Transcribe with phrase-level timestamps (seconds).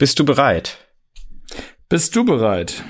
[0.00, 0.78] Bist du bereit?
[1.88, 2.84] Bist du bereit?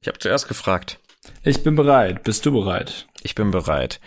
[0.00, 0.98] Ich habe zuerst gefragt.
[1.42, 2.22] Ich bin bereit.
[2.22, 3.06] Bist du bereit?
[3.22, 4.00] Ich bin bereit.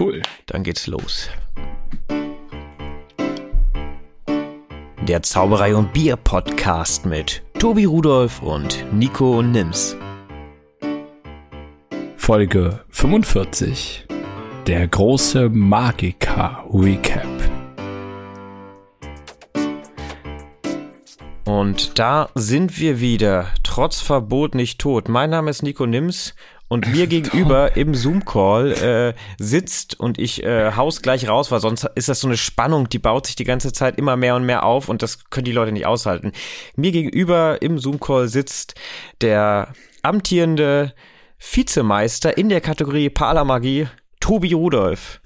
[0.00, 0.22] Cool.
[0.46, 1.28] Dann geht's los.
[5.02, 9.94] Der Zauberei und Bier Podcast mit Tobi Rudolf und Nico Nims.
[12.16, 14.06] Folge 45.
[14.66, 17.31] Der große Magiker Recap.
[21.44, 25.08] Und da sind wir wieder, trotz Verbot nicht tot.
[25.08, 26.34] Mein Name ist Nico Nims
[26.68, 31.84] und mir gegenüber im Zoom-Call äh, sitzt und ich äh, haus gleich raus, weil sonst
[31.96, 34.64] ist das so eine Spannung, die baut sich die ganze Zeit immer mehr und mehr
[34.64, 36.32] auf und das können die Leute nicht aushalten.
[36.76, 38.74] Mir gegenüber im Zoom-Call sitzt
[39.20, 39.72] der
[40.02, 40.94] amtierende
[41.38, 43.88] Vizemeister in der Kategorie Paramagie,
[44.20, 45.20] Tobi Rudolf.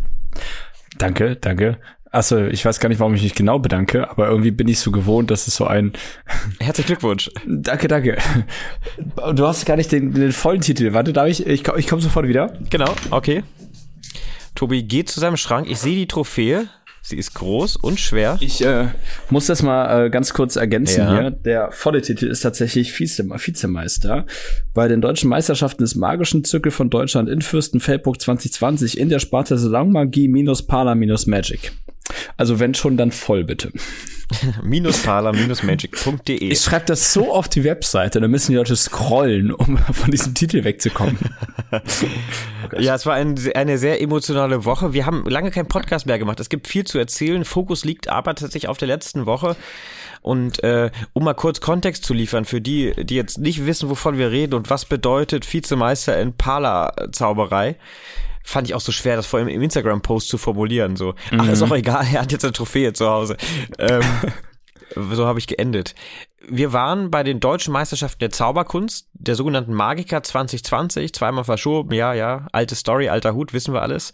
[0.96, 1.78] Danke, danke.
[2.10, 4.90] Achso, ich weiß gar nicht, warum ich mich genau bedanke, aber irgendwie bin ich so
[4.90, 5.92] gewohnt, dass es so ein
[6.60, 7.30] Herzlichen Glückwunsch.
[7.46, 8.16] Danke, danke.
[9.34, 10.92] Du hast gar nicht den, den vollen Titel.
[10.92, 11.46] Warte, darf ich?
[11.46, 12.54] Ich, ich komme sofort wieder.
[12.70, 13.42] Genau, okay.
[14.54, 15.68] Tobi geht zu seinem Schrank.
[15.68, 16.68] Ich sehe die Trophäe.
[17.02, 18.36] Sie ist groß und schwer.
[18.40, 18.88] Ich äh,
[19.30, 21.20] muss das mal äh, ganz kurz ergänzen Ja.
[21.20, 21.30] hier.
[21.30, 24.26] Der volle Titel ist tatsächlich Vize Vizemeister
[24.74, 29.56] bei den deutschen Meisterschaften des magischen Zirkel von Deutschland in Fürstenfeldbruck 2020 in der Sparte
[29.56, 31.72] Salonmagie minus Pala minus Magic.
[32.36, 33.72] Also wenn schon, dann voll bitte.
[34.62, 36.50] Minusparler-magic.de.
[36.50, 40.34] Ich schreibe das so auf die Webseite, dann müssen die Leute scrollen, um von diesem
[40.34, 41.18] Titel wegzukommen.
[42.78, 44.92] Ja, es war ein, eine sehr emotionale Woche.
[44.92, 46.40] Wir haben lange keinen Podcast mehr gemacht.
[46.40, 47.44] Es gibt viel zu erzählen.
[47.44, 49.56] Fokus liegt aber tatsächlich auf der letzten Woche.
[50.22, 54.18] Und äh, um mal kurz Kontext zu liefern für die, die jetzt nicht wissen, wovon
[54.18, 57.76] wir reden und was bedeutet Vizemeister in Pala-Zauberei,
[58.46, 60.94] fand ich auch so schwer, das vor allem im Instagram-Post zu formulieren.
[60.94, 63.36] So, ach, ist auch egal, er hat jetzt eine Trophäe zu Hause.
[63.78, 64.02] Ähm,
[65.12, 65.94] so habe ich geendet.
[66.48, 72.14] Wir waren bei den deutschen Meisterschaften der Zauberkunst, der sogenannten Magiker 2020, zweimal verschoben, ja,
[72.14, 74.12] ja, alte Story, alter Hut, wissen wir alles.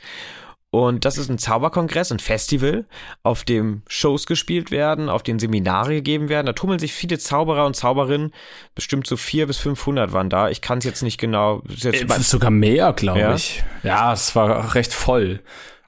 [0.75, 2.87] Und das ist ein Zauberkongress, ein Festival,
[3.22, 6.47] auf dem Shows gespielt werden, auf den Seminare gegeben werden.
[6.47, 8.33] Da tummeln sich viele Zauberer und Zauberinnen,
[8.75, 10.49] bestimmt so vier bis 500 waren da.
[10.49, 11.60] Ich kann es jetzt nicht genau.
[11.69, 13.34] ist Jetzt Das ist sogar mehr, glaube Ja?
[13.34, 13.62] ich.
[13.83, 15.43] Ja, es war recht voll.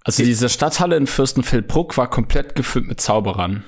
[0.04, 3.64] Also diese Stadthalle in Fürstenfeldbruck war komplett gefüllt mit Zauberern.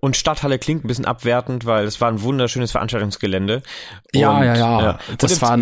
[0.00, 3.62] und Stadthalle klingt ein bisschen abwertend, weil es war ein wunderschönes Veranstaltungsgelände.
[4.12, 4.98] Ja, Und, ja, ja.
[5.08, 5.58] Und Das im- war,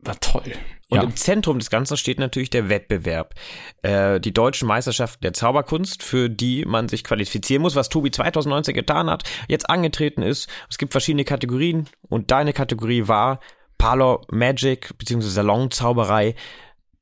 [0.00, 0.52] war toll.
[0.92, 1.04] Und ja.
[1.04, 3.34] im Zentrum des Ganzen steht natürlich der Wettbewerb.
[3.80, 8.74] Äh, die deutschen Meisterschaften der Zauberkunst, für die man sich qualifizieren muss, was Tobi 2019
[8.74, 10.50] getan hat, jetzt angetreten ist.
[10.68, 13.40] Es gibt verschiedene Kategorien und deine Kategorie war
[13.78, 15.28] Parlor Magic bzw.
[15.28, 16.34] Salonzauberei.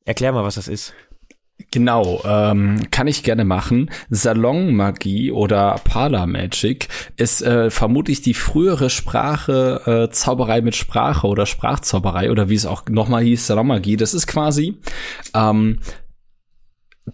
[0.05, 0.95] Erklär mal, was das ist.
[1.71, 3.91] Genau, ähm, kann ich gerne machen.
[4.09, 11.47] Salonmagie oder Parla Magic ist äh, vermutlich die frühere Sprache äh, Zauberei mit Sprache oder
[11.47, 13.97] Sprachzauberei oder wie es auch nochmal hieß, Salonmagie.
[13.97, 14.78] Das ist quasi
[15.34, 15.78] ähm,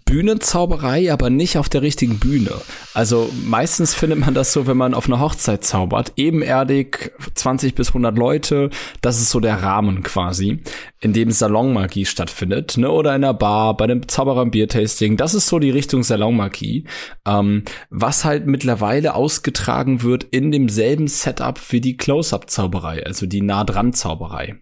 [0.04, 2.52] Bühnenzauberei, aber nicht auf der richtigen Bühne.
[2.94, 7.88] Also meistens findet man das so, wenn man auf einer Hochzeit zaubert, ebenerdig, 20 bis
[7.88, 8.70] 100 Leute,
[9.00, 10.62] das ist so der Rahmen quasi,
[11.00, 12.90] in dem Salonmagie stattfindet, ne?
[12.90, 16.84] Oder in einer Bar, bei einem Zauberer im Biertasting, das ist so die Richtung Salonmagie,
[17.26, 24.56] ähm, was halt mittlerweile ausgetragen wird in demselben Setup wie die Close-Up-Zauberei, also die Nah-Dran-Zauberei.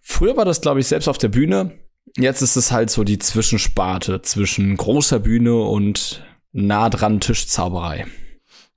[0.00, 1.79] Früher war das, glaube ich, selbst auf der Bühne.
[2.16, 8.06] Jetzt ist es halt so die Zwischensparte zwischen großer Bühne und nah dran Tischzauberei.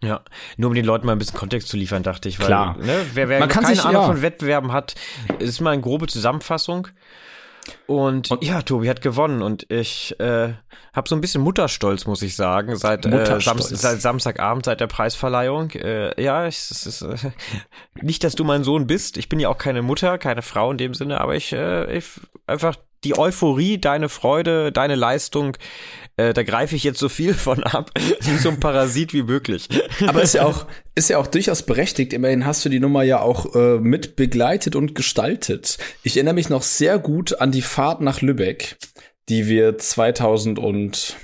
[0.04, 0.22] Ja,
[0.58, 2.38] nur um den Leuten mal ein bisschen Kontext zu liefern, dachte ich.
[2.40, 2.78] Weil, Klar.
[2.78, 4.08] Ne, wer, wer Man kann keine sich- Ahnung ja.
[4.08, 4.96] von Wettbewerben hat,
[5.40, 6.90] ist mal eine grobe Zusammenfassung.
[7.86, 10.54] Und, ja, Tobi hat gewonnen und ich äh,
[10.94, 13.42] habe so ein bisschen Mutterstolz, muss ich sagen, seit, äh.
[13.42, 15.72] Samst seit Samstagabend, seit der Preisverleihung.
[15.72, 17.32] Äh, ja, ich, es ist äh,
[18.02, 19.18] nicht, dass du mein Sohn bist.
[19.18, 22.06] Ich bin ja auch keine Mutter, keine Frau in dem Sinne, aber ich, äh, ich
[22.48, 25.58] einfach die Euphorie, deine Freude, deine Leistung,
[26.16, 27.92] äh, da greife ich jetzt so viel von ab,
[28.22, 29.68] wie so ein Parasit wie möglich.
[30.08, 32.14] Aber ist ja auch, ist ja auch durchaus berechtigt.
[32.14, 35.78] Immerhin hast du die Nummer ja auch äh, mit begleitet und gestaltet.
[36.04, 38.78] Ich erinnere mich noch sehr gut an die Fahrt nach Lübeck,
[39.30, 41.16] die wir 2000 und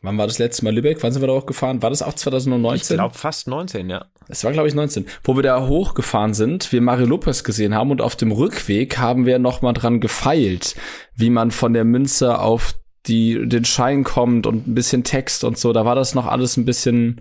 [0.00, 1.02] Wann war das letzte Mal Lübeck?
[1.02, 1.82] Wann sind wir da auch gefahren?
[1.82, 2.96] War das auch Ich 2019?
[2.96, 4.06] glaube fast 19, ja.
[4.28, 5.06] Es war, glaube ich, 19.
[5.24, 9.26] Wo wir da hochgefahren sind, wir Mario Lopez gesehen haben und auf dem Rückweg haben
[9.26, 10.76] wir noch mal dran gefeilt,
[11.16, 12.74] wie man von der Münze auf
[13.06, 15.72] die, den Schein kommt und ein bisschen Text und so.
[15.72, 17.20] Da war das noch alles ein bisschen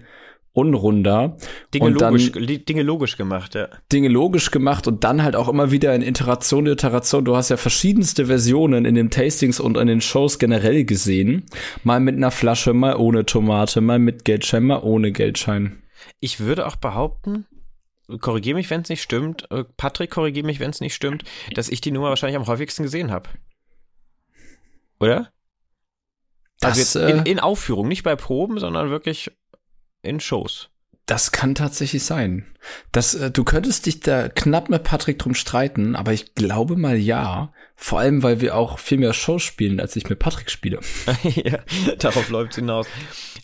[0.54, 1.38] unrunder.
[1.74, 2.32] Dinge, und dann logisch,
[2.66, 3.70] Dinge logisch gemacht, ja.
[3.92, 7.26] Dinge logisch gemacht und dann halt auch immer wieder in Iteration, Iteration.
[7.26, 11.46] Du hast ja verschiedenste Versionen in den Tastings und in den Shows generell gesehen.
[11.84, 15.82] Mal mit einer Flasche, mal ohne Tomate, mal mit Geldschein, mal ohne Geldschein.
[16.20, 17.46] Ich würde auch behaupten,
[18.20, 21.24] korrigiere mich, wenn es nicht stimmt, äh, Patrick, korrigiere mich, wenn es nicht stimmt,
[21.54, 23.30] dass ich die Nummer wahrscheinlich am häufigsten gesehen habe.
[25.00, 25.32] Oder?
[26.60, 29.32] Das, also in, äh, in Aufführung, nicht bei Proben, sondern wirklich
[30.02, 30.70] in Shows.
[31.06, 32.46] Das kann tatsächlich sein.
[32.92, 36.98] Das, äh, du könntest dich da knapp mit Patrick drum streiten, aber ich glaube mal
[36.98, 37.52] ja.
[37.84, 40.82] Vor allem, weil wir auch viel mehr Shows spielen, als ich mit Patrick spiele.
[41.24, 41.60] ja,
[41.98, 42.86] darauf läuft's hinaus.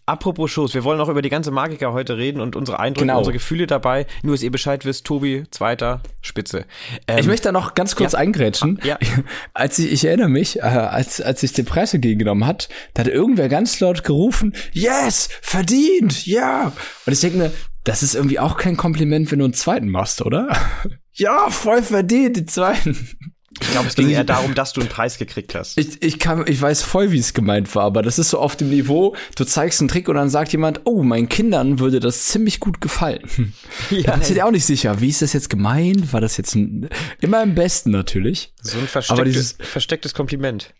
[0.06, 3.18] Apropos Shows, wir wollen auch über die ganze Magiker heute reden und unsere Eindrücke, genau.
[3.18, 4.06] unsere Gefühle dabei.
[4.22, 6.66] Nur, dass ihr Bescheid wisst, Tobi, zweiter, Spitze.
[7.08, 8.20] Ähm, ich möchte da noch ganz kurz ja.
[8.20, 8.80] eingrätschen.
[8.84, 9.00] Ja.
[9.56, 13.08] Als ich, ich erinnere mich, äh, als, als sich die Presse gegengenommen hat, da hat
[13.08, 16.72] irgendwer ganz laut gerufen, yes, verdient, ja.
[17.06, 17.52] Und ich denke mir,
[17.88, 20.50] das ist irgendwie auch kein Kompliment, wenn du einen zweiten machst, oder?
[21.14, 23.16] ja, voll verdient, den zweiten.
[23.62, 25.78] Ich glaube, es ging eher darum, dass du einen Preis gekriegt hast.
[25.78, 28.58] Ich, ich, kann, ich weiß voll, wie es gemeint war, aber das ist so auf
[28.58, 32.26] dem Niveau, du zeigst einen Trick und dann sagt jemand, oh, meinen Kindern würde das
[32.26, 33.22] ziemlich gut gefallen.
[33.90, 36.12] Ja, dann ist ja auch nicht sicher, wie ist das jetzt gemeint?
[36.12, 36.90] War das jetzt ein,
[37.22, 38.54] immer im Besten natürlich.
[38.62, 40.74] So ein verstecktes, dieses, verstecktes Kompliment.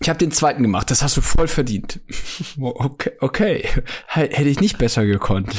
[0.00, 2.00] Ich habe den zweiten gemacht, das hast du voll verdient.
[2.58, 3.68] Okay, okay.
[4.06, 5.54] Hätte ich nicht besser gekonnt.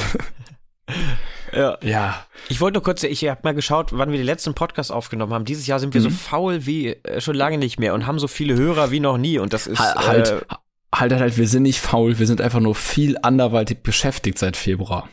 [1.54, 1.76] Ja.
[1.82, 2.26] ja.
[2.48, 5.44] Ich wollte nur kurz, ich habe mal geschaut, wann wir den letzten Podcast aufgenommen haben.
[5.44, 6.04] Dieses Jahr sind wir mhm.
[6.04, 9.18] so faul wie äh, schon lange nicht mehr und haben so viele Hörer wie noch
[9.18, 9.38] nie.
[9.38, 9.78] Und das ist.
[9.78, 10.54] Halt, halt, äh,
[10.94, 15.08] halt, halt, wir sind nicht faul, wir sind einfach nur viel anderweitig beschäftigt seit Februar.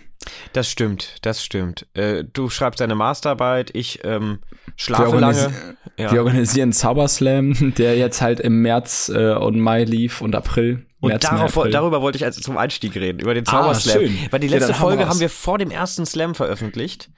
[0.53, 1.87] Das stimmt, das stimmt.
[1.93, 4.39] Äh, du schreibst deine Masterarbeit, ich ähm,
[4.75, 5.53] schlafe wir lange.
[5.97, 6.11] Ja.
[6.11, 10.85] Wir organisieren Zauberslam, der jetzt halt im März äh, und Mai lief und April.
[11.01, 14.03] Und darauf, darüber wollte ich also zum Einstieg reden, über den ah, Zauberslam.
[14.03, 17.09] Ah, Weil die letzte ja, Folge haben wir vor dem ersten Slam veröffentlicht.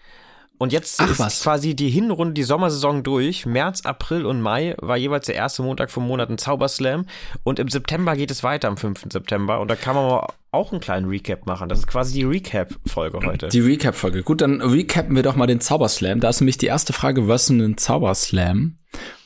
[0.62, 1.42] Und jetzt Ach, ist was.
[1.42, 3.48] quasi die Hinrunde, die Sommersaison durch.
[3.48, 7.08] März, April und Mai war jeweils der erste Montag vom Monat ein Zauberslam.
[7.44, 9.08] Und im September geht es weiter, am 5.
[9.12, 9.60] September.
[9.60, 11.68] Und da kann man auch einen kleinen Recap machen.
[11.68, 13.48] Das ist quasi die Recap-Folge heute.
[13.48, 14.22] Die Recap-Folge.
[14.22, 16.20] Gut, dann recappen wir doch mal den Zauberslam.
[16.20, 18.78] Da ist nämlich die erste Frage, was ist ein Zauberslam?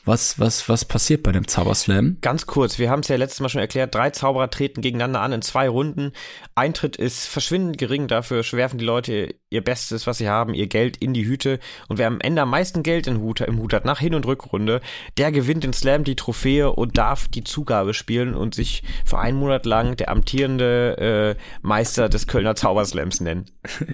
[0.06, 2.18] Was, was, was passiert bei dem Zauberslam?
[2.20, 5.32] Ganz kurz, wir haben es ja letztes Mal schon erklärt, drei Zauberer treten gegeneinander an
[5.32, 6.12] in zwei Runden.
[6.54, 10.96] Eintritt ist verschwindend gering, dafür schwerfen die Leute ihr Bestes, was sie haben, ihr Geld
[10.96, 11.58] in die Hüte.
[11.88, 14.26] Und wer am Ende am meisten Geld im Hut, im Hut hat, nach Hin- und
[14.26, 14.80] Rückrunde,
[15.18, 19.38] der gewinnt den Slam die Trophäe und darf die Zugabe spielen und sich für einen
[19.38, 23.46] Monat lang der amtierende äh, Meister des Kölner Zauberslams nennen.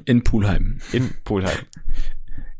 [0.04, 0.82] In Pulheim.
[0.92, 1.58] In Pulheim.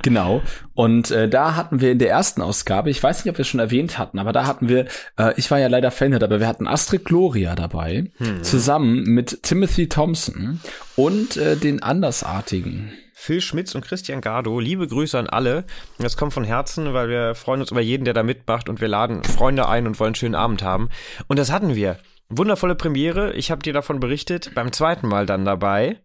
[0.03, 0.43] Genau.
[0.75, 3.49] Und äh, da hatten wir in der ersten Ausgabe, ich weiß nicht, ob wir es
[3.49, 6.47] schon erwähnt hatten, aber da hatten wir, äh, ich war ja leider Fan, aber wir
[6.47, 8.43] hatten Astrid Gloria dabei, hm.
[8.43, 10.61] zusammen mit Timothy Thompson
[10.97, 12.93] und äh, den Andersartigen.
[13.15, 15.65] Phil Schmitz und Christian Gardo, liebe Grüße an alle.
[16.01, 18.89] Das kommt von Herzen, weil wir freuen uns über jeden, der da mitmacht und wir
[18.89, 20.89] laden Freunde ein und wollen einen schönen Abend haben.
[21.29, 21.99] Und das hatten wir.
[22.29, 23.33] Wundervolle Premiere.
[23.35, 24.51] Ich habe dir davon berichtet.
[24.57, 26.01] Beim zweiten Mal dann dabei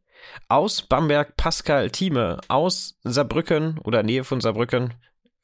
[0.47, 4.93] aus Bamberg Pascal Thieme, aus Saarbrücken oder Nähe von Saarbrücken,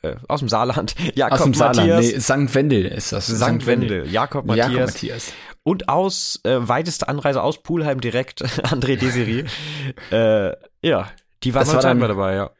[0.01, 2.25] äh, aus dem Saarland, Jakob aus dem Matthias.
[2.25, 2.55] Saarland, nee, St.
[2.55, 3.27] Wendel ist das.
[3.27, 3.65] St.
[3.65, 4.71] Wendel, Jakob Matthias.
[4.71, 5.33] Jakob Matthias.
[5.63, 9.45] Und aus äh, weiteste Anreise aus Pulheim direkt, André Desiri.
[10.11, 10.51] äh,
[10.81, 11.09] ja,
[11.43, 12.51] die waren heute mal dabei, ja.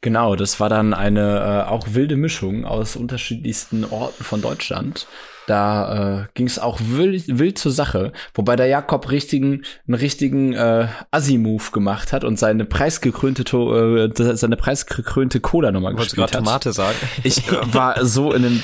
[0.00, 5.08] Genau, das war dann eine äh, auch wilde Mischung aus unterschiedlichsten Orten von Deutschland.
[5.48, 10.52] Da äh, ging es auch wild, wild zur Sache, wobei der Jakob richtigen, einen richtigen
[10.52, 16.44] äh, Assi-Move gemacht hat und seine preisgekrönte äh, seine preisgekrönte Cola-Nummer gespielt hat.
[16.44, 16.98] Tomate sagen?
[17.24, 18.62] Ich war so in einem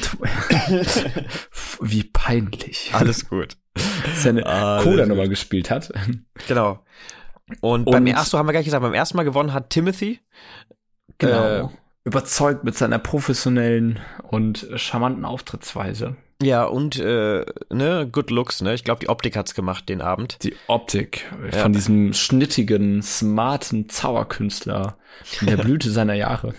[1.80, 2.90] wie peinlich.
[2.92, 3.56] Alles gut.
[4.16, 4.42] Seine
[4.82, 5.90] Cola-Nummer gespielt hat.
[6.48, 6.84] Genau.
[7.62, 10.20] Und, und beim ersten, haben wir gleich gesagt, beim ersten Mal gewonnen hat Timothy.
[11.16, 11.44] Genau.
[11.44, 11.68] Äh,
[12.04, 16.16] überzeugt mit seiner professionellen und charmanten Auftrittsweise.
[16.44, 18.74] Ja, und äh, ne, Good Looks, ne?
[18.74, 20.42] Ich glaube, die Optik hat's gemacht den Abend.
[20.42, 21.58] Die Optik ja.
[21.58, 24.98] von diesem schnittigen, smarten Zauberkünstler
[25.40, 26.54] in der Blüte seiner Jahre.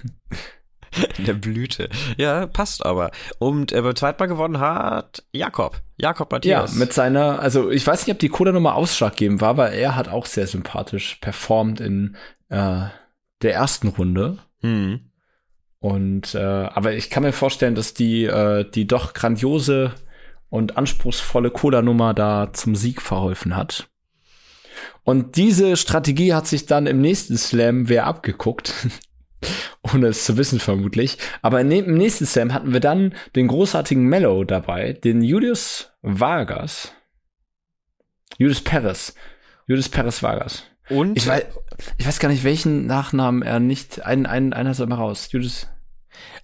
[1.18, 1.89] In der Blüte.
[2.18, 3.12] Ja, passt aber.
[3.38, 5.82] Und äh, beim zweiten Mal gewonnen hat Jakob.
[5.98, 6.74] Jakob Matthias.
[6.74, 10.08] Ja, mit seiner, also ich weiß nicht, ob die Coda-Nummer ausschlaggebend war, weil er hat
[10.08, 12.15] auch sehr sympathisch performt in
[12.50, 12.86] äh,
[13.42, 14.38] der ersten Runde.
[14.62, 15.12] Mhm.
[15.86, 19.94] Und äh, aber ich kann mir vorstellen, dass die äh, die doch grandiose
[20.50, 23.88] und anspruchsvolle Cola-Nummer da zum Sieg verholfen hat.
[25.04, 28.74] Und diese Strategie hat sich dann im nächsten Slam wer abgeguckt.
[29.94, 31.20] Ohne es zu wissen vermutlich.
[31.44, 36.94] Aber im nächsten Slam hatten wir dann den großartigen Mellow dabei, den Julius Vargas.
[38.39, 39.13] Julius Perez.
[39.68, 40.63] Julius Perez Vargas.
[40.89, 41.15] Und?
[41.15, 41.46] Ich weiß,
[42.00, 44.04] ich weiß gar nicht, welchen Nachnamen er nicht.
[44.04, 45.27] Ein, ein, einer soll mal raus.
[45.32, 45.68] Julius.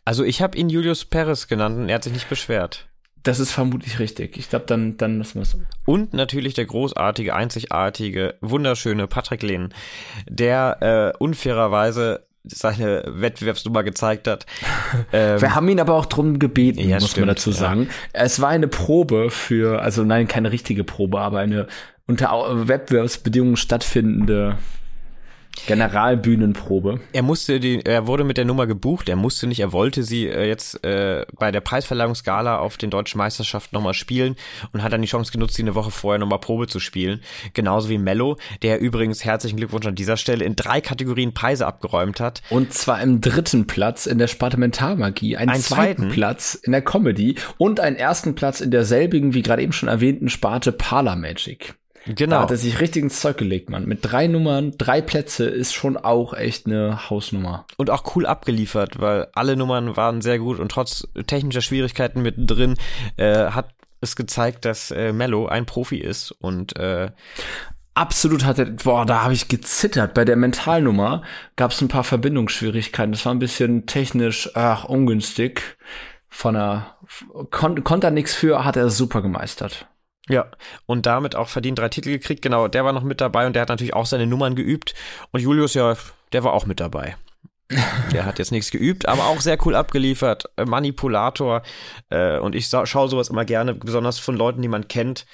[0.06, 2.88] Also ich habe ihn Julius Perez genannt und er hat sich nicht beschwert.
[3.24, 4.38] Das ist vermutlich richtig.
[4.38, 5.56] Ich glaube, dann, dann lassen wir es.
[5.86, 9.74] Und natürlich der großartige, einzigartige, wunderschöne Patrick Lehn,
[10.28, 14.48] der äh, unfairerweise seine Wettbewerbsnummer gezeigt hat.
[15.13, 17.84] Ähm, Wir haben ihn aber auch drum gebeten, ja, muss stimmt, man dazu sagen.
[17.84, 17.90] Ja.
[18.13, 21.68] Es war eine Probe für, also nein, keine richtige Probe, aber eine
[22.08, 24.58] unter Wettbewerbsbedingungen stattfindende
[25.67, 27.00] Generalbühnenprobe.
[27.13, 30.27] Er musste die, er wurde mit der Nummer gebucht, er musste nicht, er wollte sie
[30.27, 34.36] äh, jetzt äh, bei der Preisverleihungsgala auf den deutschen Meisterschaften nochmal spielen
[34.74, 37.22] und hat dann die Chance genutzt, sie eine Woche vorher nochmal Probe zu spielen.
[37.53, 42.20] Genauso wie Mello, der übrigens herzlichen Glückwunsch an dieser Stelle in drei Kategorien Preise abgeräumt
[42.20, 42.41] hat.
[42.50, 46.72] Und zwar im dritten Platz in der Sparte Mentalmagie, einen, einen zweiten, zweiten Platz in
[46.72, 51.75] der Comedy und einen ersten Platz in derselbigen, wie gerade eben schon erwähnten, Sparte Parla-Magic.
[52.05, 52.38] Genau.
[52.38, 53.86] Da hat er sich richtig ins Zeug gelegt, Mann.
[53.86, 57.65] Mit drei Nummern, drei Plätze ist schon auch echt eine Hausnummer.
[57.77, 62.75] Und auch cool abgeliefert, weil alle Nummern waren sehr gut und trotz technischer Schwierigkeiten mittendrin
[63.17, 67.12] äh, hat es gezeigt, dass äh, Mello ein Profi ist und äh,
[67.93, 70.13] Absolut hatte, boah, da habe ich gezittert.
[70.13, 71.24] Bei der Mentalnummer
[71.58, 73.12] gab es ein paar Verbindungsschwierigkeiten.
[73.12, 75.77] Das war ein bisschen technisch, ach, ungünstig.
[76.29, 76.96] Von der,
[77.50, 79.88] kon, konnte er nichts für, hat er super gemeistert.
[80.30, 80.48] Ja,
[80.86, 82.42] und damit auch verdient drei Titel gekriegt.
[82.42, 84.94] Genau, der war noch mit dabei und der hat natürlich auch seine Nummern geübt.
[85.32, 85.96] Und Julius, ja,
[86.32, 87.16] der war auch mit dabei.
[88.12, 90.44] Der hat jetzt nichts geübt, aber auch sehr cool abgeliefert.
[90.58, 91.62] Äh, Manipulator.
[92.10, 95.25] Äh, und ich schaue sowas immer gerne, besonders von Leuten, die man kennt,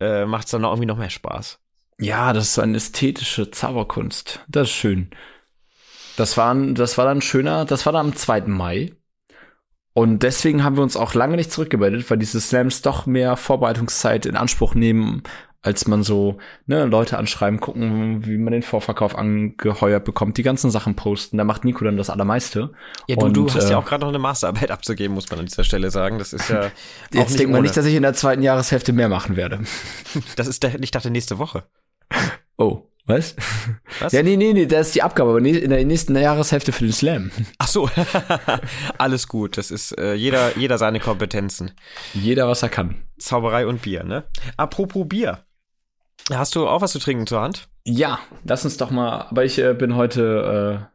[0.00, 1.58] äh, macht es dann auch irgendwie noch mehr Spaß.
[2.00, 4.40] Ja, das ist so eine ästhetische Zauberkunst.
[4.48, 5.10] Das ist schön.
[6.16, 8.42] Das war, das war dann schöner, das war dann am 2.
[8.42, 8.92] Mai.
[9.94, 14.26] Und deswegen haben wir uns auch lange nicht zurückgemeldet, weil diese Slams doch mehr Vorbereitungszeit
[14.26, 15.22] in Anspruch nehmen,
[15.62, 16.36] als man so
[16.66, 21.38] ne, Leute anschreiben, gucken, wie man den Vorverkauf angeheuert bekommt, die ganzen Sachen posten.
[21.38, 22.72] Da macht Nico dann das Allermeiste.
[23.06, 25.38] Ja, du, und, du hast äh, ja auch gerade noch eine Masterarbeit abzugeben, muss man
[25.38, 26.18] an dieser Stelle sagen.
[26.18, 26.72] Das ist ja.
[27.12, 29.60] Jetzt denkt man nicht, dass ich in der zweiten Jahreshälfte mehr machen werde.
[30.34, 31.62] Das ist der, ich dachte nächste Woche.
[32.58, 32.82] Oh.
[33.06, 33.36] Was?
[34.00, 34.12] Was?
[34.12, 36.92] Ja, nee, nee, nee, das ist die Abgabe, aber in der nächsten Jahreshälfte für den
[36.92, 37.30] Slam.
[37.58, 37.90] Ach so.
[38.98, 39.58] Alles gut.
[39.58, 41.72] Das ist äh, jeder, jeder seine Kompetenzen.
[42.14, 42.96] Jeder, was er kann.
[43.18, 44.24] Zauberei und Bier, ne?
[44.56, 45.44] Apropos Bier.
[46.32, 47.68] Hast du auch was zu trinken zur Hand?
[47.84, 50.94] Ja, lass uns doch mal, aber ich äh, bin heute äh,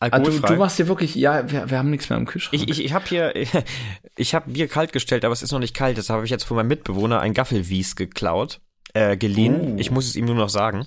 [0.00, 2.60] Ah, du, du machst hier wirklich, ja, wir, wir haben nichts mehr im Kühlschrank.
[2.60, 3.32] Ich, ich, ich habe hier,
[4.16, 5.96] ich habe Bier kalt gestellt, aber es ist noch nicht kalt.
[5.96, 8.60] Deshalb habe ich jetzt von meinem Mitbewohner ein Gaffelwies geklaut
[8.94, 9.74] äh, geliehen.
[9.74, 9.78] Oh.
[9.78, 10.86] Ich muss es ihm nur noch sagen.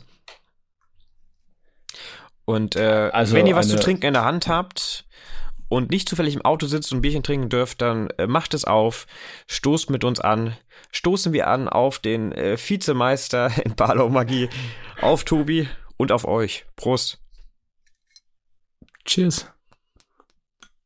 [2.45, 5.05] Und äh, also wenn ihr was zu trinken in der Hand habt
[5.67, 8.63] und nicht zufällig im Auto sitzt und ein Bierchen trinken dürft, dann äh, macht es
[8.63, 9.05] auf,
[9.47, 10.55] stoßt mit uns an.
[10.91, 14.49] Stoßen wir an auf den äh, Vizemeister in Barlow Magie,
[15.01, 16.65] auf Tobi und auf euch.
[16.77, 17.19] Prost.
[19.03, 19.51] Cheers.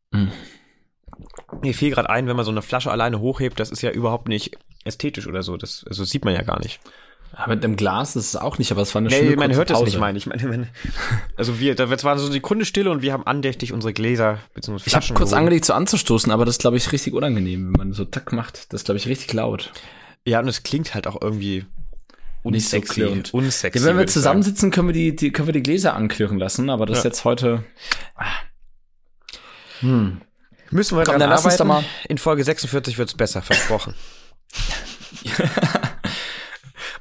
[0.09, 0.29] Mm.
[1.61, 4.27] Mir fiel gerade ein, wenn man so eine Flasche alleine hochhebt, das ist ja überhaupt
[4.27, 5.57] nicht ästhetisch oder so.
[5.57, 6.79] Das also sieht man ja gar nicht.
[7.37, 9.53] Ja, mit einem Glas ist es auch nicht, aber es war eine nee, schöne man
[9.53, 9.85] hört Pause.
[9.85, 10.25] das nicht, meine ich.
[10.25, 10.67] Meine, meine,
[11.37, 14.81] also wir, da war so eine Sekunde Stille und wir haben andächtig unsere Gläser bzw.
[14.85, 17.93] Ich habe kurz angelegt, so anzustoßen, aber das ist, glaube ich, richtig unangenehm, wenn man
[17.93, 18.73] so tack macht.
[18.73, 19.71] Das ist, glaube ich, richtig laut.
[20.25, 21.65] Ja, und es klingt halt auch irgendwie
[22.43, 23.03] unsexy.
[23.03, 25.95] Nicht so unsexy ja, wenn wir zusammensitzen, können wir die, die, können wir die Gläser
[25.95, 27.05] anklirren lassen, aber das ja.
[27.05, 27.63] jetzt heute.
[28.15, 28.25] Ah.
[29.79, 30.21] Hm.
[30.69, 31.45] Müssen wir Komm, dann arbeiten.
[31.45, 31.83] Lass uns mal.
[32.07, 33.93] In Folge 46 wird's besser, versprochen.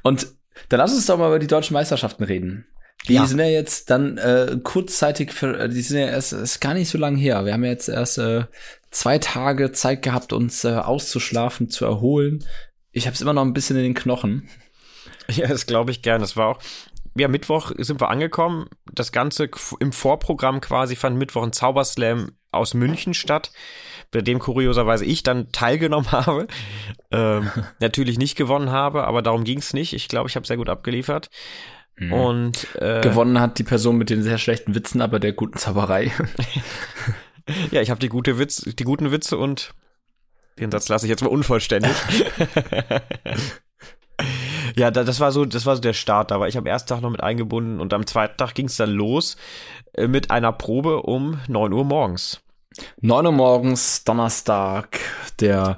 [0.03, 0.27] Und
[0.69, 2.65] dann lass uns doch mal über die deutschen Meisterschaften reden.
[3.07, 3.25] Die ja.
[3.25, 6.89] sind ja jetzt dann äh, kurzzeitig, für, äh, die sind ja erst ist gar nicht
[6.89, 7.45] so lange her.
[7.45, 8.45] Wir haben ja jetzt erst äh,
[8.91, 12.45] zwei Tage Zeit gehabt, uns äh, auszuschlafen, zu erholen.
[12.91, 14.49] Ich habe es immer noch ein bisschen in den Knochen.
[15.29, 16.19] Ja, das glaube ich gern.
[16.19, 16.59] Das war auch.
[17.15, 18.67] Ja, Mittwoch sind wir angekommen.
[18.91, 23.51] Das Ganze im Vorprogramm quasi fand Mittwoch ein Zauberslam aus München statt
[24.11, 26.47] bei dem kurioserweise ich dann teilgenommen habe.
[27.11, 27.49] Ähm,
[27.79, 29.93] natürlich nicht gewonnen habe, aber darum ging es nicht.
[29.93, 31.29] Ich glaube, ich habe sehr gut abgeliefert.
[31.97, 32.13] Mhm.
[32.13, 36.11] Und äh, gewonnen hat die Person mit den sehr schlechten Witzen, aber der guten Zauberei.
[37.71, 39.73] ja, ich habe die gute Witz, die guten Witze und
[40.59, 41.91] den Satz lasse ich jetzt mal unvollständig.
[44.75, 46.31] ja, das war so, das war so der Start.
[46.31, 48.75] Da war ich am ersten Tag noch mit eingebunden und am zweiten Tag ging es
[48.75, 49.37] dann los
[49.93, 52.41] äh, mit einer Probe um neun Uhr morgens.
[53.01, 54.99] 9 Uhr morgens, Donnerstag,
[55.39, 55.77] der,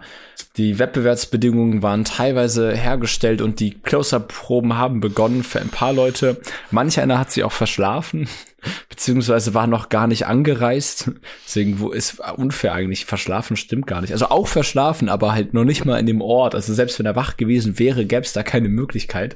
[0.57, 6.39] die Wettbewerbsbedingungen waren teilweise hergestellt und die Close-Up-Proben haben begonnen für ein paar Leute.
[6.69, 8.27] Manch einer hat sie auch verschlafen,
[8.89, 11.12] beziehungsweise war noch gar nicht angereist.
[11.45, 13.05] Deswegen wo ist unfair eigentlich.
[13.05, 14.13] Verschlafen stimmt gar nicht.
[14.13, 16.53] Also auch verschlafen, aber halt noch nicht mal in dem Ort.
[16.53, 19.35] Also selbst wenn er wach gewesen wäre, gäbe es da keine Möglichkeit.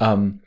[0.00, 0.40] Ähm,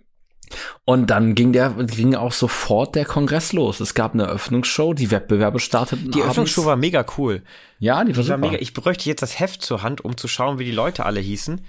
[0.86, 3.80] und dann ging der, ging auch sofort der Kongress los.
[3.80, 6.12] Es gab eine Eröffnungsshow, die Wettbewerbe starteten.
[6.12, 7.44] Die Eröffnungsshow war mega cool.
[7.80, 8.58] Ja, die war, die war mega.
[8.58, 11.62] Ich bräuchte jetzt das Heft zur Hand, um zu schauen, wie die Leute alle hießen.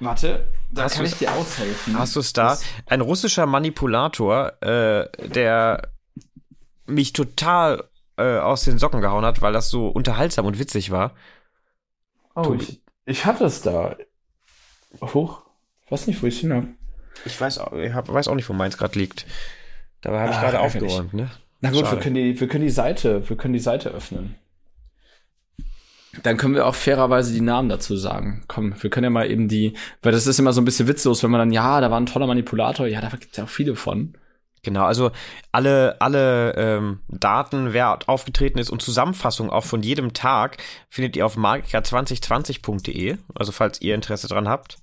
[0.00, 1.98] Warte, da hast kann ich dir aushelfen.
[1.98, 2.58] Hast du es da?
[2.86, 5.88] Ein russischer Manipulator, äh, der
[6.86, 7.84] mich total
[8.16, 11.14] äh, aus den Socken gehauen hat, weil das so unterhaltsam und witzig war.
[12.34, 13.96] Oh, ich, ich hatte es da.
[15.00, 15.42] Hoch.
[15.84, 16.68] Ich weiß nicht, wo ich es hin habe.
[17.24, 19.26] Ich weiß, ich hab, weiß auch nicht, wo meins gerade liegt.
[20.00, 21.30] Dabei habe ich ah, gerade aufgeräumt, ne?
[21.60, 24.34] Na gut, wir können, die, wir können die Seite, wir können die Seite öffnen.
[26.22, 28.44] Dann können wir auch fairerweise die Namen dazu sagen.
[28.46, 31.22] Komm, wir können ja mal eben die, weil das ist immer so ein bisschen witzlos,
[31.22, 33.48] wenn man dann, ja, da war ein toller Manipulator, ja, da gibt es ja auch
[33.48, 34.14] viele von.
[34.62, 35.10] Genau, also
[35.52, 40.56] alle, alle ähm, Daten, wer aufgetreten ist und Zusammenfassung auch von jedem Tag
[40.88, 44.78] findet ihr auf magica2020.de, also falls ihr Interesse dran habt.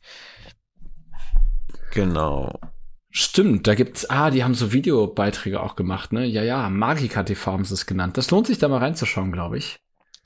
[1.92, 2.60] Genau.
[3.10, 6.26] Stimmt, da gibt's, ah, die haben so Videobeiträge auch gemacht, ne?
[6.26, 8.18] Ja, ja, Magica TV haben sie es genannt.
[8.18, 9.80] Das lohnt sich da mal reinzuschauen, glaube ich.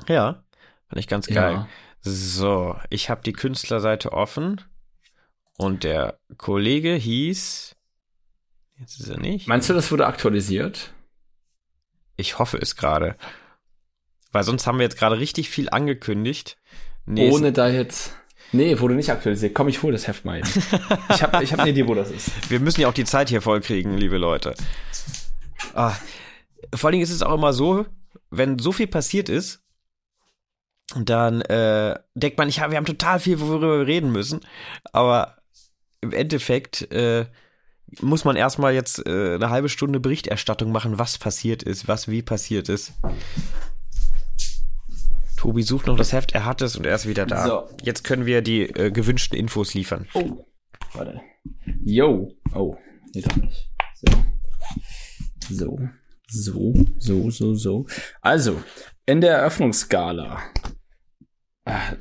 [0.08, 0.44] Ja,
[0.88, 1.54] fand ich ganz geil.
[1.54, 1.68] Ja.
[2.02, 4.62] So, ich habe die Künstlerseite offen
[5.58, 7.76] und der Kollege hieß
[8.80, 9.48] Jetzt ist er nicht.
[9.48, 10.94] Meinst du, das wurde aktualisiert?
[12.18, 13.16] Ich hoffe es gerade.
[14.32, 16.58] Weil sonst haben wir jetzt gerade richtig viel angekündigt.
[17.06, 18.18] Nee, Ohne da jetzt.
[18.52, 19.54] Nee, wurde nicht aktualisiert.
[19.54, 20.50] Komm, ich hole das Heft mal eben.
[21.10, 22.50] ich habe ich hab eine Idee, wo das ist.
[22.50, 24.56] Wir müssen ja auch die Zeit hier vollkriegen, liebe Leute.
[25.74, 25.94] Ah,
[26.74, 27.86] vor allen Dingen ist es auch immer so,
[28.30, 29.62] wenn so viel passiert ist,
[30.96, 34.42] dann äh, denkt man, ja, wir haben total viel, worüber wir reden müssen.
[34.94, 35.38] Aber
[36.02, 37.26] im Endeffekt äh,
[38.02, 42.22] muss man erstmal jetzt äh, eine halbe Stunde Berichterstattung machen, was passiert ist, was wie
[42.22, 42.94] passiert ist.
[45.46, 47.46] Tobi sucht noch das Heft, er hat es und er ist wieder da.
[47.46, 47.68] So.
[47.84, 50.08] Jetzt können wir die äh, gewünschten Infos liefern.
[50.16, 50.44] Oh,
[50.94, 51.22] warte.
[51.84, 52.32] Yo.
[52.56, 52.76] Oh,
[53.14, 53.70] nee, doch nicht.
[55.48, 55.80] So.
[56.28, 57.86] So, so, so, so.
[58.22, 58.60] Also,
[59.06, 60.42] in der Eröffnungsgala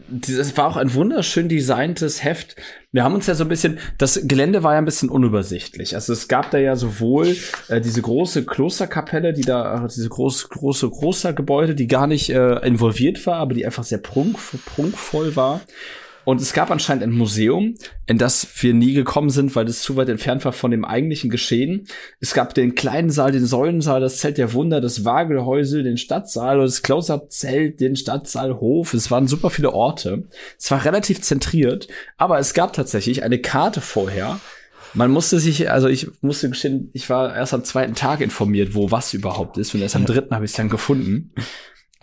[0.09, 2.55] das war auch ein wunderschön designtes Heft.
[2.93, 5.95] Wir haben uns ja so ein bisschen, das Gelände war ja ein bisschen unübersichtlich.
[5.95, 7.35] Also es gab da ja sowohl
[7.69, 12.57] äh, diese große Klosterkapelle, die da, diese große, große, große Gebäude, die gar nicht äh,
[12.67, 15.63] involviert war, aber die einfach sehr prunk, prunkvoll war.
[16.25, 17.75] Und es gab anscheinend ein Museum,
[18.07, 21.31] in das wir nie gekommen sind, weil es zu weit entfernt war von dem eigentlichen
[21.31, 21.87] Geschehen.
[22.21, 26.59] Es gab den kleinen Saal, den Säulensaal, das Zelt der Wunder, das Wagelhäusel, den Stadtsaal,
[26.59, 28.95] das Close-Up-Zelt, den Stadtsaalhof.
[28.95, 30.25] Es waren super viele Orte.
[30.59, 34.41] Es war relativ zentriert, aber es gab tatsächlich eine Karte vorher,
[34.95, 38.91] man musste sich, also ich musste gestehen, ich war erst am zweiten Tag informiert, wo
[38.93, 41.33] was überhaupt ist und erst am dritten habe ich es dann gefunden.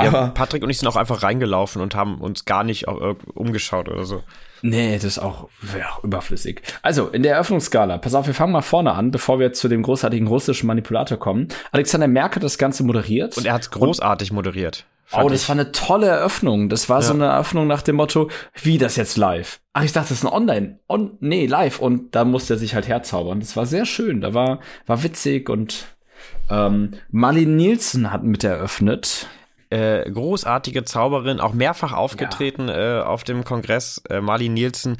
[0.07, 3.89] Aber ja, Patrick und ich sind auch einfach reingelaufen und haben uns gar nicht umgeschaut
[3.89, 4.23] oder so.
[4.61, 5.49] Nee, das ist auch,
[5.89, 6.61] auch überflüssig.
[6.81, 9.81] Also, in der Eröffnungsskala, pass auf, wir fangen mal vorne an, bevor wir zu dem
[9.81, 11.47] großartigen russischen Manipulator kommen.
[11.71, 13.37] Alexander Merkel hat das Ganze moderiert.
[13.37, 14.85] Und er hat es großartig moderiert.
[15.13, 15.49] Oh, das ich.
[15.49, 16.69] war eine tolle Eröffnung.
[16.69, 17.07] Das war ja.
[17.07, 18.29] so eine Eröffnung nach dem Motto,
[18.61, 19.59] wie das jetzt live?
[19.73, 20.79] Ach, ich dachte, das ist ein Online.
[20.87, 21.79] On, nee, live.
[21.79, 23.39] Und da musste er sich halt herzaubern.
[23.39, 24.21] Das war sehr schön.
[24.21, 25.87] Da war, war witzig und
[26.49, 29.27] ähm, Marlene Nielsen hat mit eröffnet
[29.71, 32.99] äh, großartige Zauberin, auch mehrfach aufgetreten ja.
[32.99, 34.01] äh, auf dem Kongress.
[34.09, 34.97] Äh, Marlene Nielsen.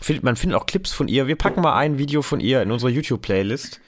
[0.00, 1.26] Find, man findet auch Clips von ihr.
[1.26, 3.80] Wir packen mal ein Video von ihr in unsere YouTube-Playlist.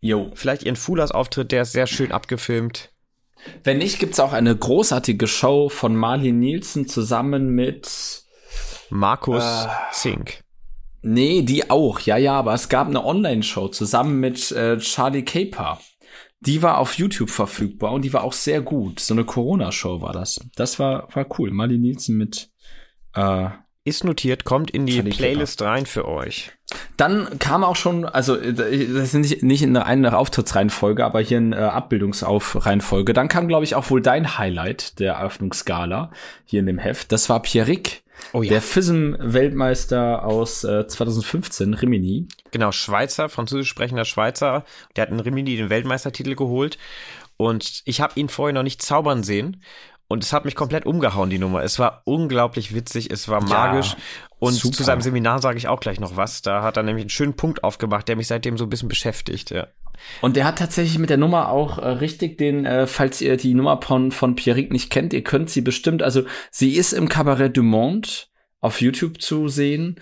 [0.00, 0.30] Jo.
[0.34, 2.90] Vielleicht ihren Fulas-Auftritt, der ist sehr schön abgefilmt.
[3.64, 8.24] Wenn nicht, gibt's auch eine großartige Show von Marlene Nielsen zusammen mit
[8.90, 10.42] Markus äh, Zink.
[11.02, 15.80] Nee, die auch, ja, ja, aber es gab eine Online-Show zusammen mit äh, Charlie Caper.
[16.44, 19.00] Die war auf YouTube verfügbar und die war auch sehr gut.
[19.00, 20.40] So eine Corona-Show war das.
[20.56, 21.50] Das war, war cool.
[21.50, 22.50] Marley Nielsen mit
[23.14, 23.48] äh,
[23.84, 26.52] ist notiert, kommt in die Playlist rein für euch.
[26.96, 31.38] Dann kam auch schon, also äh, das ist nicht, nicht in einer Auftrittsreihenfolge, aber hier
[31.38, 33.12] in äh, Abbildungsreihenfolge.
[33.12, 36.12] Dann kam, glaube ich, auch wohl dein Highlight der Eröffnungsskala
[36.44, 37.12] hier in dem Heft.
[37.12, 38.50] Das war Pierrick Oh, ja.
[38.50, 42.28] Der FISM-Weltmeister aus äh, 2015, Rimini.
[42.50, 44.64] Genau, Schweizer, französisch sprechender Schweizer.
[44.96, 46.78] Der hat in Rimini den Weltmeistertitel geholt.
[47.36, 49.62] Und ich habe ihn vorher noch nicht zaubern sehen.
[50.08, 51.62] Und es hat mich komplett umgehauen, die Nummer.
[51.62, 53.92] Es war unglaublich witzig, es war magisch.
[53.92, 53.98] Ja,
[54.42, 54.76] und super.
[54.76, 56.42] zu seinem Seminar sage ich auch gleich noch was.
[56.42, 59.50] Da hat er nämlich einen schönen Punkt aufgemacht, der mich seitdem so ein bisschen beschäftigt,
[59.50, 59.68] ja.
[60.20, 63.54] Und der hat tatsächlich mit der Nummer auch äh, richtig den, äh, falls ihr die
[63.54, 67.56] Nummer von, von Pierrick nicht kennt, ihr könnt sie bestimmt, also sie ist im Cabaret
[67.56, 68.08] du Monde
[68.60, 70.00] auf YouTube zu sehen.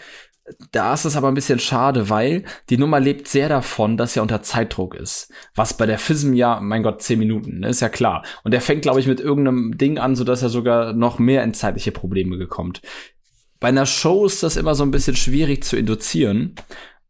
[0.73, 4.23] Da ist es aber ein bisschen schade, weil die Nummer lebt sehr davon, dass er
[4.23, 5.31] unter Zeitdruck ist.
[5.55, 8.25] Was bei der FISM ja, mein Gott, zehn Minuten, ne, ist ja klar.
[8.43, 11.45] Und er fängt, glaube ich, mit irgendeinem Ding an, so dass er sogar noch mehr
[11.45, 12.81] in zeitliche Probleme gekommt.
[13.61, 16.55] Bei einer Show ist das immer so ein bisschen schwierig zu induzieren.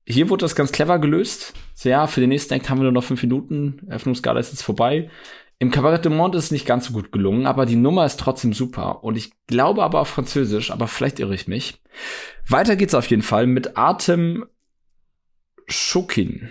[0.06, 1.54] Hier wurde das ganz clever gelöst.
[1.74, 3.86] So, ja, für den nächsten Act haben wir nur noch fünf Minuten.
[3.88, 5.08] Öffnungsskala ist jetzt vorbei.
[5.60, 8.18] Im Cabaret de Monde ist es nicht ganz so gut gelungen, aber die Nummer ist
[8.18, 9.04] trotzdem super.
[9.04, 11.80] Und ich glaube aber auf Französisch, aber vielleicht irre ich mich.
[12.48, 14.46] Weiter geht's auf jeden Fall mit Artem
[15.68, 16.50] Schukin.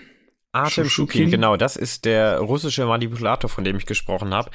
[0.52, 4.52] Artem Schukin, genau, das ist der russische Manipulator, von dem ich gesprochen habe.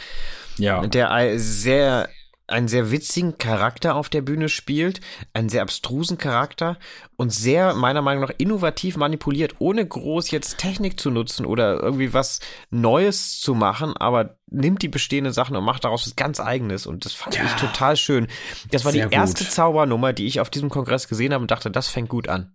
[0.57, 0.87] Ja.
[0.87, 2.09] Der sehr
[2.47, 5.01] einen sehr witzigen Charakter auf der Bühne spielt,
[5.33, 6.79] einen sehr abstrusen Charakter
[7.17, 12.13] und sehr, meiner Meinung nach, innovativ manipuliert, ohne groß jetzt Technik zu nutzen oder irgendwie
[12.13, 16.87] was Neues zu machen, aber nimmt die bestehenden Sachen und macht daraus was ganz Eigenes
[16.87, 18.27] und das fand ja, ich total schön.
[18.71, 19.53] Das war die erste gut.
[19.53, 22.55] Zaubernummer, die ich auf diesem Kongress gesehen habe und dachte, das fängt gut an.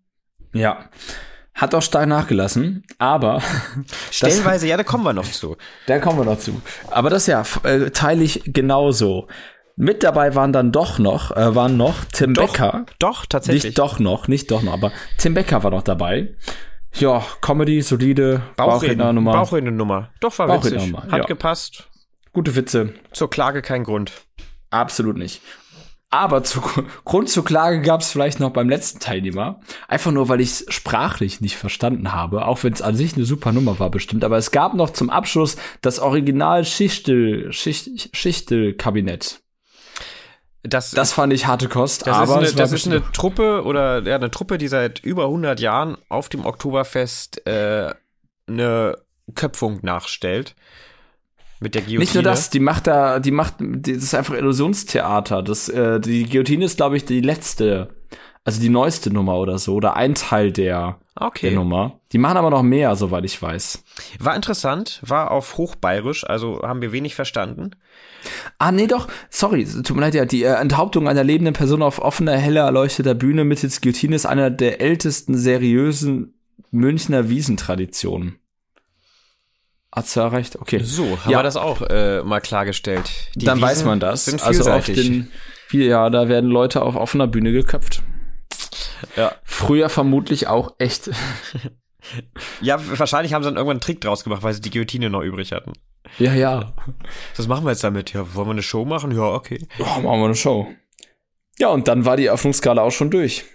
[0.53, 0.89] Ja.
[1.55, 3.41] Hat auch stark nachgelassen, aber
[4.11, 5.57] stellenweise, das, ja, da kommen wir noch zu.
[5.87, 6.61] Da kommen wir noch zu.
[6.91, 9.27] Aber das ja äh, teile ich genauso.
[9.81, 12.85] Mit dabei waren dann doch noch, äh, waren noch Tim doch, Becker.
[12.99, 13.63] Doch, tatsächlich.
[13.63, 16.35] Nicht doch noch, nicht doch noch, aber Tim Becker war noch dabei.
[16.95, 19.31] Ja, Comedy, solide, Bauchredner-Nummer.
[19.31, 20.09] Bauchredner-Nummer.
[20.19, 20.93] Doch, war witzig.
[20.93, 21.23] Hat ja.
[21.23, 21.87] gepasst.
[22.33, 22.93] Gute Witze.
[23.13, 24.11] Zur Klage kein Grund.
[24.69, 25.41] Absolut nicht.
[26.09, 26.59] Aber zu,
[27.05, 29.61] Grund zur Klage gab es vielleicht noch beim letzten Teilnehmer.
[29.87, 33.23] Einfach nur, weil ich es sprachlich nicht verstanden habe, auch wenn es an sich eine
[33.23, 34.25] super Nummer war bestimmt.
[34.25, 39.41] Aber es gab noch zum Abschluss das Original Schichtel, Schicht, Schichtel-Kabinett.
[40.63, 42.05] Das, das fand ich harte Kost.
[42.05, 45.25] Das aber ist eine, das ist eine Truppe oder ja, eine Truppe, die seit über
[45.25, 47.93] 100 Jahren auf dem Oktoberfest äh,
[48.47, 48.97] eine
[49.35, 50.55] Köpfung nachstellt.
[51.61, 51.99] Mit der Guillotine.
[51.99, 55.43] Nicht nur das, die macht da, die macht, das ist einfach Illusionstheater.
[55.43, 57.89] Das, äh, die Guillotine ist, glaube ich, die letzte,
[58.49, 61.49] also die neueste Nummer oder so, oder ein Teil der, okay.
[61.49, 61.99] der Nummer.
[62.11, 63.83] Die machen aber noch mehr, soweit ich weiß.
[64.17, 67.75] War interessant, war auf Hochbayerisch, also haben wir wenig verstanden.
[68.57, 71.99] Ah, nee, doch, sorry, tut mir leid, ja, die äh, Enthauptung einer lebenden Person auf
[71.99, 76.33] offener, heller erleuchteter Bühne mittels Guillotine ist einer der ältesten seriösen
[76.71, 78.39] Münchner Wiesentraditionen.
[79.91, 80.81] Hat's ja recht, okay.
[80.83, 81.37] So, haben ja.
[81.37, 83.11] wir das auch äh, mal klargestellt.
[83.35, 84.25] Die Dann Wiesen weiß man das.
[84.25, 85.31] Sind also auf den,
[85.71, 88.01] ja, da werden Leute auf offener Bühne geköpft.
[89.15, 89.33] Ja.
[89.43, 91.09] Früher vermutlich auch echt.
[92.61, 95.21] ja, wahrscheinlich haben sie dann irgendwann einen Trick draus gemacht, weil sie die Guillotine noch
[95.21, 95.73] übrig hatten.
[96.17, 96.73] Ja, ja.
[97.35, 98.13] Was machen wir jetzt damit?
[98.13, 99.11] Ja, wollen wir eine Show machen?
[99.11, 99.67] Ja, okay.
[99.77, 100.67] Ja, machen wir eine Show.
[101.59, 103.45] Ja, und dann war die Öffnungsskala auch schon durch.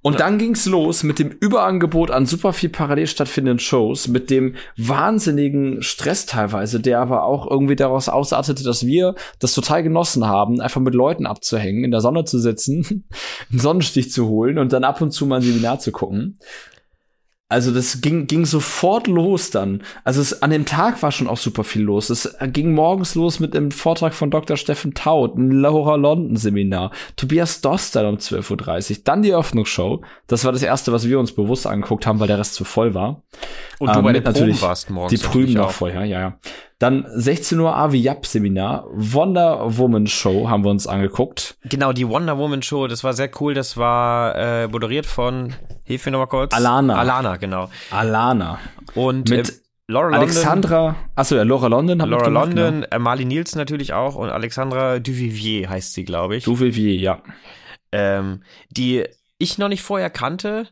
[0.00, 0.18] Und ja.
[0.20, 5.82] dann ging's los mit dem Überangebot an super viel parallel stattfindenden Shows, mit dem wahnsinnigen
[5.82, 10.80] Stress teilweise, der aber auch irgendwie daraus ausartete, dass wir das total genossen haben, einfach
[10.80, 13.04] mit Leuten abzuhängen, in der Sonne zu sitzen,
[13.50, 16.38] einen Sonnenstich zu holen und dann ab und zu mal ein Seminar zu gucken.
[17.50, 19.82] Also das ging, ging sofort los dann.
[20.04, 22.10] Also es, an dem Tag war schon auch super viel los.
[22.10, 24.58] Es ging morgens los mit einem Vortrag von Dr.
[24.58, 30.02] Steffen Taut, ein Laura London Seminar, Tobias Doster um 12.30 Uhr, dann die Öffnungsshow.
[30.26, 32.92] Das war das erste, was wir uns bewusst angeguckt haben, weil der Rest zu voll
[32.92, 33.22] war.
[33.78, 35.18] Und du ähm, bei den Proben warst morgens.
[35.18, 36.38] Die Prüben noch vorher, ja, ja.
[36.78, 41.58] Dann 16 Uhr Avi Yap Seminar, Wonder Woman Show haben wir uns angeguckt.
[41.64, 43.52] Genau, die Wonder Woman Show, das war sehr cool.
[43.52, 46.54] Das war äh, moderiert von, hilf mir nochmal kurz.
[46.54, 46.94] Alana.
[46.94, 47.68] Alana, genau.
[47.90, 48.60] Alana.
[48.94, 49.52] Und mit äh,
[49.88, 52.86] Laura Alexandra, achso, ja, Laura London haben Laura London, genau.
[52.90, 56.44] äh, Marley Nielsen natürlich auch und Alexandra Duvivier heißt sie, glaube ich.
[56.44, 57.22] Duvivier, ja.
[57.90, 59.04] Ähm, die
[59.38, 60.68] ich noch nicht vorher kannte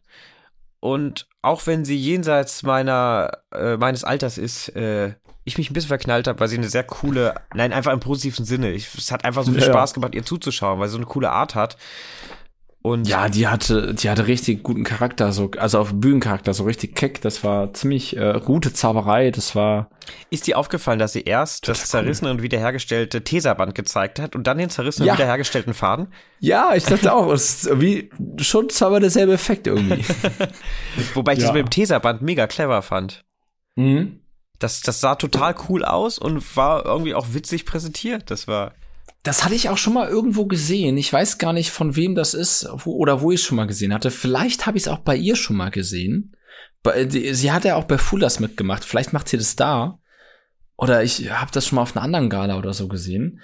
[0.81, 5.14] und auch wenn sie jenseits meiner äh, meines Alters ist, äh,
[5.47, 8.45] ich mich ein bisschen verknallt habe, weil sie eine sehr coole, nein, einfach im positiven
[8.45, 8.73] Sinne.
[8.73, 11.07] Ich, es hat einfach so viel ja, Spaß gemacht, ihr zuzuschauen, weil sie so eine
[11.07, 11.77] coole Art hat.
[12.83, 16.95] Und ja, die hatte, die hatte richtig guten Charakter, so, also auf Bühnencharakter, so richtig
[16.95, 17.21] keck.
[17.21, 19.31] Das war ziemlich äh, gute Zauberei.
[19.31, 19.91] Das war.
[20.31, 22.37] Ist dir aufgefallen, dass sie erst das, das zerrissene cool.
[22.37, 25.15] und wiederhergestellte Teserband gezeigt hat und dann den zerrissenen ja.
[25.15, 26.09] und wiederhergestellten Faden?
[26.39, 30.05] Ja, ich dachte auch, es ist wie schon zweimal derselbe Effekt irgendwie.
[31.15, 31.47] Wobei ich ja.
[31.47, 33.25] das mit dem Teserband mega clever fand.
[33.75, 34.21] Mhm.
[34.59, 38.31] Das, das sah total cool aus und war irgendwie auch witzig präsentiert.
[38.31, 38.75] Das war.
[39.23, 40.97] Das hatte ich auch schon mal irgendwo gesehen.
[40.97, 43.66] Ich weiß gar nicht, von wem das ist wo, oder wo ich es schon mal
[43.66, 44.11] gesehen hatte.
[44.11, 46.37] Vielleicht habe ich es auch bei ihr schon mal gesehen.
[47.09, 48.85] Sie hat ja auch bei Fullers mitgemacht.
[48.85, 49.99] Vielleicht macht sie das da.
[50.77, 53.40] Oder ich habe das schon mal auf einer anderen Gala oder so gesehen.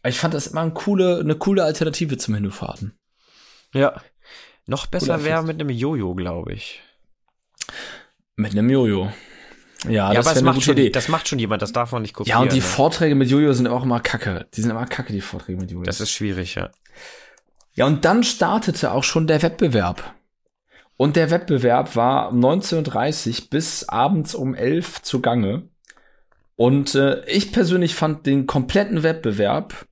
[0.00, 2.96] Aber ich fand das immer eine coole, eine coole Alternative zum Hinfahrten.
[3.72, 4.00] Ja.
[4.66, 6.82] Noch besser wäre mit einem Jojo, glaube ich.
[8.36, 9.12] Mit einem Jojo.
[9.84, 10.90] Ja, ja das aber das macht, schon, Idee.
[10.90, 12.38] das macht schon jemand, das darf man nicht kopieren.
[12.38, 12.62] Ja, und die ne?
[12.62, 14.46] Vorträge mit Jojo sind auch immer kacke.
[14.54, 15.84] Die sind immer kacke, die Vorträge mit Jojo.
[15.84, 16.70] Das ist schwierig, ja.
[17.74, 20.14] Ja, und dann startete auch schon der Wettbewerb.
[20.96, 25.68] Und der Wettbewerb war 19.30 bis abends um 11 zugange.
[26.56, 29.86] Und äh, ich persönlich fand den kompletten Wettbewerb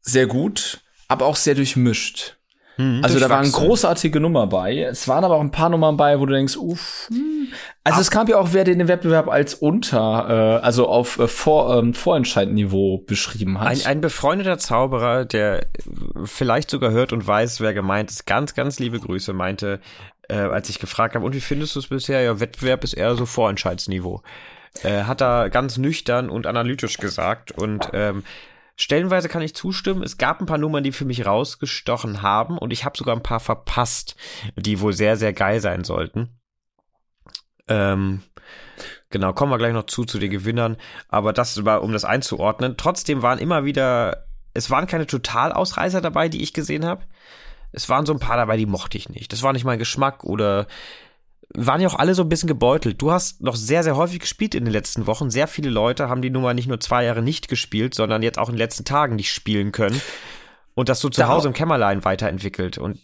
[0.00, 2.38] sehr gut, aber auch sehr durchmischt.
[2.76, 4.82] Hm, also da waren großartige Nummern bei.
[4.82, 7.08] Es waren aber auch ein paar Nummern bei, wo du denkst, uff.
[7.10, 7.48] Hm.
[7.86, 11.78] Also es kam ja auch, wer den Wettbewerb als unter, äh, also auf äh, Vor,
[11.78, 13.68] ähm, Vorentscheidniveau beschrieben hat.
[13.68, 15.66] Ein, ein befreundeter Zauberer, der
[16.24, 19.80] vielleicht sogar hört und weiß, wer gemeint ist, ganz, ganz liebe Grüße, meinte,
[20.28, 22.22] äh, als ich gefragt habe, und wie findest du es bisher?
[22.22, 24.22] Ja, Wettbewerb ist eher so Vorentscheidsniveau.
[24.82, 27.52] Äh, hat er ganz nüchtern und analytisch gesagt.
[27.52, 28.24] Und ähm,
[28.74, 30.02] stellenweise kann ich zustimmen.
[30.02, 33.22] Es gab ein paar Nummern, die für mich rausgestochen haben und ich habe sogar ein
[33.22, 34.16] paar verpasst,
[34.56, 36.36] die wohl sehr, sehr geil sein sollten.
[37.68, 38.22] Ähm,
[39.10, 40.76] genau, kommen wir gleich noch zu, zu den Gewinnern.
[41.08, 42.76] Aber das war, um das einzuordnen.
[42.76, 47.04] Trotzdem waren immer wieder, es waren keine Totalausreißer dabei, die ich gesehen habe.
[47.72, 49.32] Es waren so ein paar dabei, die mochte ich nicht.
[49.32, 50.66] Das war nicht mein Geschmack oder
[51.54, 53.00] waren ja auch alle so ein bisschen gebeutelt.
[53.00, 55.30] Du hast noch sehr, sehr häufig gespielt in den letzten Wochen.
[55.30, 58.48] Sehr viele Leute haben die Nummer nicht nur zwei Jahre nicht gespielt, sondern jetzt auch
[58.48, 60.00] in den letzten Tagen nicht spielen können.
[60.74, 62.78] Und das so zu Hause im Kämmerlein weiterentwickelt.
[62.78, 63.00] Und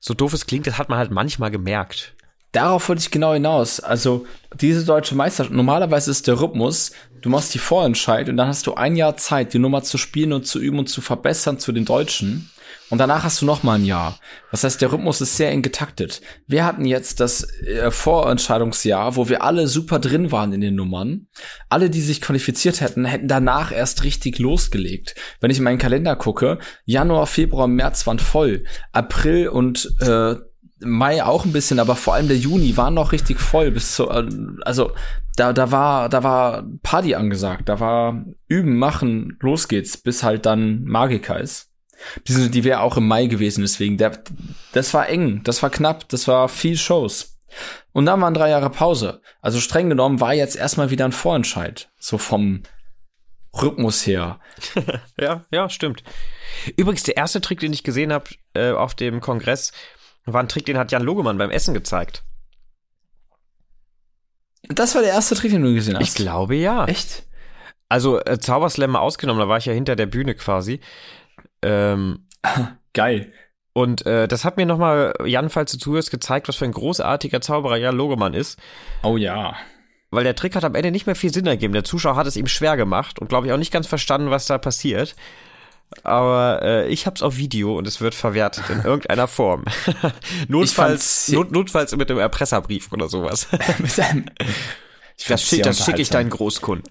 [0.00, 2.15] so doof es klingt, das hat man halt manchmal gemerkt.
[2.56, 3.80] Darauf wollte ich genau hinaus.
[3.80, 4.24] Also,
[4.58, 6.90] diese deutsche Meisterschaft, normalerweise ist der Rhythmus,
[7.20, 10.32] du machst die Vorentscheid und dann hast du ein Jahr Zeit, die Nummer zu spielen
[10.32, 12.50] und zu üben und zu verbessern zu den Deutschen.
[12.88, 14.18] Und danach hast du noch mal ein Jahr.
[14.52, 16.22] Das heißt, der Rhythmus ist sehr eng getaktet.
[16.46, 21.26] Wir hatten jetzt das äh, Vorentscheidungsjahr, wo wir alle super drin waren in den Nummern.
[21.68, 25.14] Alle, die sich qualifiziert hätten, hätten danach erst richtig losgelegt.
[25.40, 28.64] Wenn ich in meinen Kalender gucke, Januar, Februar, März waren voll.
[28.92, 30.36] April und äh,
[30.80, 34.10] Mai auch ein bisschen, aber vor allem der Juni war noch richtig voll bis zu,
[34.10, 34.28] äh,
[34.62, 34.92] also
[35.36, 40.46] da, da war, da war Party angesagt, da war üben, machen, los geht's, bis halt
[40.46, 41.70] dann Magika ist.
[42.28, 44.22] Die, die wäre auch im Mai gewesen, deswegen, der,
[44.72, 47.38] das war eng, das war knapp, das war viel Shows.
[47.92, 49.22] Und dann waren drei Jahre Pause.
[49.40, 52.62] Also streng genommen war jetzt erstmal wieder ein Vorentscheid, so vom
[53.54, 54.40] Rhythmus her.
[55.20, 56.02] ja, ja, stimmt.
[56.76, 59.72] Übrigens, der erste Trick, den ich gesehen habe äh, auf dem Kongress,
[60.34, 62.24] war ein Trick, den hat Jan Logemann beim Essen gezeigt.
[64.68, 66.08] Das war der erste Trick, den du gesehen hast?
[66.08, 66.86] Ich glaube ja.
[66.86, 67.24] Echt?
[67.88, 70.80] Also äh, Zauberslam mal ausgenommen, da war ich ja hinter der Bühne quasi.
[71.62, 72.26] Ähm,
[72.92, 73.32] Geil.
[73.72, 77.40] Und äh, das hat mir nochmal, Jan, falls du zuhörst, gezeigt, was für ein großartiger
[77.40, 78.58] Zauberer Jan Logemann ist.
[79.02, 79.54] Oh ja.
[80.10, 81.74] Weil der Trick hat am Ende nicht mehr viel Sinn ergeben.
[81.74, 84.46] Der Zuschauer hat es ihm schwer gemacht und glaube ich auch nicht ganz verstanden, was
[84.46, 85.14] da passiert.
[86.02, 89.64] Aber äh, ich hab's auf Video und es wird verwertet in irgendeiner Form.
[90.48, 93.48] notfalls, not, notfalls mit einem Erpresserbrief oder sowas.
[93.78, 94.26] mit einem,
[95.28, 96.90] das schicke das schick ich deinen Großkunden.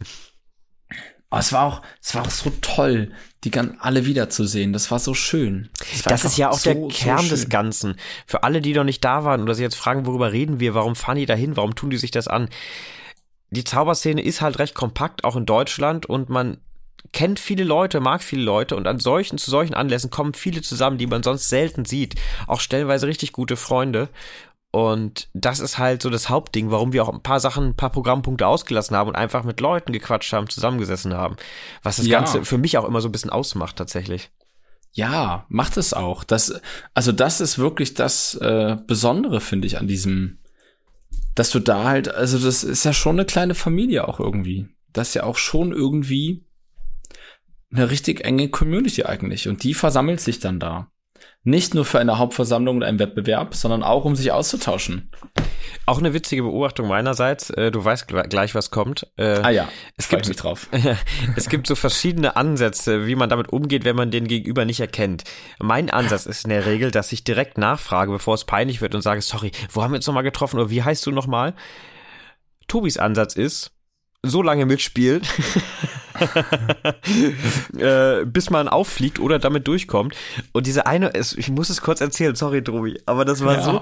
[1.29, 3.11] Aber es war auch, es war auch so toll,
[3.43, 4.73] die ganz alle wiederzusehen.
[4.73, 5.69] Das war so schön.
[5.79, 7.95] Das, das ist ja auch so, der Kern so des Ganzen.
[8.25, 10.95] Für alle, die noch nicht da waren oder sich jetzt fragen, worüber reden wir, warum
[10.95, 12.49] fahren die dahin, warum tun die sich das an?
[13.49, 16.57] Die Zauberszene ist halt recht kompakt, auch in Deutschland, und man
[17.11, 20.97] kennt viele Leute, mag viele Leute und an solchen, zu solchen Anlässen kommen viele zusammen,
[20.97, 22.15] die man sonst selten sieht.
[22.47, 24.09] Auch stellenweise richtig gute Freunde.
[24.71, 27.91] Und das ist halt so das Hauptding, warum wir auch ein paar Sachen, ein paar
[27.91, 31.37] Programmpunkte ausgelassen haben und einfach mit Leuten gequatscht haben, zusammengesessen haben.
[31.81, 32.19] Was das ja.
[32.19, 34.31] Ganze für mich auch immer so ein bisschen ausmacht, tatsächlich.
[34.91, 36.23] Ja, macht es auch.
[36.23, 36.61] Das,
[36.93, 40.39] also das ist wirklich das äh, Besondere, finde ich, an diesem,
[41.35, 44.67] dass du da halt, also das ist ja schon eine kleine Familie auch irgendwie.
[44.91, 46.44] Das ist ja auch schon irgendwie
[47.75, 50.91] eine richtig enge Community eigentlich und die versammelt sich dann da.
[51.43, 55.11] Nicht nur für eine Hauptversammlung und einen Wettbewerb, sondern auch, um sich auszutauschen.
[55.85, 57.51] Auch eine witzige Beobachtung meinerseits.
[57.51, 59.07] Äh, du weißt gleich, was kommt.
[59.17, 60.67] Äh, ah ja, es gibt mich drauf.
[61.35, 65.23] es gibt so verschiedene Ansätze, wie man damit umgeht, wenn man den Gegenüber nicht erkennt.
[65.59, 69.01] Mein Ansatz ist in der Regel, dass ich direkt nachfrage, bevor es peinlich wird und
[69.01, 71.53] sage, sorry, wo haben wir uns nochmal getroffen oder wie heißt du nochmal?
[72.67, 73.74] Tobis Ansatz ist,
[74.29, 75.21] so lange mitspielen,
[77.77, 80.15] äh, bis man auffliegt oder damit durchkommt.
[80.53, 83.63] Und diese eine, ich muss es kurz erzählen, sorry, Drobi, aber das war ja.
[83.63, 83.81] so,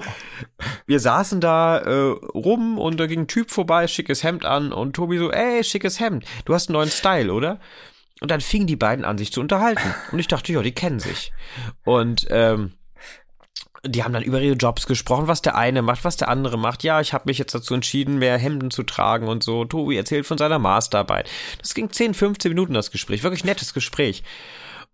[0.86, 4.94] wir saßen da äh, rum und da ging ein Typ vorbei, schickes Hemd an und
[4.94, 7.60] Tobi so, ey, schickes Hemd, du hast einen neuen Style, oder?
[8.20, 9.94] Und dann fingen die beiden an, sich zu unterhalten.
[10.12, 11.32] Und ich dachte, ja, die kennen sich.
[11.84, 12.72] Und ähm,
[13.86, 16.82] die haben dann über ihre Jobs gesprochen, was der eine macht, was der andere macht.
[16.82, 19.64] Ja, ich habe mich jetzt dazu entschieden, mehr Hemden zu tragen und so.
[19.64, 21.28] Tobi erzählt von seiner Masterarbeit.
[21.60, 23.22] Das ging 10, 15 Minuten, das Gespräch.
[23.22, 24.22] Wirklich nettes Gespräch.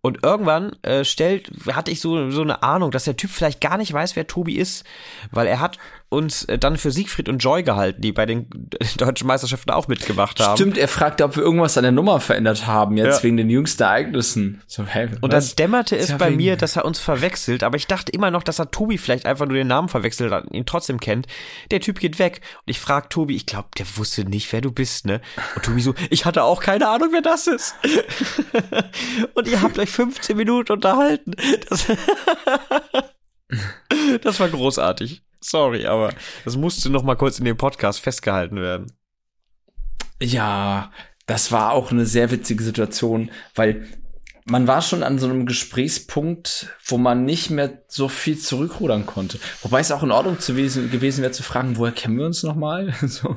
[0.02, 3.76] Und irgendwann äh, stellt, hatte ich so, so eine Ahnung, dass der Typ vielleicht gar
[3.76, 4.84] nicht weiß, wer Tobi ist,
[5.30, 5.78] weil er hat
[6.10, 8.48] uns äh, dann für Siegfried und Joy gehalten, die bei den
[8.96, 10.56] deutschen Meisterschaften auch mitgemacht haben.
[10.56, 13.22] Stimmt, er fragte, ob wir irgendwas an der Nummer verändert haben, jetzt ja.
[13.22, 14.60] wegen den jüngsten Ereignissen.
[14.66, 18.12] So, hey, und dann dämmerte es bei mir, dass er uns verwechselt, aber ich dachte
[18.12, 20.98] immer noch, dass er Tobi vielleicht einfach nur den Namen verwechselt hat und ihn trotzdem
[20.98, 21.28] kennt.
[21.70, 24.72] Der Typ geht weg und ich frag Tobi, ich glaube, der wusste nicht, wer du
[24.72, 25.20] bist, ne?
[25.54, 27.76] Und Tobi so, ich hatte auch keine Ahnung, wer das ist.
[29.34, 31.34] und ihr habt euch 15 Minuten unterhalten.
[31.68, 31.86] Das,
[34.22, 35.22] das war großartig.
[35.40, 36.12] Sorry, aber
[36.44, 38.92] das musste noch mal kurz in dem Podcast festgehalten werden.
[40.22, 40.92] Ja,
[41.26, 43.86] das war auch eine sehr witzige Situation, weil
[44.44, 49.38] man war schon an so einem Gesprächspunkt, wo man nicht mehr so viel zurückrudern konnte.
[49.62, 52.42] Wobei es auch in Ordnung zu gewesen, gewesen wäre zu fragen, woher kennen wir uns
[52.42, 52.94] nochmal?
[53.06, 53.36] so.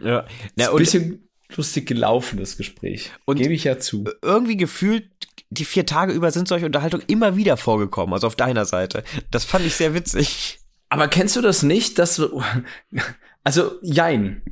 [0.00, 0.26] Ja.
[0.56, 3.12] Na, ein bisschen lustig gelaufen, das Gespräch.
[3.24, 4.04] Und Gebe ich ja zu.
[4.22, 5.10] Irgendwie gefühlt,
[5.50, 9.04] die vier Tage über sind solche Unterhaltungen immer wieder vorgekommen, also auf deiner Seite.
[9.30, 10.60] Das fand ich sehr witzig.
[10.88, 12.42] Aber kennst du das nicht, dass du,
[13.44, 14.42] also, jein.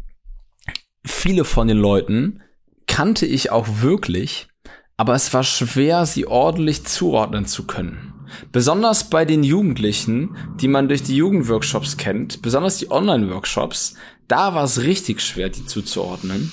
[1.06, 2.42] Viele von den Leuten
[2.86, 4.48] kannte ich auch wirklich,
[4.96, 8.14] aber es war schwer, sie ordentlich zuordnen zu können.
[8.52, 13.96] Besonders bei den Jugendlichen, die man durch die Jugendworkshops kennt, besonders die Online-Workshops,
[14.28, 16.52] da war es richtig schwer, die zuzuordnen.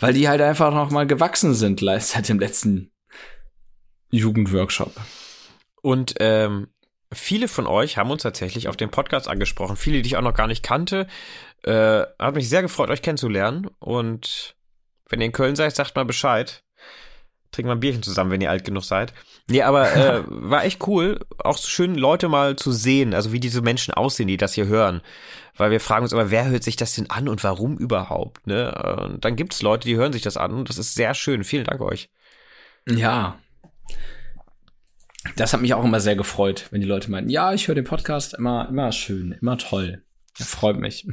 [0.00, 2.90] Weil die halt einfach noch mal gewachsen sind seit dem letzten
[4.10, 4.92] Jugendworkshop.
[5.82, 6.68] Und ähm,
[7.18, 9.76] viele von euch haben uns tatsächlich auf dem Podcast angesprochen.
[9.76, 11.06] Viele, die ich auch noch gar nicht kannte.
[11.62, 13.68] Äh, hat mich sehr gefreut, euch kennenzulernen.
[13.78, 14.56] Und
[15.08, 16.62] wenn ihr in Köln seid, sagt mal Bescheid.
[17.52, 19.14] Trinken wir ein Bierchen zusammen, wenn ihr alt genug seid.
[19.48, 23.40] Nee, aber äh, war echt cool, auch so schön Leute mal zu sehen, also wie
[23.40, 25.00] diese Menschen aussehen, die das hier hören.
[25.56, 28.46] Weil wir fragen uns immer, wer hört sich das denn an und warum überhaupt?
[28.46, 28.72] Ne?
[28.98, 31.44] Und dann gibt es Leute, die hören sich das an und das ist sehr schön.
[31.44, 32.10] Vielen Dank euch.
[32.88, 33.38] Ja,
[35.36, 37.84] das hat mich auch immer sehr gefreut, wenn die Leute meinten, ja, ich höre den
[37.84, 40.02] Podcast immer, immer schön, immer toll.
[40.38, 41.06] Das freut mich.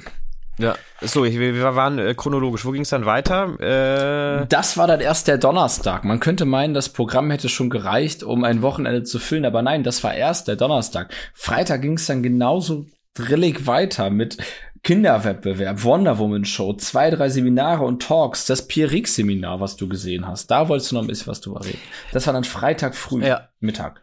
[0.60, 2.64] Ja, so, wir waren äh, chronologisch.
[2.64, 3.60] Wo ging es dann weiter?
[3.60, 6.04] Äh das war dann erst der Donnerstag.
[6.04, 9.84] Man könnte meinen, das Programm hätte schon gereicht, um ein Wochenende zu füllen, aber nein,
[9.84, 11.12] das war erst der Donnerstag.
[11.34, 14.38] Freitag ging es dann genauso drillig weiter mit
[14.84, 20.28] Kinderwettbewerb, Wonder Woman Show, zwei, drei Seminare und Talks, das Pierre Seminar, was du gesehen
[20.28, 20.52] hast.
[20.52, 21.80] Da wolltest du noch ein bisschen was drüber reden.
[22.12, 23.48] Das war dann Freitag früh, ja.
[23.60, 24.03] Mittag.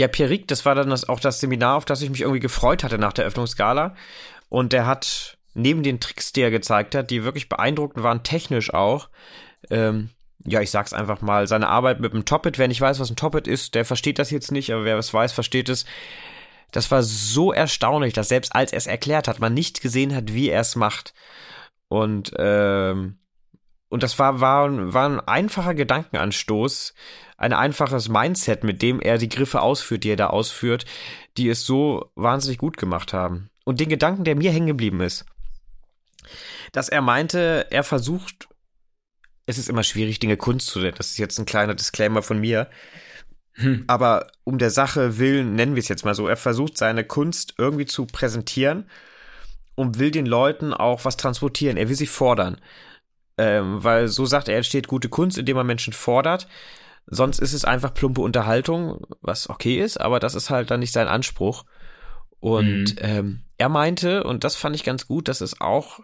[0.00, 2.84] Ja, Pierre das war dann das, auch das Seminar, auf das ich mich irgendwie gefreut
[2.84, 3.94] hatte nach der Öffnungsgala.
[4.48, 8.72] Und der hat neben den Tricks, die er gezeigt hat, die wirklich beeindruckend waren, technisch
[8.72, 9.10] auch,
[9.68, 10.08] ähm,
[10.42, 13.16] ja, ich sag's einfach mal, seine Arbeit mit dem Toppet, wer nicht weiß, was ein
[13.16, 15.84] Toppet ist, der versteht das jetzt nicht, aber wer es weiß, versteht es.
[16.72, 20.32] Das war so erstaunlich, dass selbst als er es erklärt hat, man nicht gesehen hat,
[20.32, 21.12] wie er es macht.
[21.88, 23.18] Und, ähm,
[23.90, 26.94] und das war, war, war ein einfacher Gedankenanstoß,
[27.40, 30.84] ein einfaches Mindset, mit dem er die Griffe ausführt, die er da ausführt,
[31.38, 33.48] die es so wahnsinnig gut gemacht haben.
[33.64, 35.24] Und den Gedanken, der mir hängen geblieben ist,
[36.72, 38.48] dass er meinte, er versucht,
[39.46, 40.94] es ist immer schwierig, Dinge Kunst zu nennen.
[40.98, 42.68] Das ist jetzt ein kleiner Disclaimer von mir.
[43.54, 43.84] Hm.
[43.86, 47.54] Aber um der Sache willen, nennen wir es jetzt mal so, er versucht seine Kunst
[47.56, 48.84] irgendwie zu präsentieren
[49.74, 51.78] und will den Leuten auch was transportieren.
[51.78, 52.60] Er will sie fordern.
[53.38, 56.46] Ähm, weil so sagt er, entsteht gute Kunst, indem man Menschen fordert.
[57.06, 60.92] Sonst ist es einfach plumpe Unterhaltung, was okay ist, aber das ist halt dann nicht
[60.92, 61.64] sein Anspruch.
[62.38, 62.98] Und mhm.
[62.98, 66.00] ähm, er meinte, und das fand ich ganz gut, dass es auch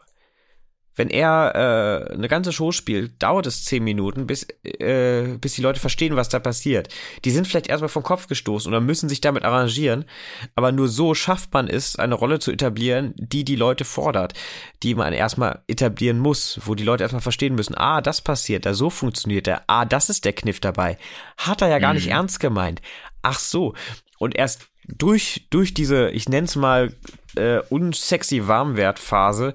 [0.96, 5.62] wenn er äh, eine ganze Show spielt, dauert es zehn Minuten, bis, äh, bis die
[5.62, 6.88] Leute verstehen, was da passiert.
[7.24, 10.06] Die sind vielleicht erstmal vom Kopf gestoßen oder müssen sich damit arrangieren,
[10.54, 14.32] aber nur so schafft man es, eine Rolle zu etablieren, die die Leute fordert,
[14.82, 18.74] die man erstmal etablieren muss, wo die Leute erstmal verstehen müssen, ah, das passiert, da
[18.74, 20.96] so funktioniert er, ah, das ist der Kniff dabei.
[21.36, 21.96] Hat er ja gar mhm.
[21.96, 22.80] nicht ernst gemeint.
[23.22, 23.74] Ach so.
[24.18, 26.94] Und erst durch, durch diese, ich nenne es mal,
[27.36, 29.54] äh, unsexy Warmwertphase,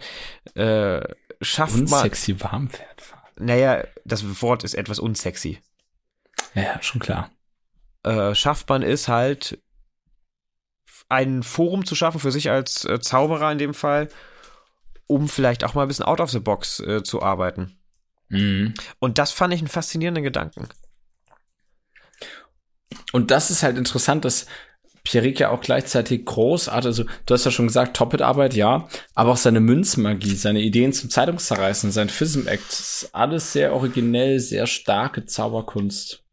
[0.55, 1.01] äh,
[1.41, 2.03] schafft unsexy man.
[2.03, 3.21] Unsexy Warmwertphase.
[3.37, 5.61] Naja, das Wort ist etwas unsexy.
[6.53, 7.31] Ja, ja schon klar.
[8.03, 9.59] Äh, schafft man es halt,
[11.09, 14.09] ein Forum zu schaffen für sich als äh, Zauberer in dem Fall,
[15.07, 17.77] um vielleicht auch mal ein bisschen out of the box äh, zu arbeiten.
[18.29, 18.73] Mhm.
[18.99, 20.69] Und das fand ich einen faszinierenden Gedanken.
[23.11, 24.45] Und das ist halt interessant, dass
[25.03, 29.37] Pierrick ja auch gleichzeitig großartig, also du hast ja schon gesagt, Toppet-Arbeit, ja, aber auch
[29.37, 36.23] seine Münzmagie, seine Ideen zum Zeitungszerreißen, sein Fism-Act, alles sehr originell, sehr starke Zauberkunst.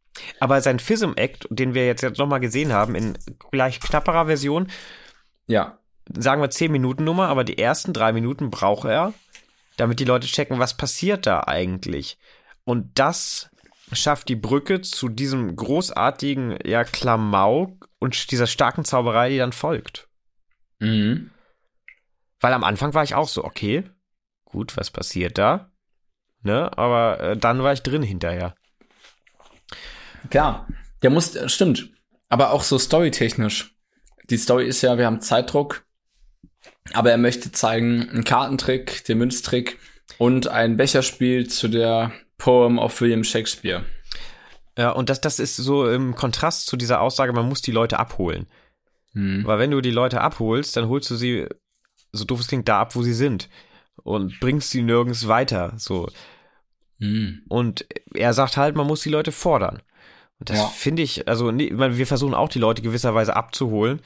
[0.41, 3.17] Aber sein Fism-Act, den wir jetzt, jetzt nochmal gesehen haben, in
[3.51, 4.69] gleich knapperer Version,
[5.47, 5.79] ja.
[6.17, 9.15] sagen wir 10 Minuten Nummer, aber die ersten drei Minuten braucht er,
[9.77, 12.19] damit die Leute checken, was passiert da eigentlich.
[12.65, 13.49] Und das
[13.93, 20.09] schafft die Brücke zu diesem großartigen, ja, Klamauk und dieser starken Zauberei, die dann folgt.
[20.79, 21.31] Mhm.
[22.41, 23.85] Weil am Anfang war ich auch so, okay,
[24.45, 25.71] gut, was passiert da?
[26.43, 28.55] Ne, aber äh, dann war ich drin hinterher.
[30.31, 30.69] Klar,
[31.03, 31.91] der muss, äh, stimmt.
[32.29, 33.75] Aber auch so storytechnisch.
[34.31, 35.85] Die Story ist ja, wir haben Zeitdruck,
[36.93, 39.79] aber er möchte zeigen, einen Kartentrick, den Münztrick
[40.19, 43.85] und ein Becherspiel zu der Poem of William Shakespeare.
[44.77, 47.99] Ja, und das, das ist so im Kontrast zu dieser Aussage, man muss die Leute
[47.99, 48.47] abholen.
[49.13, 49.45] Hm.
[49.45, 51.47] Weil wenn du die Leute abholst, dann holst du sie,
[52.13, 53.49] so doof es klingt, da ab, wo sie sind.
[54.05, 55.75] Und bringst sie nirgends weiter.
[55.77, 56.09] So.
[57.01, 57.43] Hm.
[57.49, 59.83] Und er sagt halt, man muss die Leute fordern.
[60.39, 60.67] Und das ja.
[60.69, 64.01] finde ich, also nee, wir versuchen auch die Leute gewisserweise abzuholen.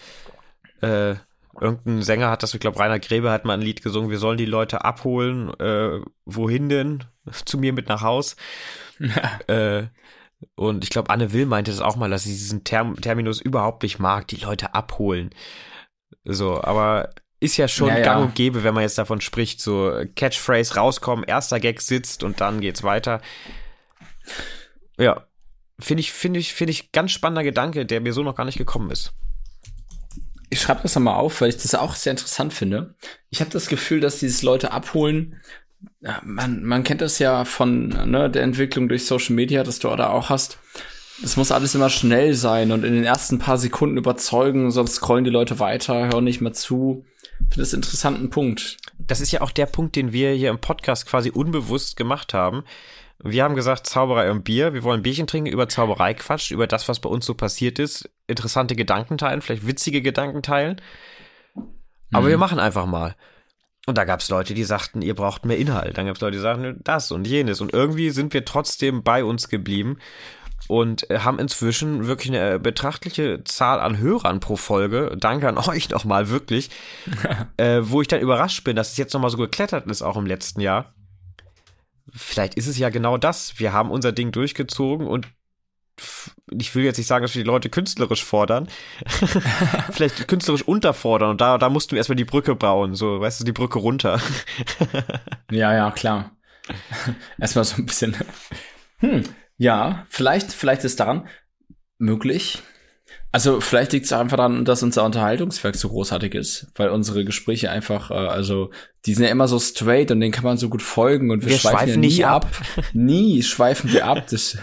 [0.81, 1.17] Äh,
[1.61, 4.39] irgendein Sänger hat das, ich glaube, Rainer Gräbe hat mal ein Lied gesungen, wir sollen
[4.39, 5.53] die Leute abholen.
[5.61, 7.05] Äh, wohin denn?
[7.45, 8.37] Zu mir mit nach Haus.
[9.47, 9.85] äh,
[10.55, 13.83] und ich glaube, Anne Will meinte das auch mal, dass sie diesen Term Terminus überhaupt
[13.83, 15.31] nicht mag, die Leute abholen.
[16.25, 19.93] So, aber ist ja schon ja, gang und gäbe, wenn man jetzt davon spricht, so
[20.15, 23.21] Catchphrase rauskommen, erster Gag sitzt und dann geht's weiter.
[24.97, 25.27] Ja,
[25.81, 28.59] finde ich, finde ich, finde ich ganz spannender Gedanke, der mir so noch gar nicht
[28.59, 29.13] gekommen ist.
[30.53, 32.95] Ich schreibe das nochmal auf, weil ich das auch sehr interessant finde.
[33.31, 35.41] Ich habe das Gefühl, dass dieses Leute abholen,
[36.23, 40.11] man, man kennt das ja von ne, der Entwicklung durch Social Media, dass du da
[40.11, 40.59] auch hast.
[41.25, 45.25] Es muss alles immer schnell sein und in den ersten paar Sekunden überzeugen, sonst scrollen
[45.25, 47.07] die Leute weiter, hören nicht mehr zu.
[47.23, 48.77] Ich finde das interessanten Punkt.
[48.99, 52.65] Das ist ja auch der Punkt, den wir hier im Podcast quasi unbewusst gemacht haben.
[53.25, 54.75] Wir haben gesagt, Zauberei und Bier.
[54.75, 58.11] Wir wollen Bierchen trinken, über Zauberei quatschen, über das, was bei uns so passiert ist.
[58.27, 60.81] Interessante Gedanken teilen, vielleicht witzige Gedanken teilen.
[62.13, 62.31] Aber mhm.
[62.31, 63.15] wir machen einfach mal.
[63.87, 65.99] Und da gab es Leute, die sagten, ihr braucht mehr Inhalt.
[65.99, 67.61] Dann gab es Leute, die sagten, das und jenes.
[67.61, 69.99] Und irgendwie sind wir trotzdem bei uns geblieben
[70.69, 75.17] und äh, haben inzwischen wirklich eine betrachtliche Zahl an Hörern pro Folge.
[75.19, 76.71] Danke an euch nochmal, wirklich.
[77.57, 80.27] äh, wo ich dann überrascht bin, dass es jetzt nochmal so geklettert ist, auch im
[80.27, 80.95] letzten Jahr
[82.11, 83.59] vielleicht ist es ja genau das.
[83.59, 85.29] Wir haben unser Ding durchgezogen und
[86.51, 88.69] ich will jetzt nicht sagen, dass wir die Leute künstlerisch fordern,
[89.93, 93.45] vielleicht künstlerisch unterfordern und da, da mussten wir erstmal die Brücke bauen, so, weißt du,
[93.45, 94.21] die Brücke runter.
[95.51, 96.37] ja, ja, klar.
[97.39, 98.17] erstmal so ein bisschen.
[98.99, 99.25] Hm,
[99.59, 101.29] ja, vielleicht, vielleicht ist daran
[101.99, 102.63] möglich,
[103.33, 107.71] also vielleicht liegt es einfach daran, dass unser Unterhaltungswerk so großartig ist, weil unsere Gespräche
[107.71, 108.71] einfach, äh, also
[109.07, 111.51] die sind ja immer so straight und denen kann man so gut folgen und wir,
[111.51, 112.45] wir schweifen, schweifen ja nie ab.
[112.45, 112.85] ab.
[112.93, 114.27] nie schweifen wir ab.
[114.31, 114.59] Das,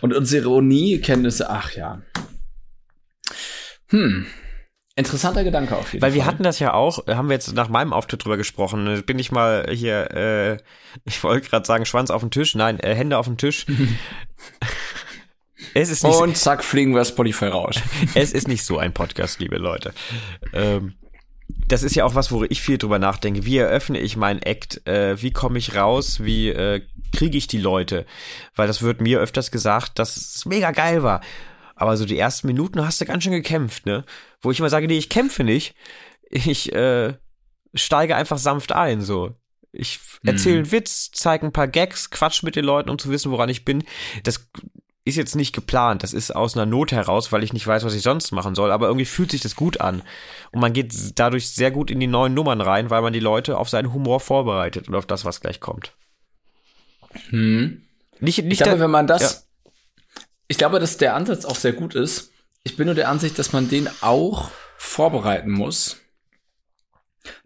[0.00, 2.00] und unsere Ironie-Kenntnisse, ach ja.
[3.90, 4.26] Hm.
[4.96, 6.18] Interessanter Gedanke auf jeden Weil Fall.
[6.18, 9.02] Weil wir hatten das ja auch, haben wir jetzt nach meinem Auftritt drüber gesprochen.
[9.04, 10.56] Bin ich mal hier, äh,
[11.04, 13.66] ich wollte gerade sagen, Schwanz auf den Tisch, nein, äh, Hände auf den Tisch.
[15.80, 17.76] Es ist nicht Und zack, fliegen wir Spotify raus.
[18.14, 19.92] es ist nicht so ein Podcast, liebe Leute.
[20.52, 20.94] Ähm,
[21.46, 23.44] das ist ja auch was, wo ich viel drüber nachdenke.
[23.44, 24.84] Wie eröffne ich meinen Act?
[24.88, 26.24] Äh, wie komme ich raus?
[26.24, 28.06] Wie äh, kriege ich die Leute?
[28.56, 31.20] Weil das wird mir öfters gesagt, dass es mega geil war.
[31.76, 34.04] Aber so die ersten Minuten hast du ganz schön gekämpft, ne?
[34.40, 35.76] Wo ich immer sage, nee, ich kämpfe nicht.
[36.28, 37.14] Ich äh,
[37.72, 39.36] steige einfach sanft ein, so.
[39.70, 40.62] Ich erzähle mhm.
[40.62, 43.64] einen Witz, zeige ein paar Gags, quatsch mit den Leuten, um zu wissen, woran ich
[43.64, 43.84] bin.
[44.24, 44.48] Das
[45.08, 46.02] ist jetzt nicht geplant.
[46.02, 48.70] Das ist aus einer Not heraus, weil ich nicht weiß, was ich sonst machen soll.
[48.70, 50.02] Aber irgendwie fühlt sich das gut an.
[50.52, 53.58] Und man geht dadurch sehr gut in die neuen Nummern rein, weil man die Leute
[53.58, 55.92] auf seinen Humor vorbereitet und auf das, was gleich kommt.
[57.30, 57.82] Hm.
[58.20, 59.72] Nicht, nicht ich glaube, wenn man das, ja.
[60.48, 62.32] ich glaube, dass der Ansatz auch sehr gut ist.
[62.64, 65.96] Ich bin nur der Ansicht, dass man den auch vorbereiten muss,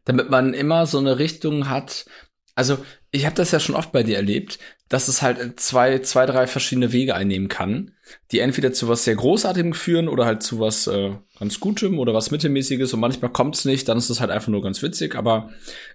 [0.04, 2.06] damit man immer so eine Richtung hat.
[2.54, 4.58] Also ich habe das ja schon oft bei dir erlebt,
[4.92, 7.92] dass es halt zwei, zwei, drei verschiedene Wege einnehmen kann,
[8.30, 12.12] die entweder zu was sehr Großartigem führen oder halt zu was äh, ganz Gutem oder
[12.12, 15.14] was Mittelmäßiges und manchmal kommt es nicht, dann ist es halt einfach nur ganz witzig.
[15.14, 15.50] Aber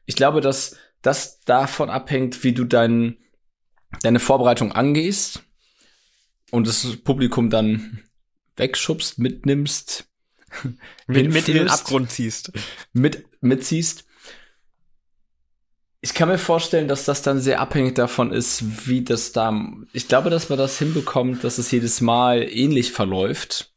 [0.07, 3.17] ich glaube, dass das davon abhängt, wie du dein,
[4.01, 5.43] deine Vorbereitung angehst
[6.49, 8.01] und das Publikum dann
[8.55, 10.07] wegschubst, mitnimmst,
[11.05, 12.51] mit, mit in den Abgrund ziehst.
[12.93, 14.06] Mit, mitziehst
[16.01, 19.53] ich kann mir vorstellen, dass das dann sehr abhängig davon ist, wie das da.
[19.93, 23.73] Ich glaube, dass man das hinbekommt, dass es jedes Mal ähnlich verläuft.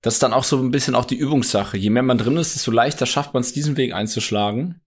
[0.00, 1.76] Das ist dann auch so ein bisschen auch die Übungssache.
[1.76, 4.80] Je mehr man drin ist, desto leichter schafft man es, diesen Weg einzuschlagen.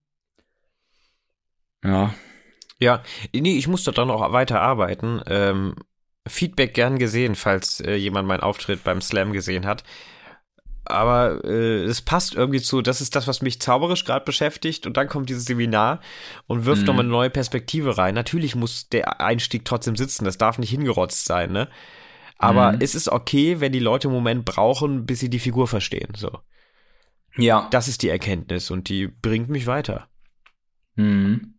[1.83, 2.13] Ja.
[2.81, 5.21] Ja, nee, ich muss da dann auch weiter arbeiten.
[5.27, 5.75] Ähm,
[6.25, 9.83] Feedback gern gesehen, falls äh, jemand meinen Auftritt beim Slam gesehen hat
[10.85, 14.97] aber äh, es passt irgendwie zu, das ist das, was mich zauberisch gerade beschäftigt und
[14.97, 15.99] dann kommt dieses Seminar
[16.47, 16.87] und wirft mhm.
[16.87, 18.15] nochmal eine neue Perspektive rein.
[18.15, 21.67] Natürlich muss der Einstieg trotzdem sitzen, das darf nicht hingerotzt sein, ne?
[22.37, 22.77] Aber mhm.
[22.81, 26.39] es ist okay, wenn die Leute einen Moment brauchen, bis sie die Figur verstehen, so.
[27.35, 27.67] Ja.
[27.71, 30.07] Das ist die Erkenntnis und die bringt mich weiter.
[30.95, 31.58] Mhm.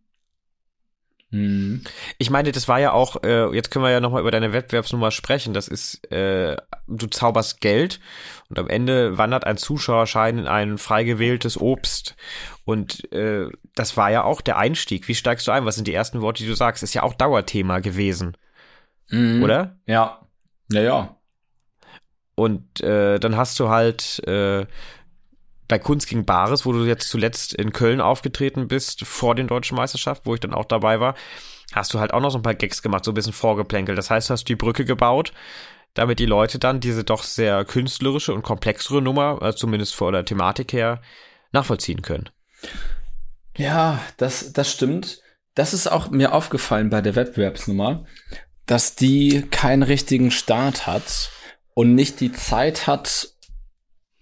[1.31, 1.83] Mhm.
[2.18, 5.11] Ich meine, das war ja auch, äh, jetzt können wir ja nochmal über deine Wettbewerbsnummer
[5.11, 5.55] sprechen.
[5.55, 6.57] Das ist, äh,
[6.89, 8.01] du zauberst Geld
[8.49, 12.16] und am Ende wandert ein Zuschauerschein in ein frei gewähltes Obst.
[12.64, 15.07] Und äh, das war ja auch der Einstieg.
[15.07, 15.64] Wie steigst du ein?
[15.64, 16.83] Was sind die ersten Worte, die du sagst?
[16.83, 18.37] Ist ja auch Dauerthema gewesen.
[19.11, 19.43] Mhm.
[19.43, 19.78] Oder?
[19.87, 20.26] Ja.
[20.72, 21.16] Ja, ja.
[22.35, 24.66] Und äh, dann hast du halt äh,
[25.71, 29.77] bei Kunst gegen Bares, wo du jetzt zuletzt in Köln aufgetreten bist, vor den deutschen
[29.77, 31.14] Meisterschaften, wo ich dann auch dabei war,
[31.73, 33.97] hast du halt auch noch so ein paar Gags gemacht, so ein bisschen vorgeplänkelt.
[33.97, 35.33] Das heißt, du hast die Brücke gebaut,
[35.95, 40.25] damit die Leute dann diese doch sehr künstlerische und komplexere Nummer, also zumindest vor der
[40.25, 41.01] Thematik her,
[41.53, 42.29] nachvollziehen können.
[43.57, 45.21] Ja, das, das stimmt.
[45.55, 48.07] Das ist auch mir aufgefallen bei der Wettbewerbsnummer,
[48.66, 51.31] dass die keinen richtigen Start hat
[51.75, 53.35] und nicht die Zeit hat,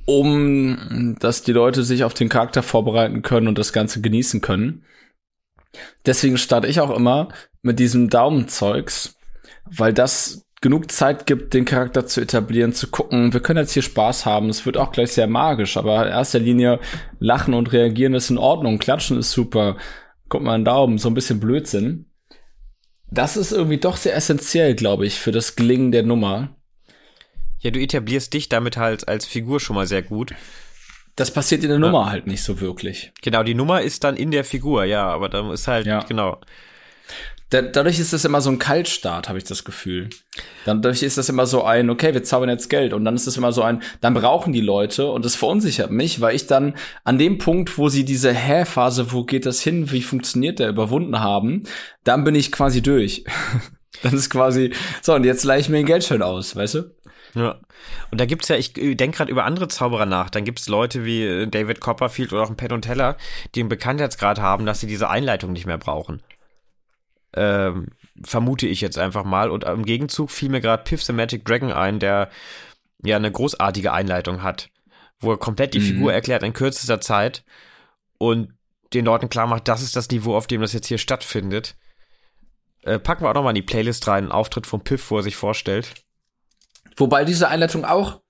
[0.09, 4.85] um dass die Leute sich auf den Charakter vorbereiten können und das Ganze genießen können.
[6.07, 7.29] Deswegen starte ich auch immer
[7.61, 9.19] mit diesem Daumenzeugs,
[9.67, 13.83] weil das genug Zeit gibt, den Charakter zu etablieren, zu gucken, wir können jetzt hier
[13.83, 16.81] Spaß haben, es wird auch gleich sehr magisch, aber in erster Linie
[17.19, 19.77] lachen und reagieren ist in Ordnung, klatschen ist super,
[20.31, 22.07] guck mal einen Daumen, so ein bisschen Blödsinn.
[23.11, 26.58] Das ist irgendwie doch sehr essentiell, glaube ich, für das Gelingen der Nummer.
[27.61, 30.35] Ja, du etablierst dich damit halt als Figur schon mal sehr gut.
[31.17, 31.87] Das passiert in der ja.
[31.87, 33.13] Nummer halt nicht so wirklich.
[33.23, 36.01] Genau, die Nummer ist dann in der Figur, ja, aber da ist halt, ja.
[36.05, 36.41] genau.
[37.51, 40.11] Da, dadurch ist das immer so ein Kaltstart, habe ich das Gefühl.
[40.67, 42.93] Dadurch ist das immer so ein, okay, wir zaubern jetzt Geld.
[42.93, 46.21] Und dann ist das immer so ein, dann brauchen die Leute und das verunsichert mich,
[46.21, 50.03] weil ich dann an dem Punkt, wo sie diese Hä-Phase, wo geht das hin, wie
[50.03, 51.65] funktioniert der, überwunden haben,
[52.05, 53.25] dann bin ich quasi durch.
[54.03, 56.95] dann ist quasi, so, und jetzt leihe ich mir den Geldschein aus, weißt du?
[57.35, 57.59] Ja.
[58.11, 60.31] Und da gibt's ja, ich denke gerade über andere Zauberer nach.
[60.31, 63.17] Dann gibt's Leute wie äh, David Copperfield oder auch ein Penn und Teller,
[63.55, 66.23] die einen Bekanntheitsgrad haben, dass sie diese Einleitung nicht mehr brauchen.
[67.35, 67.89] Ähm,
[68.25, 69.51] vermute ich jetzt einfach mal.
[69.51, 72.31] Und im Gegenzug fiel mir gerade Piff the Magic Dragon ein, der
[73.03, 74.71] ja eine großartige Einleitung hat,
[75.21, 75.85] wo er komplett die mhm.
[75.85, 77.45] Figur erklärt in kürzester Zeit
[78.19, 78.55] und
[78.95, 81.77] den Leuten klar macht, das ist das Niveau, auf dem das jetzt hier stattfindet.
[82.83, 85.23] Äh, packen wir auch nochmal in die Playlist rein, einen Auftritt von Piff, wo er
[85.23, 85.95] sich vorstellt.
[86.99, 88.21] Wobei diese Einleitung auch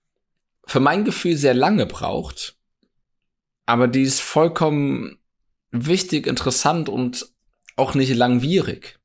[0.64, 2.56] für mein Gefühl sehr lange braucht.
[3.66, 5.18] Aber die ist vollkommen
[5.70, 7.26] wichtig, interessant und
[7.76, 8.98] auch nicht langwierig.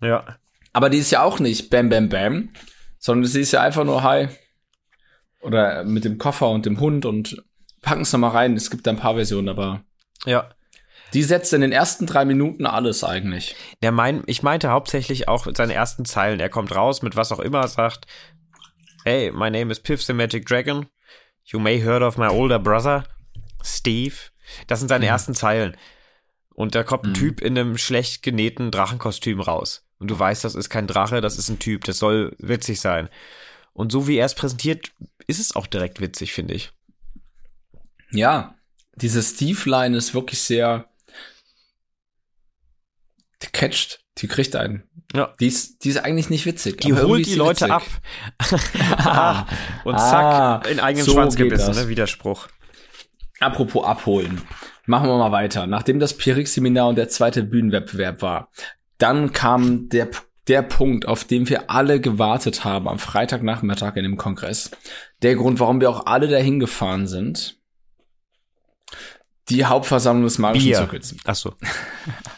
[0.00, 0.38] Ja.
[0.72, 2.50] Aber die ist ja auch nicht Bam Bam Bam,
[2.98, 4.28] sondern sie ist ja einfach nur Hi.
[5.40, 7.42] Oder mit dem Koffer und dem Hund und
[7.82, 8.56] packen es nochmal rein.
[8.56, 9.84] Es gibt da ein paar Versionen, aber.
[10.24, 10.50] Ja.
[11.14, 13.54] Die setzt in den ersten drei Minuten alles eigentlich.
[13.82, 16.40] Der mein, ich meinte hauptsächlich auch seine ersten Zeilen.
[16.40, 18.06] Er kommt raus mit was auch immer, sagt,
[19.08, 20.88] Hey, my name is Piff the Magic Dragon.
[21.44, 23.04] You may heard of my older brother,
[23.62, 24.32] Steve.
[24.66, 25.10] Das sind seine mhm.
[25.10, 25.76] ersten Zeilen.
[26.56, 27.14] Und da kommt ein mhm.
[27.14, 29.86] Typ in einem schlecht genähten Drachenkostüm raus.
[30.00, 31.84] Und du weißt, das ist kein Drache, das ist ein Typ.
[31.84, 33.08] Das soll witzig sein.
[33.72, 34.90] Und so wie er es präsentiert,
[35.28, 36.72] ist es auch direkt witzig, finde ich.
[38.10, 38.56] Ja,
[38.96, 40.90] diese Steve-Line ist wirklich sehr
[43.40, 44.82] die catcht, die kriegt einen.
[45.14, 45.32] Ja.
[45.40, 46.78] Die ist, die ist eigentlich nicht witzig.
[46.78, 47.72] Die holt die Leute witzig.
[47.72, 49.46] ab.
[49.84, 51.88] und zack, ah, in eigenen so Schwanz gebissen, ne?
[51.88, 52.48] Widerspruch.
[53.40, 54.42] Apropos abholen.
[54.86, 55.66] Machen wir mal weiter.
[55.66, 58.50] Nachdem das Pirix-Seminar und der zweite Bühnenwettbewerb war,
[58.98, 60.08] dann kam der,
[60.48, 64.70] der Punkt, auf den wir alle gewartet haben am Freitagnachmittag in dem Kongress.
[65.22, 67.58] Der Grund, warum wir auch alle dahin gefahren sind.
[69.48, 70.78] Die Hauptversammlung des Magischen Bier.
[70.78, 71.16] Zirkels.
[71.24, 71.54] Ach so.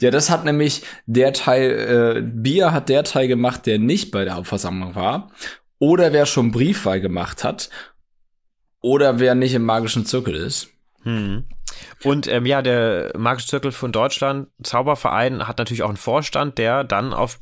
[0.00, 1.70] Ja, das hat nämlich der Teil,
[2.16, 5.30] äh, Bier hat der Teil gemacht, der nicht bei der Hauptversammlung war.
[5.78, 7.70] Oder wer schon Briefwahl gemacht hat.
[8.80, 10.68] Oder wer nicht im magischen Zirkel ist.
[11.02, 11.44] Hm.
[12.02, 16.84] Und ähm, ja, der Magische Zirkel von Deutschland, Zauberverein, hat natürlich auch einen Vorstand, der
[16.84, 17.38] dann auf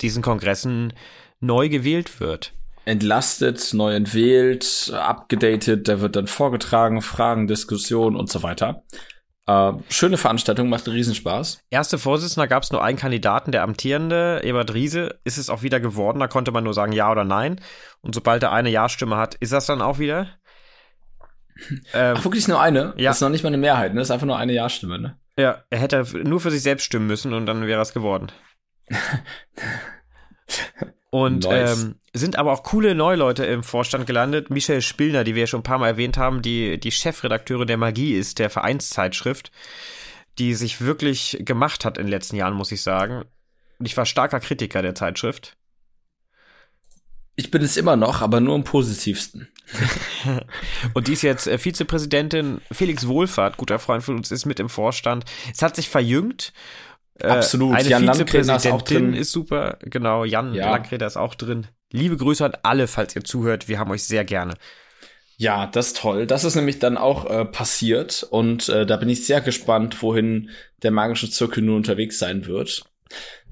[0.00, 0.92] diesen Kongressen
[1.40, 2.52] neu gewählt wird.
[2.84, 8.84] Entlastet, neu entwählt, abgedatet, der wird dann vorgetragen, Fragen, Diskussionen und so weiter.
[9.46, 11.62] Äh, schöne Veranstaltung, macht Riesenspaß.
[11.70, 15.80] Erste Vorsitzender gab es nur einen Kandidaten, der amtierende, Ebert Riese, ist es auch wieder
[15.80, 16.20] geworden.
[16.20, 17.60] Da konnte man nur sagen Ja oder Nein.
[18.00, 20.28] Und sobald er eine Ja-Stimme hat, ist das dann auch wieder.
[21.92, 22.94] Ähm, Ach, wirklich nur eine?
[22.96, 23.10] Ja.
[23.10, 24.00] Das ist noch nicht mal eine Mehrheit, ne?
[24.00, 25.18] Das ist einfach nur eine Ja-Stimme, ne?
[25.36, 28.32] Ja, er hätte nur für sich selbst stimmen müssen und dann wäre es geworden.
[31.10, 31.82] Und nice.
[31.82, 34.48] ähm, sind aber auch coole Neuleute im Vorstand gelandet.
[34.48, 37.76] Michelle Spillner, die wir ja schon ein paar Mal erwähnt haben, die die Chefredakteurin der
[37.76, 39.50] Magie ist, der Vereinszeitschrift,
[40.38, 43.24] die sich wirklich gemacht hat in den letzten Jahren, muss ich sagen.
[43.78, 45.56] Und ich war starker Kritiker der Zeitschrift.
[47.34, 49.48] Ich bin es immer noch, aber nur im positivsten.
[50.94, 52.60] und die ist jetzt äh, Vizepräsidentin.
[52.70, 55.24] Felix Wohlfahrt, guter Freund von uns, ist mit im Vorstand.
[55.52, 56.52] Es hat sich verjüngt
[57.22, 57.74] Absolut.
[57.76, 59.14] Eine Jan Vizepräsidentin ist, auch drin.
[59.14, 59.78] ist super.
[59.82, 60.70] Genau, Jan ja.
[60.70, 61.66] Landgreder ist auch drin.
[61.92, 63.68] Liebe Grüße an alle, falls ihr zuhört.
[63.68, 64.54] Wir haben euch sehr gerne.
[65.36, 66.26] Ja, das ist toll.
[66.26, 70.50] Das ist nämlich dann auch äh, passiert und äh, da bin ich sehr gespannt, wohin
[70.82, 72.84] der magische Zirkel nun unterwegs sein wird.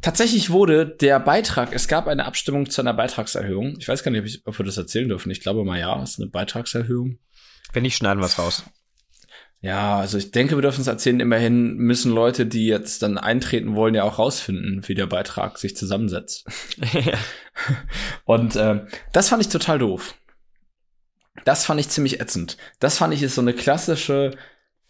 [0.03, 3.77] Tatsächlich wurde der Beitrag, es gab eine Abstimmung zu einer Beitragserhöhung.
[3.79, 5.31] Ich weiß gar nicht, ob, ich, ob wir das erzählen dürfen.
[5.31, 7.19] Ich glaube mal ja, es ist eine Beitragserhöhung.
[7.73, 8.65] Wenn nicht, schneiden wir es raus.
[9.61, 11.19] Ja, also ich denke, wir dürfen es erzählen.
[11.19, 15.77] Immerhin müssen Leute, die jetzt dann eintreten wollen, ja auch rausfinden, wie der Beitrag sich
[15.77, 16.47] zusammensetzt.
[18.25, 20.15] Und äh, das fand ich total doof.
[21.45, 22.57] Das fand ich ziemlich ätzend.
[22.79, 24.33] Das fand ich ist so eine klassische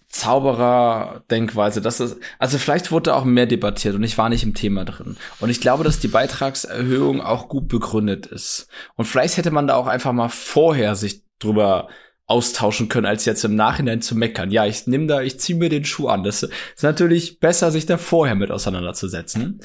[0.08, 1.80] Zauberer-Denkweise.
[1.80, 4.84] Das ist, also vielleicht wurde da auch mehr debattiert und ich war nicht im Thema
[4.84, 5.16] drin.
[5.40, 8.68] Und ich glaube, dass die Beitragserhöhung auch gut begründet ist.
[8.96, 11.88] Und vielleicht hätte man da auch einfach mal vorher sich drüber
[12.28, 14.50] austauschen können, als jetzt im Nachhinein zu meckern.
[14.50, 16.22] Ja, ich nehme da, ich ziehe mir den Schuh an.
[16.22, 19.60] Das ist natürlich besser, sich da vorher mit auseinanderzusetzen.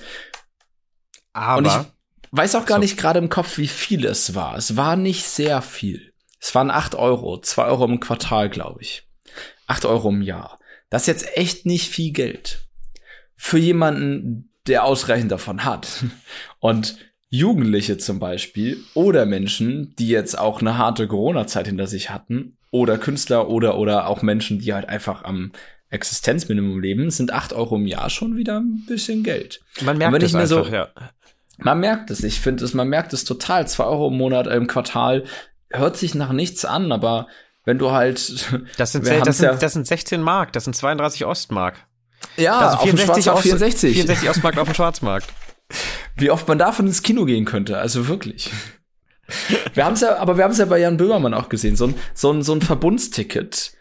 [1.33, 1.73] Aber und ich
[2.31, 2.81] weiß auch gar so.
[2.81, 4.55] nicht gerade im Kopf, wie viel es war.
[4.57, 6.13] Es war nicht sehr viel.
[6.39, 9.07] Es waren acht Euro, zwei Euro im Quartal, glaube ich.
[9.67, 10.59] acht Euro im Jahr.
[10.89, 12.67] Das ist jetzt echt nicht viel Geld.
[13.35, 16.05] Für jemanden, der ausreichend davon hat.
[16.59, 16.97] Und
[17.33, 22.99] Jugendliche zum Beispiel oder Menschen, die jetzt auch eine harte Corona-Zeit hinter sich hatten oder
[22.99, 25.51] Künstler oder oder auch Menschen, die halt einfach am
[25.89, 29.61] Existenzminimum leben, sind acht Euro im Jahr schon wieder ein bisschen Geld.
[29.81, 30.89] Man merkt es einfach, so, ja.
[31.57, 33.67] Man merkt es, ich finde es, man merkt es total.
[33.67, 35.23] Zwei Euro im Monat, äh, im Quartal
[35.71, 37.27] hört sich nach nichts an, aber
[37.65, 38.19] wenn du halt.
[38.77, 41.77] Das sind, das sind, ja, das sind 16 Mark, das sind 32 Ostmark.
[42.37, 43.93] Ja, also 64, auf 64.
[43.95, 45.33] 64 Ostmark auf dem Schwarzmarkt.
[46.15, 48.51] Wie oft man davon ins Kino gehen könnte, also wirklich.
[49.73, 51.87] Wir haben es ja, aber wir haben es ja bei Jan Böhmermann auch gesehen, so
[51.87, 53.73] ein, so ein, so ein Verbundsticket.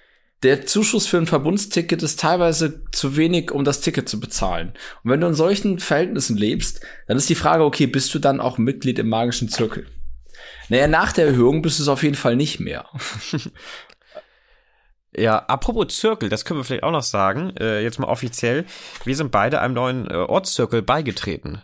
[0.42, 4.72] Der Zuschuss für ein Verbundsticket ist teilweise zu wenig, um das Ticket zu bezahlen.
[5.04, 8.40] Und wenn du in solchen Verhältnissen lebst, dann ist die Frage, okay, bist du dann
[8.40, 9.86] auch Mitglied im magischen Zirkel?
[10.68, 12.86] Naja, nach der Erhöhung bist du es auf jeden Fall nicht mehr.
[15.14, 18.64] Ja, apropos Zirkel, das können wir vielleicht auch noch sagen, äh, jetzt mal offiziell.
[19.04, 21.60] Wir sind beide einem neuen äh, Ortszirkel beigetreten.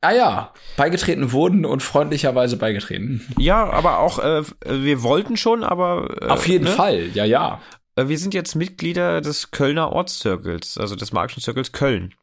[0.00, 3.26] Ah ja, beigetreten wurden und freundlicherweise beigetreten.
[3.38, 6.16] Ja, aber auch, äh, wir wollten schon, aber.
[6.20, 6.70] Äh, Auf jeden ne?
[6.70, 7.60] Fall, ja, ja.
[7.96, 12.14] Äh, wir sind jetzt Mitglieder des Kölner Ortszirkels, also des Magischen Zirkels Köln.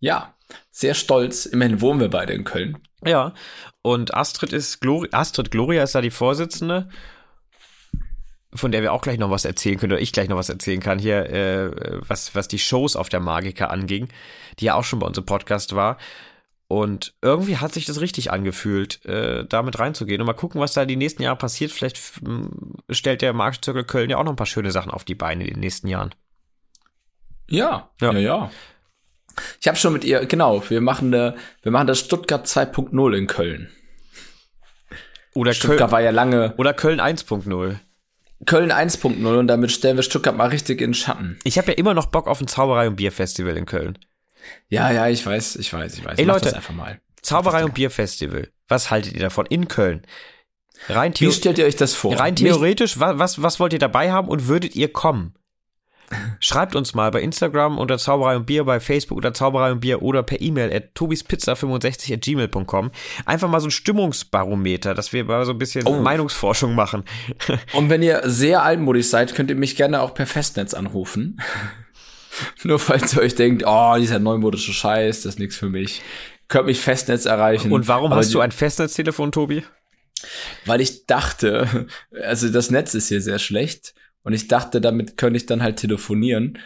[0.00, 0.34] Ja,
[0.70, 1.46] sehr stolz.
[1.46, 2.78] Immerhin wohnen wir beide in Köln.
[3.04, 3.34] Ja,
[3.82, 6.88] und Astrid ist Glori Astrid Gloria ist da die Vorsitzende,
[8.52, 10.80] von der wir auch gleich noch was erzählen können, oder ich gleich noch was erzählen
[10.80, 14.08] kann, hier, äh, was, was die Shows auf der Magica anging,
[14.58, 15.98] die ja auch schon bei uns im Podcast war.
[16.68, 20.20] Und irgendwie hat sich das richtig angefühlt, äh, damit reinzugehen.
[20.20, 21.72] Und mal gucken, was da die nächsten Jahre passiert.
[21.72, 21.98] Vielleicht
[22.90, 25.54] stellt der Marktzirkel Köln ja auch noch ein paar schöne Sachen auf die Beine in
[25.54, 26.14] den nächsten Jahren.
[27.48, 28.18] Ja, ja, ja.
[28.18, 28.50] ja.
[29.60, 33.26] Ich habe schon mit ihr, genau, wir machen, eine, wir machen das Stuttgart 2.0 in
[33.26, 33.70] Köln.
[35.34, 36.54] Oder Stuttgart Köln, war ja lange.
[36.58, 37.76] Oder Köln 1.0.
[38.44, 41.38] Köln 1.0 und damit stellen wir Stuttgart mal richtig in Schatten.
[41.44, 43.98] Ich habe ja immer noch Bock auf ein Zauberei- und Bierfestival in Köln.
[44.68, 46.18] Ja, ja, ich weiß, ich weiß, ich weiß.
[46.18, 47.00] Ey Leute, einfach mal.
[47.22, 48.48] Zauberei und Bierfestival.
[48.68, 50.02] Was haltet ihr davon in Köln?
[50.88, 52.18] Rein Wie stellt ihr euch das vor?
[52.18, 55.34] Rein theoretisch, was, was, was wollt ihr dabei haben und würdet ihr kommen?
[56.40, 60.02] Schreibt uns mal bei Instagram unter Zauberei und Bier, bei Facebook unter Zauberei und Bier
[60.02, 62.90] oder per E-Mail at tobispizza65 at gmail.com.
[63.26, 66.00] Einfach mal so ein Stimmungsbarometer, dass wir mal so ein bisschen oh.
[66.00, 67.04] Meinungsforschung machen.
[67.74, 71.40] und wenn ihr sehr altmodisch seid, könnt ihr mich gerne auch per Festnetz anrufen.
[72.62, 76.02] Nur falls ihr euch denkt, oh, dieser neumodische Scheiß, das ist nichts für mich.
[76.48, 77.72] Könnt mich Festnetz erreichen.
[77.72, 79.64] Und warum hast du ein Festnetztelefon, Tobi?
[80.64, 81.86] Weil ich dachte,
[82.22, 85.76] also das Netz ist hier sehr schlecht und ich dachte, damit könnte ich dann halt
[85.76, 86.58] telefonieren.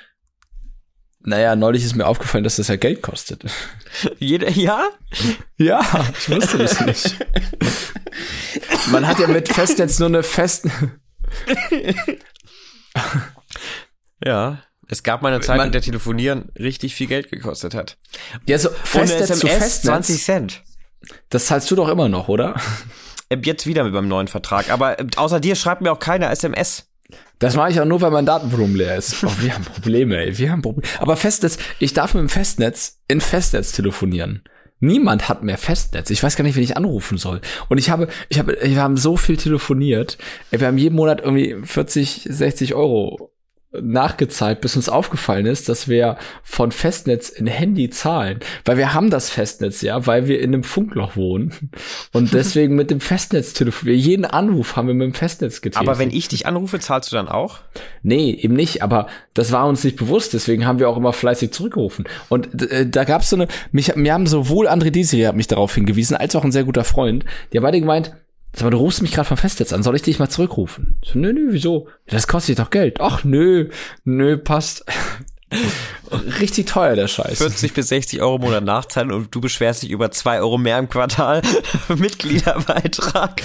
[1.24, 3.44] Naja, neulich ist mir aufgefallen, dass das ja Geld kostet.
[4.18, 4.88] Jeder, ja?
[5.56, 5.80] Ja,
[6.18, 7.16] ich wusste das nicht.
[8.90, 10.66] Man hat ja mit Festnetz nur eine Fest.
[14.24, 14.62] ja.
[14.92, 17.96] Es gab mal eine Zeit, in der Telefonieren richtig viel Geld gekostet hat.
[18.46, 20.62] Ja, so Festnetz SMS, zu Festnetz, 20 Cent.
[21.30, 22.56] Das zahlst du doch immer noch, oder?
[23.30, 24.70] Äh, jetzt wieder mit meinem neuen Vertrag.
[24.70, 26.90] Aber äh, außer dir schreibt mir auch keiner SMS.
[27.38, 29.24] Das mache ich auch nur, weil mein Datenvolumen leer ist.
[29.24, 30.36] Oh, wir haben Probleme, ey.
[30.36, 30.86] Wir haben Probleme.
[30.98, 34.44] Aber Festnetz, ich darf mit dem Festnetz in Festnetz telefonieren.
[34.80, 36.10] Niemand hat mehr Festnetz.
[36.10, 37.40] Ich weiß gar nicht, wen ich anrufen soll.
[37.70, 40.18] Und ich habe, ich habe, wir haben so viel telefoniert.
[40.50, 43.31] Wir haben jeden Monat irgendwie 40, 60 Euro
[43.80, 48.40] nachgezahlt, bis uns aufgefallen ist, dass wir von Festnetz in Handy zahlen.
[48.64, 51.70] Weil wir haben das Festnetz ja, weil wir in einem Funkloch wohnen.
[52.12, 53.98] Und deswegen mit dem Festnetz telefonieren.
[53.98, 55.88] Jeden Anruf haben wir mit dem Festnetz getätigt.
[55.88, 57.60] Aber wenn ich dich anrufe, zahlst du dann auch?
[58.02, 58.82] Nee, eben nicht.
[58.82, 60.34] Aber das war uns nicht bewusst.
[60.34, 62.04] Deswegen haben wir auch immer fleißig zurückgerufen.
[62.28, 65.48] Und äh, da gab es so eine, mich, mir haben sowohl André Desiree hat mich
[65.48, 67.24] darauf hingewiesen, als auch ein sehr guter Freund.
[67.52, 68.12] Die haben beide gemeint,
[68.54, 70.98] Sag mal, du rufst mich gerade vom Festnetz an, soll ich dich mal zurückrufen?
[71.04, 71.88] So, nö, nö, wieso?
[72.06, 73.00] Das kostet doch Geld.
[73.00, 73.70] Ach, nö,
[74.04, 74.84] nö, passt.
[76.40, 77.38] Richtig teuer, der Scheiß.
[77.38, 80.78] 40 bis 60 Euro im Monat nachzahlen und du beschwerst dich über zwei Euro mehr
[80.78, 81.42] im Quartal
[81.88, 83.42] Mitgliederbeitrag.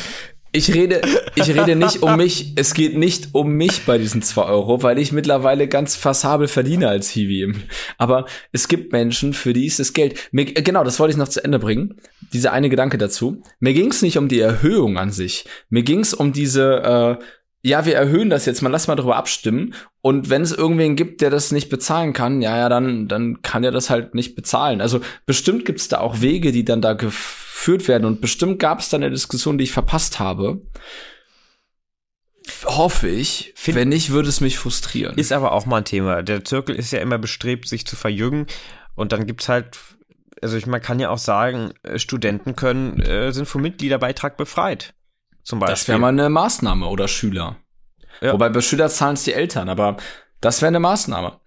[0.57, 1.01] Ich rede,
[1.35, 2.53] ich rede nicht um mich.
[2.55, 6.89] Es geht nicht um mich bei diesen zwei Euro, weil ich mittlerweile ganz passabel verdiene
[6.89, 7.53] als Hiwi.
[7.99, 10.17] Aber es gibt Menschen, für die ist das Geld.
[10.31, 12.01] Mir, genau, das wollte ich noch zu Ende bringen.
[12.33, 13.43] Dieser eine Gedanke dazu.
[13.59, 15.45] Mir ging es nicht um die Erhöhung an sich.
[15.69, 17.23] Mir ging es um diese, äh,
[17.61, 19.75] ja, wir erhöhen das jetzt mal, lass mal darüber abstimmen.
[20.01, 23.63] Und wenn es irgendwen gibt, der das nicht bezahlen kann, ja, ja, dann, dann kann
[23.63, 24.81] er das halt nicht bezahlen.
[24.81, 26.97] Also bestimmt gibt es da auch Wege, die dann da
[27.57, 28.05] geführt werden.
[28.05, 30.61] Und bestimmt gab es da eine Diskussion, die ich verpasst habe.
[32.65, 33.51] Hoffe ich.
[33.55, 35.17] Find, wenn nicht, würde es mich frustrieren.
[35.17, 36.21] Ist aber auch mal ein Thema.
[36.21, 38.45] Der Zirkel ist ja immer bestrebt, sich zu verjüngen.
[38.95, 39.79] Und dann gibt's halt,
[40.41, 44.93] also ich, man kann ja auch sagen, äh, Studenten können, äh, sind vom Mitgliederbeitrag befreit
[45.43, 45.73] zum Beispiel.
[45.73, 47.57] Das wäre mal eine Maßnahme oder Schüler.
[48.21, 48.33] Ja.
[48.33, 49.97] Wobei bei Schüler zahlen es die Eltern, aber
[50.41, 51.39] das wäre eine Maßnahme.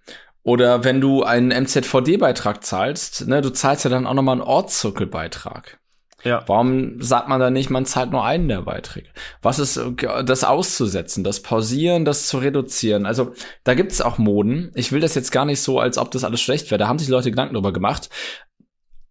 [0.43, 5.80] Oder wenn du einen MZVD-Beitrag zahlst, ne, du zahlst ja dann auch nochmal einen Ortszirkelbeitrag.
[6.23, 6.43] Ja.
[6.47, 9.09] Warum sagt man dann nicht, man zahlt nur einen der Beiträge?
[9.41, 9.79] Was ist
[10.25, 13.05] das auszusetzen, das Pausieren, das zu reduzieren?
[13.05, 14.71] Also da gibt es auch Moden.
[14.75, 16.79] Ich will das jetzt gar nicht so, als ob das alles schlecht wäre.
[16.79, 18.09] Da haben sich Leute Gedanken drüber gemacht.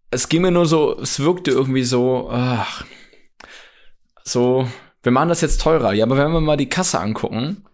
[0.09, 2.85] Es ging mir nur so, es wirkte irgendwie so, ach,
[4.23, 4.67] so,
[5.03, 5.93] wir machen das jetzt teurer.
[5.93, 7.65] Ja, aber wenn wir mal die Kasse angucken,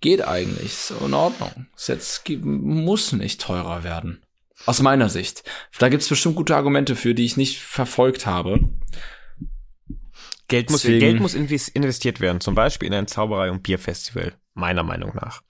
[0.00, 0.74] geht eigentlich.
[0.74, 1.66] So in Ordnung.
[1.76, 4.22] Es jetzt muss nicht teurer werden.
[4.66, 5.42] Aus meiner Sicht.
[5.78, 8.60] Da gibt's bestimmt gute Argumente für, die ich nicht verfolgt habe.
[10.48, 15.14] Geld muss, Geld muss investiert werden, zum Beispiel in ein Zauberei- und Bierfestival, meiner Meinung
[15.14, 15.42] nach.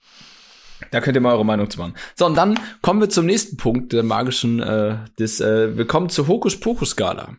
[0.91, 1.95] Da könnt ihr mal eure Meinung zu machen.
[2.15, 6.09] So, und dann kommen wir zum nächsten Punkt der magischen, äh, des, äh, wir kommen
[6.09, 7.35] zur Hokuspokus-Skala.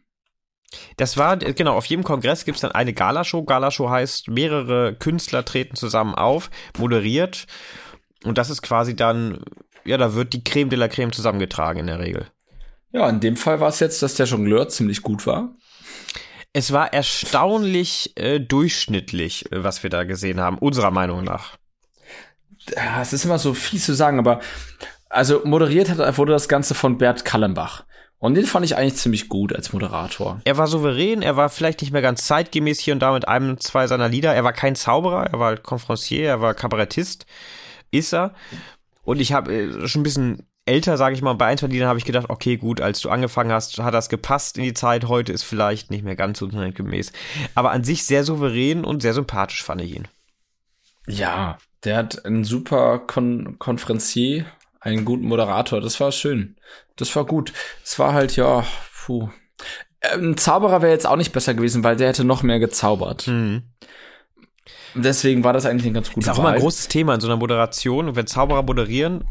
[0.96, 3.44] Das war, genau, auf jedem Kongress gibt es dann eine Galashow.
[3.44, 7.46] Galashow heißt, mehrere Künstler treten zusammen auf, moderiert.
[8.24, 9.40] Und das ist quasi dann,
[9.84, 12.26] ja, da wird die Creme de la Creme zusammengetragen in der Regel.
[12.92, 15.54] Ja, in dem Fall war es jetzt, dass der Jongleur ziemlich gut war.
[16.52, 21.56] Es war erstaunlich äh, durchschnittlich, äh, was wir da gesehen haben, unserer Meinung nach.
[23.00, 24.40] Es ist immer so fies zu sagen, aber
[25.08, 27.84] also moderiert hat, wurde das Ganze von Bert Kallenbach.
[28.18, 30.40] Und den fand ich eigentlich ziemlich gut als Moderator.
[30.44, 33.58] Er war souverän, er war vielleicht nicht mehr ganz zeitgemäß hier und da mit einem,
[33.58, 34.32] zwei seiner Lieder.
[34.32, 37.26] Er war kein Zauberer, er war halt Konferencier, er war Kabarettist,
[37.90, 38.32] ist er.
[39.02, 41.88] Und ich habe äh, schon ein bisschen älter, sage ich mal, bei ein, zwei Liedern
[41.88, 45.08] habe ich gedacht, okay, gut, als du angefangen hast, hat das gepasst in die Zeit.
[45.08, 47.12] Heute ist vielleicht nicht mehr ganz so zeitgemäß.
[47.54, 50.08] Aber an sich sehr souverän und sehr sympathisch fand ich ihn.
[51.06, 54.46] Ja, der hat einen super Kon Konferencier
[54.82, 55.80] einen guten Moderator.
[55.80, 56.56] Das war schön.
[56.96, 57.52] Das war gut.
[57.84, 58.66] Es war halt, ja,
[59.04, 59.30] puh.
[60.00, 63.28] Ein Zauberer wäre jetzt auch nicht besser gewesen, weil der hätte noch mehr gezaubert.
[63.28, 63.62] Mhm.
[64.94, 66.46] Deswegen war das eigentlich ein ganz guter Ist auch Wahl.
[66.46, 68.14] immer ein großes Thema in so einer Moderation.
[68.16, 69.24] wenn Zauberer moderieren,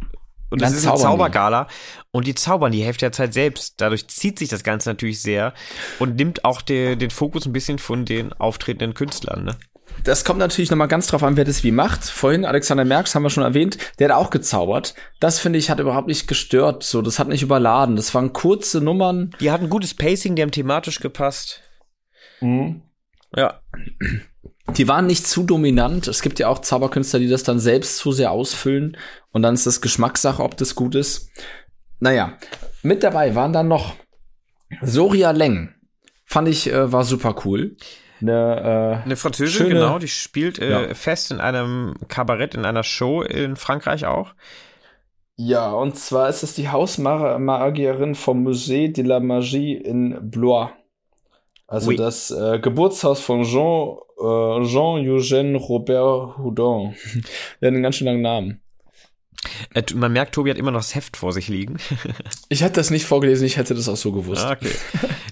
[0.49, 1.67] und das ist eine Zaubergala.
[2.11, 3.75] Und die zaubern die Hälfte der Zeit selbst.
[3.77, 5.53] Dadurch zieht sich das Ganze natürlich sehr
[5.97, 9.45] und nimmt auch de, den Fokus ein bisschen von den auftretenden Künstlern.
[9.45, 9.55] Ne?
[10.03, 12.03] das kommt natürlich nochmal ganz drauf an, wer das wie macht.
[12.05, 14.95] Vorhin Alexander Merks haben wir schon erwähnt, der hat auch gezaubert.
[15.19, 16.83] Das finde ich hat überhaupt nicht gestört.
[16.83, 17.95] So, das hat nicht überladen.
[17.95, 19.31] Das waren kurze Nummern.
[19.39, 21.61] Die hatten gutes Pacing, die haben thematisch gepasst.
[22.39, 22.81] Mhm.
[23.35, 23.61] Ja.
[24.77, 26.07] Die waren nicht zu dominant.
[26.07, 28.97] Es gibt ja auch Zauberkünstler, die das dann selbst zu sehr ausfüllen.
[29.31, 31.29] Und dann ist das Geschmackssache, ob das gut ist.
[31.99, 32.37] Naja,
[32.81, 33.95] mit dabei waren dann noch
[34.81, 35.75] Soria Leng.
[36.25, 37.75] Fand ich, äh, war super cool
[38.21, 40.93] eine, äh, eine Französin, schöne, genau, die spielt äh, ja.
[40.93, 44.33] fest in einem Kabarett, in einer Show in Frankreich auch.
[45.35, 50.69] Ja, und zwar ist es die Hausmagierin vom Musée de la Magie in Blois.
[51.71, 51.95] Also oui.
[51.95, 56.95] das äh, Geburtshaus von Jean, äh, Jean-Eugène Robert Houdin.
[57.61, 58.61] Der hat einen ganz schön langen Namen.
[59.73, 61.77] Äh, man merkt, Tobi hat immer noch das Heft vor sich liegen.
[62.49, 64.43] ich hatte das nicht vorgelesen, ich hätte das auch so gewusst.
[64.43, 64.75] Ah, okay.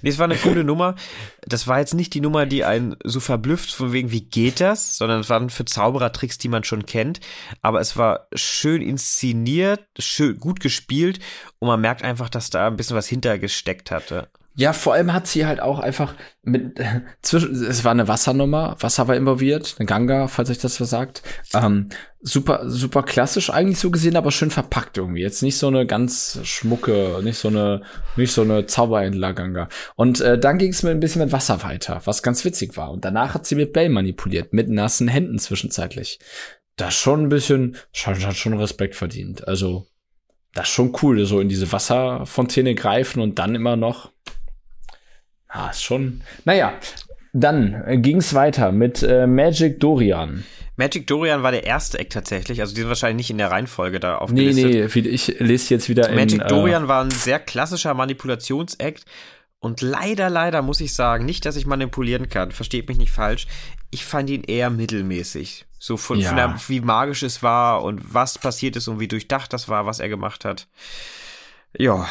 [0.00, 0.94] Nee, es war eine coole Nummer.
[1.42, 4.96] Das war jetzt nicht die Nummer, die einen so verblüfft, von wegen, wie geht das?
[4.96, 7.20] Sondern es waren für Zauberertricks, die man schon kennt.
[7.60, 11.18] Aber es war schön inszeniert, schön, gut gespielt
[11.58, 14.30] und man merkt einfach, dass da ein bisschen was hintergesteckt hatte.
[14.60, 18.76] Ja, vor allem hat sie halt auch einfach mit äh, zwischen es war eine Wassernummer,
[18.78, 21.22] Wasser war involviert, eine Ganga, falls euch das was sagt.
[21.54, 21.88] Ähm,
[22.20, 25.22] super super klassisch eigentlich so gesehen, aber schön verpackt irgendwie.
[25.22, 27.80] Jetzt nicht so eine ganz schmucke, nicht so eine
[28.16, 29.70] nicht so eine Zauberhändler Ganga.
[29.96, 32.90] Und äh, dann ging es mit ein bisschen mit Wasser weiter, was ganz witzig war.
[32.90, 36.18] Und danach hat sie mit Bell manipuliert, mit nassen Händen zwischenzeitlich.
[36.76, 39.48] Das schon ein bisschen, schon, hat schon Respekt verdient.
[39.48, 39.86] Also
[40.52, 44.10] das ist schon cool, so in diese Wasserfontäne greifen und dann immer noch
[45.50, 46.22] Ah, ist schon.
[46.44, 46.72] Naja,
[47.32, 50.44] dann äh, ging es weiter mit äh, Magic Dorian.
[50.76, 54.00] Magic Dorian war der erste Eck tatsächlich, also die sind wahrscheinlich nicht in der Reihenfolge
[54.00, 54.64] da aufgelistet.
[54.64, 59.00] Nee, nee, ich lese jetzt wieder Magic in, äh, Dorian war ein sehr klassischer Manipulationseck
[59.58, 63.46] Und leider, leider muss ich sagen, nicht, dass ich manipulieren kann, versteht mich nicht falsch,
[63.90, 65.66] ich fand ihn eher mittelmäßig.
[65.78, 66.28] So von, ja.
[66.28, 69.84] von der, wie magisch es war und was passiert ist und wie durchdacht das war,
[69.84, 70.66] was er gemacht hat.
[71.76, 72.08] Ja.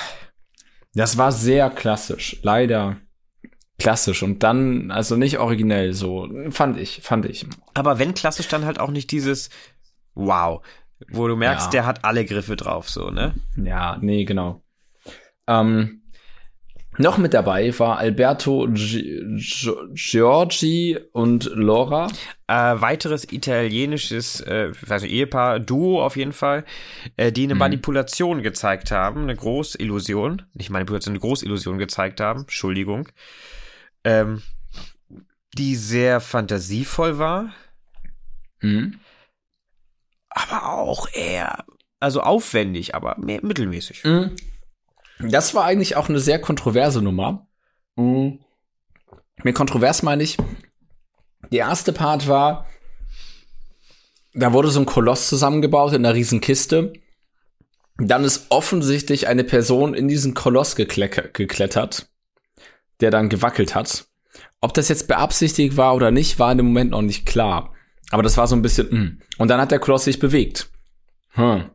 [0.93, 2.97] Das war sehr klassisch, leider
[3.79, 7.47] klassisch und dann, also nicht originell, so, fand ich, fand ich.
[7.73, 9.49] Aber wenn klassisch, dann halt auch nicht dieses
[10.13, 10.61] Wow,
[11.09, 11.71] wo du merkst, ja.
[11.71, 13.33] der hat alle Griffe drauf, so, ne?
[13.55, 14.61] Ja, nee, genau.
[15.47, 15.99] Ähm,
[16.97, 18.67] noch mit dabei war Alberto
[19.93, 22.07] Giorgi und Laura.
[22.47, 26.65] Äh, weiteres italienisches äh, also Ehepaar, Duo auf jeden Fall,
[27.15, 27.59] äh, die eine mhm.
[27.59, 33.07] Manipulation gezeigt haben, eine Großillusion, nicht Manipulation, eine Großillusion gezeigt haben, Entschuldigung,
[34.03, 34.41] ähm,
[35.57, 37.53] die sehr fantasievoll war,
[38.61, 38.99] mhm.
[40.29, 41.65] aber auch eher,
[41.99, 44.03] also aufwendig, aber mehr, mittelmäßig.
[44.03, 44.35] Mhm.
[45.19, 47.47] Das war eigentlich auch eine sehr kontroverse Nummer.
[47.95, 48.39] Mhm.
[49.43, 50.37] Mit kontrovers meine ich,
[51.51, 52.65] der erste Part war,
[54.33, 56.93] da wurde so ein Koloss zusammengebaut in einer riesen Kiste.
[57.97, 62.08] Dann ist offensichtlich eine Person in diesen Koloss geklettert,
[63.01, 64.07] der dann gewackelt hat.
[64.61, 67.73] Ob das jetzt beabsichtigt war oder nicht, war in dem Moment noch nicht klar.
[68.11, 68.97] Aber das war so ein bisschen, mh.
[68.97, 69.19] Hm.
[69.37, 70.69] und dann hat der Koloss sich bewegt.
[71.31, 71.69] Hm.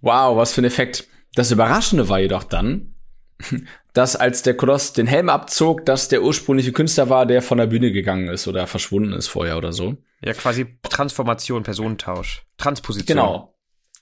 [0.00, 1.06] Wow, was für ein Effekt.
[1.34, 2.94] Das Überraschende war jedoch dann,
[3.92, 7.66] dass als der Koloss den Helm abzog, dass der ursprüngliche Künstler war, der von der
[7.66, 9.96] Bühne gegangen ist oder verschwunden ist vorher oder so.
[10.22, 13.16] Ja, quasi Transformation, Personentausch, Transposition.
[13.16, 13.49] Genau.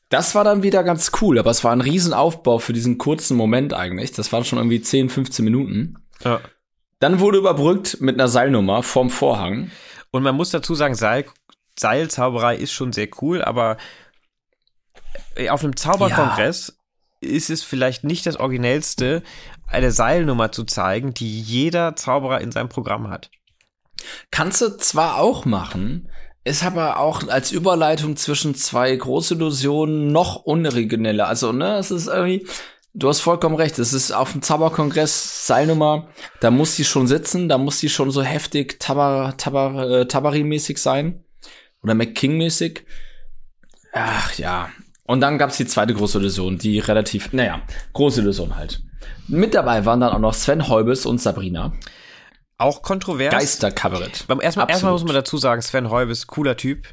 [0.08, 3.74] Das war dann wieder ganz cool, aber es war ein Riesenaufbau für diesen kurzen Moment
[3.74, 4.12] eigentlich.
[4.12, 5.96] Das waren schon irgendwie 10, 15 Minuten.
[6.24, 6.40] Ja.
[6.98, 9.70] Dann wurde überbrückt mit einer Seilnummer vorm Vorhang.
[10.10, 11.26] Und man muss dazu sagen, Seil,
[11.78, 13.76] Seilzauberei ist schon sehr cool, aber
[15.50, 16.78] auf einem Zauberkongress
[17.20, 19.22] ist es vielleicht nicht das Originellste,
[19.66, 23.30] eine Seilnummer zu zeigen, die jeder Zauberer in seinem Programm hat.
[24.30, 26.10] Kannst du zwar auch machen,
[26.48, 31.28] ist aber auch als Überleitung zwischen zwei Großillusionen noch unorigineller.
[31.28, 32.46] Also, ne, es ist irgendwie,
[32.94, 36.08] du hast vollkommen recht, es ist auf dem Zauberkongress Seilnummer,
[36.40, 40.78] da muss sie schon sitzen, da muss sie schon so heftig Tabar, Tabar, äh, Tabari-mäßig
[40.78, 41.24] sein.
[41.82, 42.80] Oder McKing-mäßig.
[43.92, 44.68] Ach ja,
[45.08, 47.62] und dann gab's die zweite große Illusion, die relativ, naja,
[47.94, 48.82] große Illusion halt.
[49.26, 51.72] Mit dabei waren dann auch noch Sven Heubes und Sabrina.
[52.58, 53.32] Auch kontrovers.
[53.32, 54.26] Geisterkabarett.
[54.42, 56.86] Erstmal, erstmal muss man dazu sagen, Sven Heubes, cooler Typ.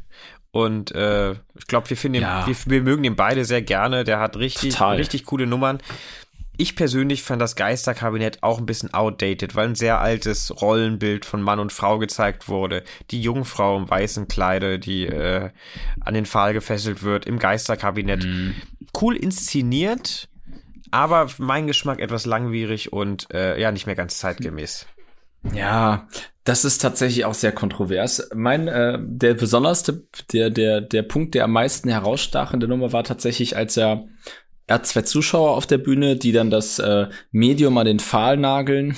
[0.52, 2.48] Und äh, ich glaube, wir finden ja.
[2.48, 4.04] wir, wir, mögen ihn beide sehr gerne.
[4.04, 4.96] Der hat richtig, Total.
[4.96, 5.80] richtig coole Nummern
[6.58, 11.42] ich persönlich fand das Geisterkabinett auch ein bisschen outdated, weil ein sehr altes Rollenbild von
[11.42, 12.84] Mann und Frau gezeigt wurde.
[13.12, 15.50] Die Jungfrau im weißen Kleide, die äh,
[16.02, 18.26] an den Pfahl gefesselt wird, im Geisterkabinett.
[18.26, 18.52] Mm.
[19.00, 20.30] Cool inszeniert,
[20.92, 24.88] aber mein Geschmack etwas langwierig und äh, ja, nicht mehr ganz zeitgemäß.
[25.54, 26.08] Ja,
[26.44, 28.30] das ist tatsächlich auch sehr kontrovers.
[28.34, 32.92] Mein, äh, der besonderste, der, der, der Punkt, der am meisten herausstach in der Nummer
[32.94, 34.06] war tatsächlich, als er
[34.68, 38.38] er hat zwei Zuschauer auf der Bühne, die dann das äh, Medium an den Pfahl
[38.38, 38.96] nageln.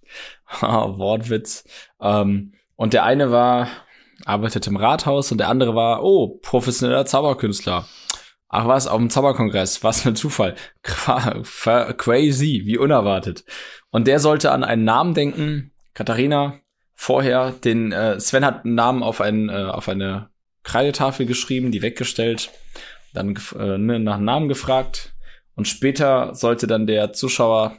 [0.60, 1.64] Wortwitz.
[2.00, 3.68] Ähm, und der eine war,
[4.24, 7.86] arbeitet im Rathaus und der andere war, oh, professioneller Zauberkünstler.
[8.48, 9.82] Ach was, auf dem Zauberkongress.
[9.82, 10.54] Was für ein Zufall.
[10.84, 13.44] Crazy, wie unerwartet.
[13.90, 15.72] Und der sollte an einen Namen denken.
[15.98, 16.60] Katharina,
[16.94, 20.30] vorher, den äh, Sven hat einen Namen auf, einen, äh, auf eine
[20.62, 22.52] Kreidetafel geschrieben, die weggestellt
[23.14, 25.12] dann äh, ne, nach Namen gefragt
[25.56, 27.78] und später sollte dann der Zuschauer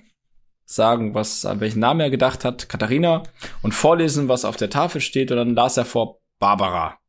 [0.65, 3.23] sagen, was an welchen Namen er gedacht hat, Katharina,
[3.61, 6.99] und vorlesen, was auf der Tafel steht, und dann las er vor Barbara.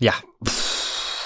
[0.00, 0.14] Ja.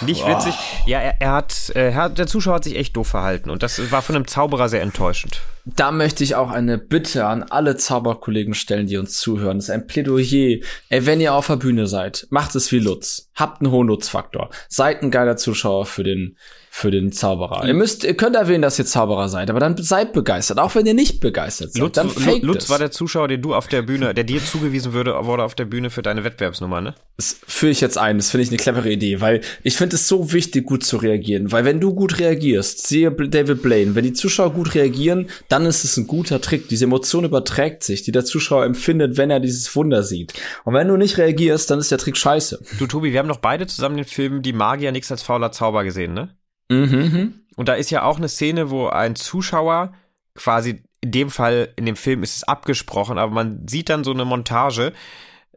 [0.01, 0.55] Nicht witzig.
[0.87, 3.91] Ja, er, er, hat, äh, er der Zuschauer hat sich echt doof verhalten und das
[3.91, 5.41] war von einem Zauberer sehr enttäuschend.
[5.65, 9.59] Da möchte ich auch eine Bitte an alle Zauberkollegen stellen, die uns zuhören.
[9.59, 10.61] Das ist ein Plädoyer.
[10.89, 13.31] Ey, wenn ihr auf der Bühne seid, macht es wie Lutz.
[13.35, 14.51] Habt einen hohen Nutzfaktor.
[14.69, 16.37] Seid ein geiler Zuschauer für den,
[16.77, 17.67] für den Zauberer.
[17.67, 20.85] Ihr müsst, ihr könnt erwähnen, dass ihr Zauberer seid, aber dann seid begeistert, auch wenn
[20.85, 21.81] ihr nicht begeistert seid.
[21.81, 22.69] Lutz, dann fake Lutz es.
[22.71, 25.65] war der Zuschauer, den du auf der Bühne, der dir zugewiesen würde, wurde auf der
[25.65, 26.95] Bühne für deine Wettbewerbsnummer, ne?
[27.17, 28.19] Das führe ich jetzt ein.
[28.19, 31.51] Das finde ich eine clevere Idee, weil ich finde es so wichtig, gut zu reagieren.
[31.51, 35.83] Weil wenn du gut reagierst, siehe David Blaine, wenn die Zuschauer gut reagieren, dann ist
[35.83, 36.69] es ein guter Trick.
[36.69, 40.35] Diese Emotion überträgt sich, die der Zuschauer empfindet, wenn er dieses Wunder sieht.
[40.65, 42.63] Und wenn du nicht reagierst, dann ist der Trick scheiße.
[42.79, 45.83] Du, Tobi, wir haben doch beide zusammen den Film Die Magier nichts als fauler Zauber
[45.83, 46.37] gesehen, ne?
[46.71, 46.79] Mhm.
[46.79, 47.35] mhm.
[47.57, 49.95] Und da ist ja auch eine Szene, wo ein Zuschauer
[50.35, 54.13] quasi, in dem Fall, in dem Film ist es abgesprochen, aber man sieht dann so
[54.13, 54.93] eine Montage,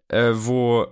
[0.07, 0.87] äh, wo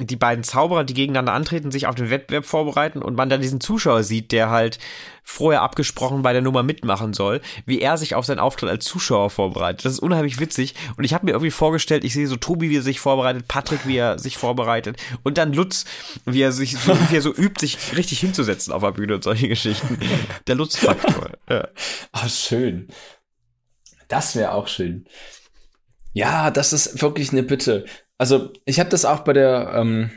[0.00, 3.60] die beiden Zauberer, die gegeneinander antreten, sich auf den Wettbewerb vorbereiten und man dann diesen
[3.60, 4.80] Zuschauer sieht, der halt
[5.22, 9.30] vorher abgesprochen bei der Nummer mitmachen soll, wie er sich auf seinen Auftritt als Zuschauer
[9.30, 9.84] vorbereitet.
[9.84, 12.78] Das ist unheimlich witzig und ich habe mir irgendwie vorgestellt, ich sehe so Tobi, wie
[12.78, 15.84] er sich vorbereitet, Patrick, wie er sich vorbereitet und dann Lutz,
[16.24, 19.22] wie er sich so, wie er so übt, sich richtig hinzusetzen auf der Bühne und
[19.24, 19.98] solche Geschichten.
[20.46, 21.30] Der Lutz-Faktor.
[21.48, 21.68] Ja.
[22.12, 22.88] Ach, schön.
[24.08, 25.06] Das wäre auch schön.
[26.14, 27.84] Ja, das ist wirklich eine Bitte
[28.18, 30.10] also ich habe das auch bei der ähm,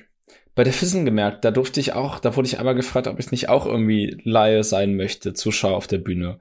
[0.56, 1.46] bei der Fissen gemerkt.
[1.46, 4.64] Da durfte ich auch, da wurde ich einmal gefragt, ob ich nicht auch irgendwie Laie
[4.64, 6.40] sein möchte, Zuschauer auf der Bühne.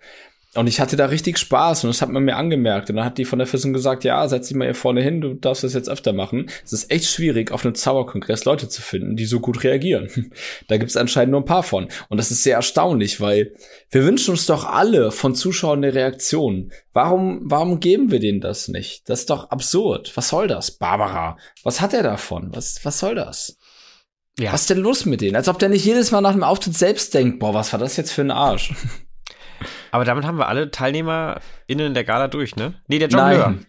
[0.56, 2.90] Und ich hatte da richtig Spaß und das hat man mir angemerkt.
[2.90, 5.20] Und dann hat die von der Fissen gesagt, ja, setz dich mal hier vorne hin,
[5.20, 6.50] du darfst das jetzt öfter machen.
[6.64, 10.08] Es ist echt schwierig, auf einem Zauberkongress Leute zu finden, die so gut reagieren.
[10.68, 11.88] da gibt es anscheinend nur ein paar von.
[12.08, 13.54] Und das ist sehr erstaunlich, weil
[13.90, 16.72] wir wünschen uns doch alle von Zuschauern eine Reaktion.
[16.92, 19.08] Warum, warum geben wir denen das nicht?
[19.08, 20.12] Das ist doch absurd.
[20.16, 20.70] Was soll das?
[20.70, 22.50] Barbara, was hat er davon?
[22.54, 23.58] Was, was soll das?
[24.38, 24.52] Ja.
[24.52, 25.36] Was ist denn los mit denen?
[25.36, 27.96] Als ob der nicht jedes Mal nach dem Auftritt selbst denkt, boah, was war das
[27.96, 28.74] jetzt für ein Arsch?
[29.96, 32.74] Aber damit haben wir alle TeilnehmerInnen der Gala durch, ne?
[32.86, 33.48] Nee, der Jongleur.
[33.48, 33.66] Nein.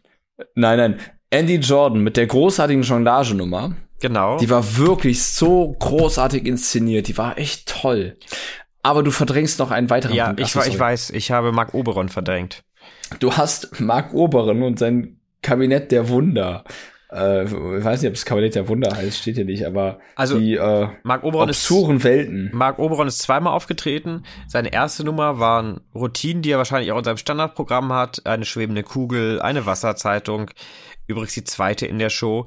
[0.56, 1.00] Nein, nein.
[1.30, 3.78] Andy Jordan mit der großartigen Jonglagenummer.
[4.02, 4.38] Genau.
[4.38, 7.08] Die war wirklich so großartig inszeniert.
[7.08, 8.18] Die war echt toll.
[8.84, 10.42] Aber du verdrängst noch einen weiteren ja, Punkt.
[10.42, 11.12] Ja, ich, ich weiß.
[11.12, 12.66] Ich habe Marc Oberon verdrängt.
[13.22, 16.66] Du hast Marc Oberon und sein Kabinett der Wunder
[17.12, 20.40] äh, ich weiß nicht, ob es Kabinett der Wunder heißt, steht hier nicht, aber also,
[20.40, 22.50] die äh, Mark Oberon obskuren ist, Welten.
[22.54, 24.24] Mark Oberon ist zweimal aufgetreten.
[24.48, 28.26] Seine erste Nummer waren Routinen, die er wahrscheinlich auch in seinem Standardprogramm hat.
[28.26, 30.52] Eine schwebende Kugel, eine Wasserzeitung.
[31.08, 32.46] Übrigens die zweite in der Show.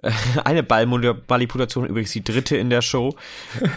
[0.44, 3.16] Eine Ballmanipulation, übrigens die dritte in der Show.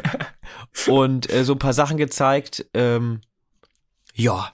[0.87, 2.65] Und äh, so ein paar Sachen gezeigt.
[2.75, 3.21] Ähm,
[4.13, 4.51] ja,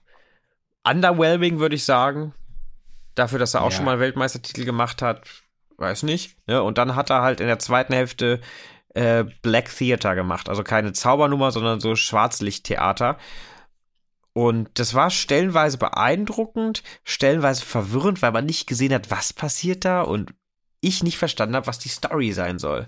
[0.88, 2.34] underwhelming würde ich sagen.
[3.16, 3.78] Dafür, dass er auch ja.
[3.78, 5.22] schon mal Weltmeistertitel gemacht hat
[5.78, 6.38] weiß nicht.
[6.48, 6.62] Ne?
[6.62, 8.42] Und dann hat er halt in der zweiten Hälfte
[8.94, 10.50] äh, Black Theater gemacht.
[10.50, 13.18] Also keine Zaubernummer, sondern so Schwarzlichttheater.
[14.34, 20.02] Und das war stellenweise beeindruckend, stellenweise verwirrend, weil man nicht gesehen hat, was passiert da
[20.02, 20.34] und
[20.82, 22.88] ich nicht verstanden habe, was die Story sein soll.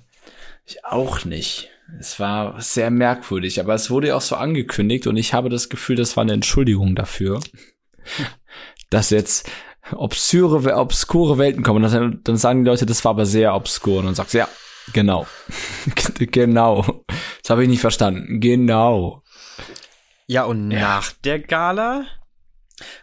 [0.65, 1.69] Ich auch nicht.
[1.99, 5.69] Es war sehr merkwürdig, aber es wurde ja auch so angekündigt und ich habe das
[5.69, 7.39] Gefühl, das war eine Entschuldigung dafür,
[8.89, 9.49] dass jetzt
[9.95, 11.83] obsure, obskure Welten kommen.
[11.83, 13.99] Und dann, dann sagen die Leute, das war aber sehr obskur.
[13.99, 14.47] Und dann sagst du, ja,
[14.93, 15.27] genau.
[16.19, 17.03] genau.
[17.41, 18.39] Das habe ich nicht verstanden.
[18.39, 19.23] Genau.
[20.27, 20.79] Ja, und ja.
[20.79, 22.05] nach der Gala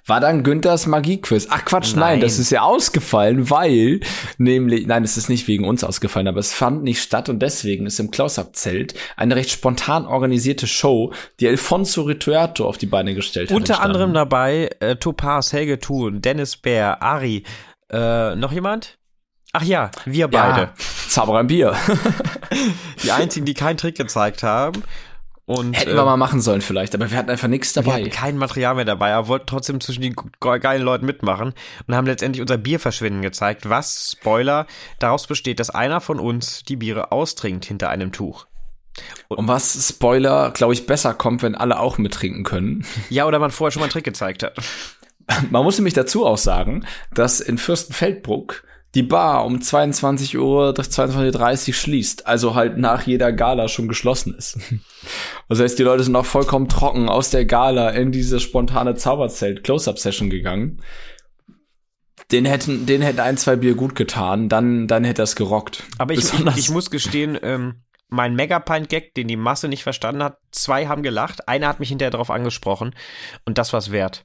[0.07, 1.49] war dann Günthers Magiequiz.
[1.51, 2.01] Ach Quatsch, nein.
[2.01, 2.21] nein.
[2.21, 4.01] das ist ja ausgefallen, weil
[4.39, 7.87] nämlich, nein, es ist nicht wegen uns ausgefallen, aber es fand nicht statt und deswegen
[7.87, 13.51] ist im Close-Up-Zelt eine recht spontan organisierte Show, die Alfonso Rituerto auf die Beine gestellt
[13.51, 13.57] hat.
[13.57, 17.43] Unter anderem dabei äh, Topaz, Helge Thun, Dennis Bär, Ari,
[17.91, 18.99] äh, noch jemand?
[19.53, 20.61] Ach ja, wir beide.
[20.61, 20.75] Ja,
[21.09, 21.77] Zauberer im Bier.
[23.05, 24.83] die einzigen, die keinen Trick gezeigt haben.
[25.47, 27.87] Und, Hätten wir äh, mal machen sollen vielleicht, aber wir hatten einfach nichts dabei.
[27.87, 31.53] Wir hatten kein Material mehr dabei, aber wollten trotzdem zwischen den geilen Leuten mitmachen
[31.87, 34.67] und haben letztendlich unser Bierverschwinden gezeigt, was, Spoiler,
[35.01, 38.47] daraus besteht, dass einer von uns die Biere austrinkt hinter einem Tuch.
[39.29, 42.87] Und, und was, Spoiler, glaube ich, besser kommt, wenn alle auch mittrinken können.
[43.11, 44.57] Ja, oder man vorher schon mal einen Trick gezeigt hat.
[45.51, 48.65] Man muss nämlich dazu auch sagen, dass in Fürstenfeldbruck
[48.95, 54.35] die Bar um 22 Uhr, 22.30 Uhr schließt, also halt nach jeder Gala schon geschlossen
[54.35, 54.59] ist.
[55.47, 59.63] Das heißt, die Leute sind auch vollkommen trocken aus der Gala in diese spontane Zauberzelt
[59.63, 60.81] Close-Up-Session gegangen.
[62.33, 65.83] Den hätten, den hätte ein, zwei Bier gut getan, dann, dann hätte er es gerockt.
[65.99, 70.39] Aber ich, ich, ich, muss gestehen, ähm, mein Megapint-Gag, den die Masse nicht verstanden hat,
[70.51, 72.95] zwei haben gelacht, einer hat mich hinterher darauf angesprochen
[73.45, 74.25] und das war's wert.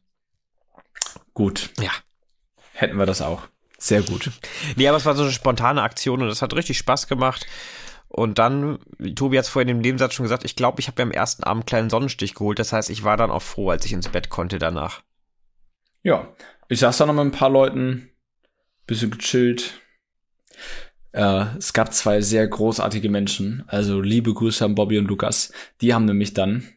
[1.34, 1.72] Gut.
[1.82, 1.92] Ja.
[2.72, 3.50] Hätten wir das auch.
[3.80, 4.30] Sehr gut.
[4.76, 7.48] Nee, aber es war so eine spontane Aktion und das hat richtig Spaß gemacht.
[8.10, 11.02] Und dann, wie Tobi hat es vorhin im Nebensatz schon gesagt, ich glaube, ich habe
[11.02, 12.60] mir am ersten Abend einen kleinen Sonnenstich geholt.
[12.60, 15.02] Das heißt, ich war dann auch froh, als ich ins Bett konnte danach.
[16.04, 16.28] Ja,
[16.68, 18.10] ich saß da noch mit ein paar Leuten,
[18.88, 19.80] bisschen gechillt.
[21.12, 25.54] Äh, es gab zwei sehr großartige Menschen, also liebe Grüße an Bobby und Lukas.
[25.82, 26.68] Die haben nämlich dann,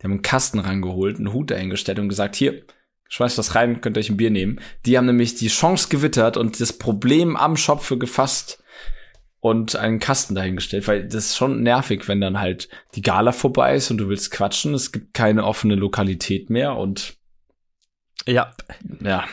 [0.00, 2.64] die haben einen Kasten rangeholt, einen Hut dahingestellt und gesagt, hier,
[3.10, 4.60] schmeißt was rein, könnt ihr euch ein Bier nehmen.
[4.86, 8.62] Die haben nämlich die Chance gewittert und das Problem am Schopfe gefasst
[9.40, 13.74] und einen Kasten dahingestellt, weil das ist schon nervig, wenn dann halt die Gala vorbei
[13.74, 17.16] ist und du willst quatschen, es gibt keine offene Lokalität mehr und
[18.26, 18.54] ja,
[19.02, 19.24] ja,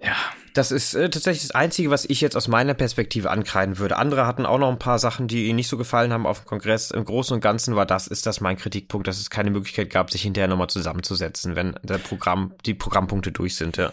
[0.00, 0.16] ja.
[0.54, 3.96] Das ist äh, tatsächlich das Einzige, was ich jetzt aus meiner Perspektive ankreiden würde.
[3.96, 6.46] Andere hatten auch noch ein paar Sachen, die ihnen nicht so gefallen haben auf dem
[6.46, 6.90] Kongress.
[6.90, 10.10] Im Großen und Ganzen war das, ist das mein Kritikpunkt, dass es keine Möglichkeit gab,
[10.10, 13.92] sich hinterher nochmal zusammenzusetzen, wenn der Programm, die Programmpunkte durch sind, ja.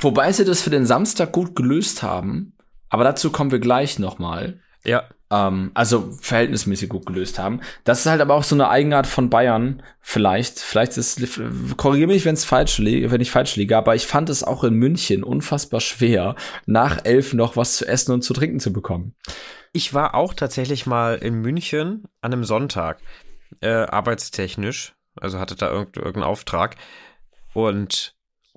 [0.00, 2.52] Wobei sie das für den Samstag gut gelöst haben,
[2.88, 4.60] aber dazu kommen wir gleich nochmal.
[4.84, 5.04] Ja.
[5.30, 7.60] Ähm, also verhältnismäßig gut gelöst haben.
[7.84, 10.58] Das ist halt aber auch so eine Eigenart von Bayern, vielleicht.
[10.58, 11.20] Vielleicht ist,
[11.76, 14.64] korrigiere mich, wenn es falsch liege, wenn ich falsch liege, aber ich fand es auch
[14.64, 16.34] in München unfassbar schwer,
[16.66, 19.14] nach elf noch was zu essen und zu trinken zu bekommen.
[19.72, 23.00] Ich war auch tatsächlich mal in München an einem Sonntag,
[23.60, 26.76] äh, arbeitstechnisch, also hatte da irgendeinen Auftrag
[27.52, 28.14] und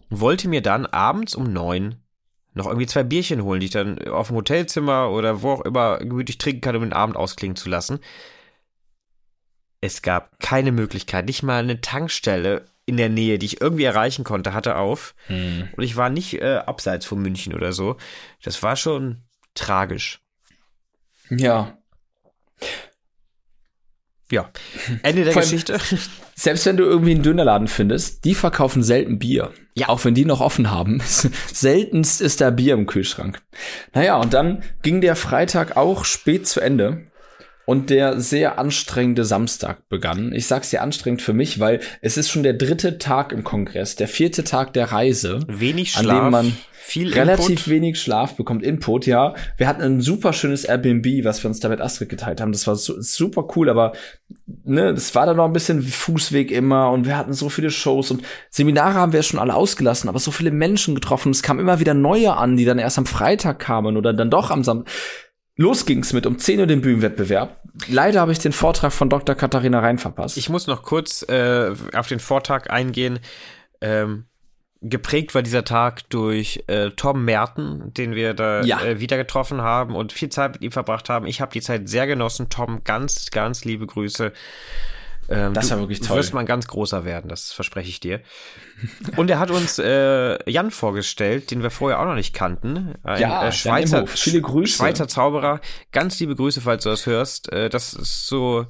[0.10, 1.96] wollte mir dann abends um neun
[2.54, 6.00] noch irgendwie zwei Bierchen holen, die ich dann auf dem Hotelzimmer oder wo auch immer
[6.00, 8.00] gemütlich trinken kann, um den Abend ausklingen zu lassen.
[9.80, 14.24] Es gab keine Möglichkeit, nicht mal eine Tankstelle in der Nähe, die ich irgendwie erreichen
[14.24, 15.16] konnte, hatte auf.
[15.28, 15.70] Hm.
[15.76, 17.98] Und ich war nicht äh, abseits von München oder so.
[18.44, 19.24] Das war schon
[19.56, 20.20] tragisch.
[21.30, 21.78] Ja.
[24.32, 24.50] Ja.
[25.04, 25.78] Ende der Geschichte.
[26.36, 29.52] Selbst wenn du irgendwie einen Dönerladen findest, die verkaufen selten Bier.
[29.76, 29.90] Ja.
[29.90, 31.02] Auch wenn die noch offen haben.
[31.54, 33.42] Seltenst ist da Bier im Kühlschrank.
[33.94, 37.11] Naja, und dann ging der Freitag auch spät zu Ende.
[37.66, 40.34] Und der sehr anstrengende Samstag begann.
[40.34, 43.96] Ich sag's dir anstrengend für mich, weil es ist schon der dritte Tag im Kongress,
[43.96, 45.40] der vierte Tag der Reise.
[45.48, 46.10] Wenig Schlaf.
[46.10, 46.58] An dem man
[46.92, 47.68] viel relativ Input.
[47.70, 49.36] wenig Schlaf bekommt, Input, ja.
[49.56, 52.52] Wir hatten ein super schönes Airbnb, was wir uns da mit Astrid geteilt haben.
[52.52, 53.94] Das war su super cool, aber
[54.66, 58.12] ne, das war dann noch ein bisschen Fußweg immer und wir hatten so viele Shows
[58.12, 61.32] und Seminare haben wir schon alle ausgelassen, aber so viele Menschen getroffen.
[61.32, 64.52] Es kamen immer wieder neue an, die dann erst am Freitag kamen oder dann doch
[64.52, 64.92] am Samstag.
[65.62, 67.62] Los ging's mit um 10 Uhr den Bühnenwettbewerb.
[67.88, 69.36] Leider habe ich den Vortrag von Dr.
[69.36, 70.38] Katharina Rein verpasst.
[70.38, 73.20] Ich muss noch kurz äh, auf den Vortrag eingehen.
[73.80, 74.26] Ähm,
[74.82, 78.82] geprägt war dieser Tag durch äh, Tom Merten, den wir da ja.
[78.82, 81.28] äh, wieder getroffen haben und viel Zeit mit ihm verbracht haben.
[81.28, 82.50] Ich habe die Zeit sehr genossen.
[82.50, 84.34] Tom, ganz, ganz liebe Grüße.
[85.32, 86.10] Ähm, das war wirklich toll.
[86.10, 88.22] Du wirst mal ein ganz großer werden, das verspreche ich dir.
[89.16, 92.96] Und er hat uns äh, Jan vorgestellt, den wir vorher auch noch nicht kannten.
[93.04, 94.78] Ein ja, äh, Schweizer, Viele Grüße.
[94.78, 95.62] Schweizer Zauberer.
[95.92, 97.52] Ganz liebe Grüße, falls du das hörst.
[97.52, 98.66] Äh, das ist so.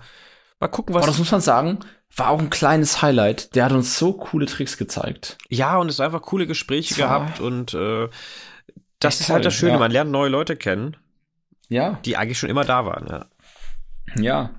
[0.59, 1.03] Mal gucken, was.
[1.03, 1.79] Aber das muss man sagen
[2.15, 3.55] war auch ein kleines Highlight.
[3.55, 5.37] Der hat uns so coole Tricks gezeigt.
[5.49, 8.09] Ja, und es einfach coole Gespräche Zwar gehabt und äh,
[8.99, 9.79] das ist toll, halt das Schöne, ja.
[9.79, 10.97] man lernt neue Leute kennen.
[11.69, 11.99] Ja.
[12.05, 13.25] Die eigentlich schon immer da waren, ja.
[14.21, 14.49] Ja.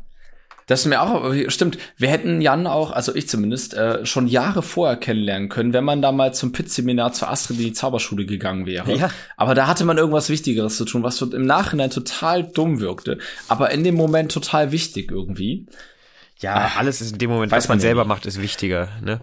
[0.66, 4.62] Das ist mir auch, stimmt, wir hätten Jan auch, also ich zumindest, äh, schon Jahre
[4.62, 8.66] vorher kennenlernen können, wenn man da mal zum Pit-Seminar zur Astrid in die Zauberschule gegangen
[8.66, 8.94] wäre.
[8.96, 9.10] Ja.
[9.36, 13.70] Aber da hatte man irgendwas Wichtigeres zu tun, was im Nachhinein total dumm wirkte, aber
[13.70, 15.66] in dem Moment total wichtig irgendwie.
[16.38, 18.08] Ja, Ach, alles ist in dem Moment, was man, man selber nicht.
[18.08, 19.20] macht, ist wichtiger, ne?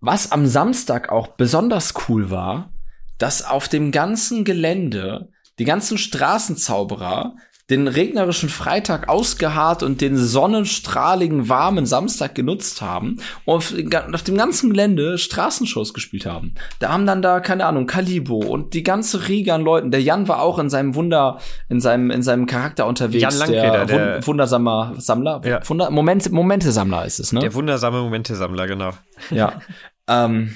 [0.00, 2.72] Was am Samstag auch besonders cool war,
[3.18, 7.36] dass auf dem ganzen Gelände die ganzen Straßenzauberer
[7.70, 13.74] den regnerischen Freitag ausgeharrt und den sonnenstrahligen, warmen Samstag genutzt haben und auf,
[14.12, 16.54] auf, dem ganzen Gelände Straßenshows gespielt haben.
[16.80, 19.90] Da haben dann da, keine Ahnung, Kalibo und die ganze Riege an Leuten.
[19.90, 21.38] Der Jan war auch in seinem Wunder,
[21.68, 23.22] in seinem, in seinem Charakter unterwegs.
[23.22, 25.40] Jan Langfeder, der, der wundersamer Sammler.
[25.44, 25.60] Ja.
[25.68, 27.40] Wunder, Moment, Momente-Sammler ist es, ne?
[27.40, 28.90] Der wundersame Momente-Sammler, genau.
[29.30, 29.60] Ja.
[30.08, 30.52] ähm,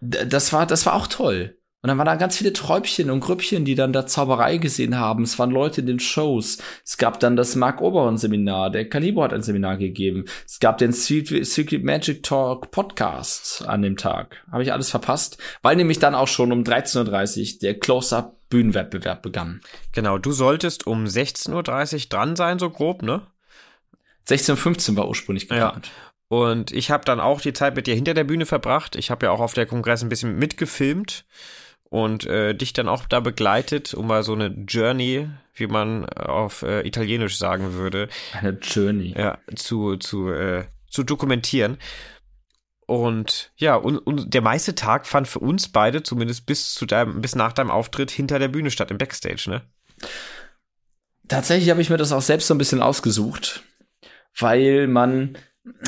[0.00, 1.56] das war, das war auch toll.
[1.82, 5.22] Und dann waren da ganz viele Träubchen und Grüppchen, die dann da Zauberei gesehen haben.
[5.22, 6.58] Es waren Leute in den Shows.
[6.84, 8.70] Es gab dann das Mark Oberon Seminar.
[8.70, 10.26] Der Caliber hat ein Seminar gegeben.
[10.46, 14.44] Es gab den Secret Magic Talk Podcast an dem Tag.
[14.52, 19.22] Habe ich alles verpasst, weil nämlich dann auch schon um 13.30 Uhr der Close-Up Bühnenwettbewerb
[19.22, 19.62] begann.
[19.92, 23.22] Genau, du solltest um 16.30 Uhr dran sein, so grob, ne?
[24.28, 25.86] 16.15 Uhr war ursprünglich geplant.
[25.86, 26.36] Ja.
[26.36, 28.96] Und ich habe dann auch die Zeit mit dir hinter der Bühne verbracht.
[28.96, 31.24] Ich habe ja auch auf der Kongress ein bisschen mitgefilmt
[31.90, 36.62] und äh, dich dann auch da begleitet, um mal so eine Journey, wie man auf
[36.62, 41.76] äh, Italienisch sagen würde, eine Journey, ja, zu zu äh, zu dokumentieren.
[42.86, 47.20] Und ja, und, und der meiste Tag fand für uns beide, zumindest bis zu deinem,
[47.20, 49.62] bis nach deinem Auftritt hinter der Bühne statt, im Backstage, ne?
[51.28, 53.62] Tatsächlich habe ich mir das auch selbst so ein bisschen ausgesucht,
[54.36, 55.38] weil man,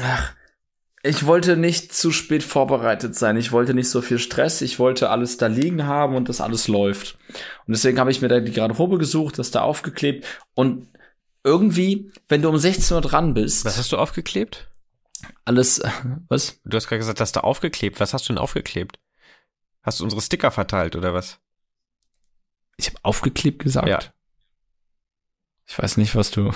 [0.00, 0.32] ach,
[1.02, 3.36] ich wollte nicht zu spät vorbereitet sein.
[3.36, 4.62] Ich wollte nicht so viel Stress.
[4.62, 7.18] Ich wollte alles da liegen haben und das alles läuft.
[7.66, 10.24] Und deswegen habe ich mir da die Garderobe gesucht, das da aufgeklebt.
[10.54, 10.86] Und
[11.42, 13.64] irgendwie, wenn du um 16 Uhr dran bist.
[13.64, 14.70] Was hast du aufgeklebt?
[15.44, 15.82] Alles,
[16.28, 16.60] was?
[16.64, 17.98] Du hast gerade gesagt, dass du aufgeklebt.
[17.98, 19.00] Was hast du denn aufgeklebt?
[19.82, 21.40] Hast du unsere Sticker verteilt oder was?
[22.76, 23.88] Ich habe aufgeklebt gesagt.
[23.88, 23.98] Ja.
[25.66, 26.52] Ich weiß nicht, was du.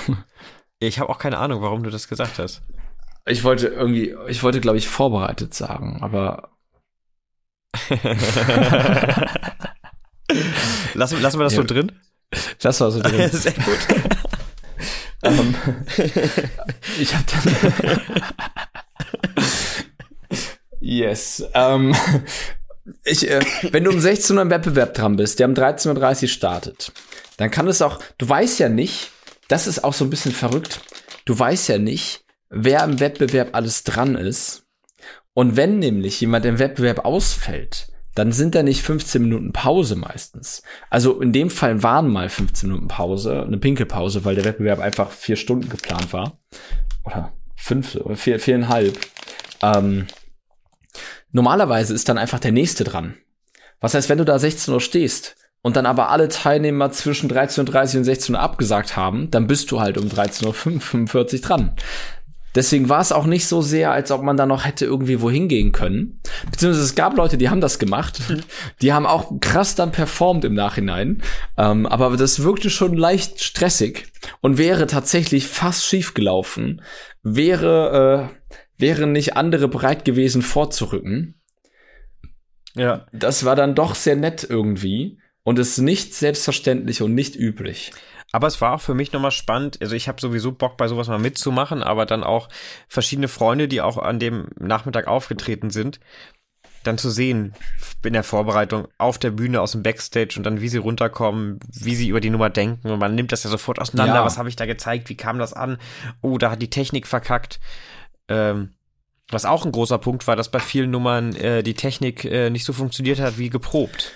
[0.79, 2.63] Ich habe auch keine Ahnung, warum du das gesagt hast.
[3.29, 6.51] Ich wollte irgendwie, ich wollte, glaube ich, vorbereitet sagen, aber.
[10.95, 11.63] lassen, lassen wir das ja.
[11.63, 11.93] so drin?
[12.63, 13.31] Lass wir so drin.
[13.31, 13.79] Sehr gut.
[15.23, 15.55] um, ähm,
[17.01, 18.01] ich habe dann.
[20.81, 21.41] yes.
[21.53, 21.97] Um, ähm,
[23.05, 23.41] ich, äh,
[23.73, 26.93] wenn du um 16 Uhr im Wettbewerb dran bist, der um 13.30 Uhr startet,
[27.37, 29.11] dann kann es auch, du weißt ja nicht,
[29.49, 30.81] das ist auch so ein bisschen verrückt.
[31.25, 34.67] Du weißt ja nicht, wer im Wettbewerb alles dran ist.
[35.35, 40.63] Und wenn nämlich jemand im Wettbewerb ausfällt, dann sind da nicht 15 Minuten Pause meistens.
[40.89, 45.11] Also in dem Fall waren mal 15 Minuten Pause, eine Pinkelpause, weil der Wettbewerb einfach
[45.11, 46.39] vier Stunden geplant war.
[47.05, 48.99] Oder fünf oder vier, viereinhalb.
[49.63, 50.07] Ähm,
[51.31, 53.17] normalerweise ist dann einfach der nächste dran.
[53.81, 57.99] Was heißt, wenn du da 16 Uhr stehst und dann aber alle Teilnehmer zwischen 13.30
[57.99, 61.77] und 16 Uhr abgesagt haben, dann bist du halt um 13.45 Uhr dran.
[62.57, 65.47] Deswegen war es auch nicht so sehr, als ob man da noch hätte irgendwie wohin
[65.47, 66.21] gehen können.
[66.51, 68.19] Beziehungsweise es gab Leute, die haben das gemacht.
[68.29, 68.41] Mhm.
[68.81, 71.23] Die haben auch krass dann performt im Nachhinein.
[71.59, 74.07] Ähm, aber das wirkte schon leicht stressig
[74.41, 76.81] und wäre tatsächlich fast schief gelaufen.
[77.23, 81.39] Wäre, äh, wären nicht andere bereit gewesen vorzurücken.
[82.75, 83.07] Ja.
[83.13, 87.93] Das war dann doch sehr nett irgendwie und ist nicht selbstverständlich und nicht üblich.
[88.33, 89.79] Aber es war auch für mich nochmal spannend.
[89.81, 92.49] Also ich habe sowieso Bock, bei sowas mal mitzumachen, aber dann auch
[92.89, 96.01] verschiedene Freunde, die auch an dem Nachmittag aufgetreten sind,
[96.87, 97.55] dann zu sehen
[98.05, 101.97] in der Vorbereitung auf der Bühne aus dem Backstage und dann wie sie runterkommen, wie
[101.97, 104.17] sie über die Nummer denken und man nimmt das ja sofort auseinander.
[104.17, 104.25] Ja.
[104.25, 105.09] Was habe ich da gezeigt?
[105.09, 105.79] Wie kam das an?
[106.23, 107.61] Oh, da hat die Technik verkackt.
[108.29, 108.75] Ähm,
[109.29, 112.65] was auch ein großer Punkt war, dass bei vielen Nummern äh, die Technik äh, nicht
[112.65, 114.13] so funktioniert hat wie geprobt.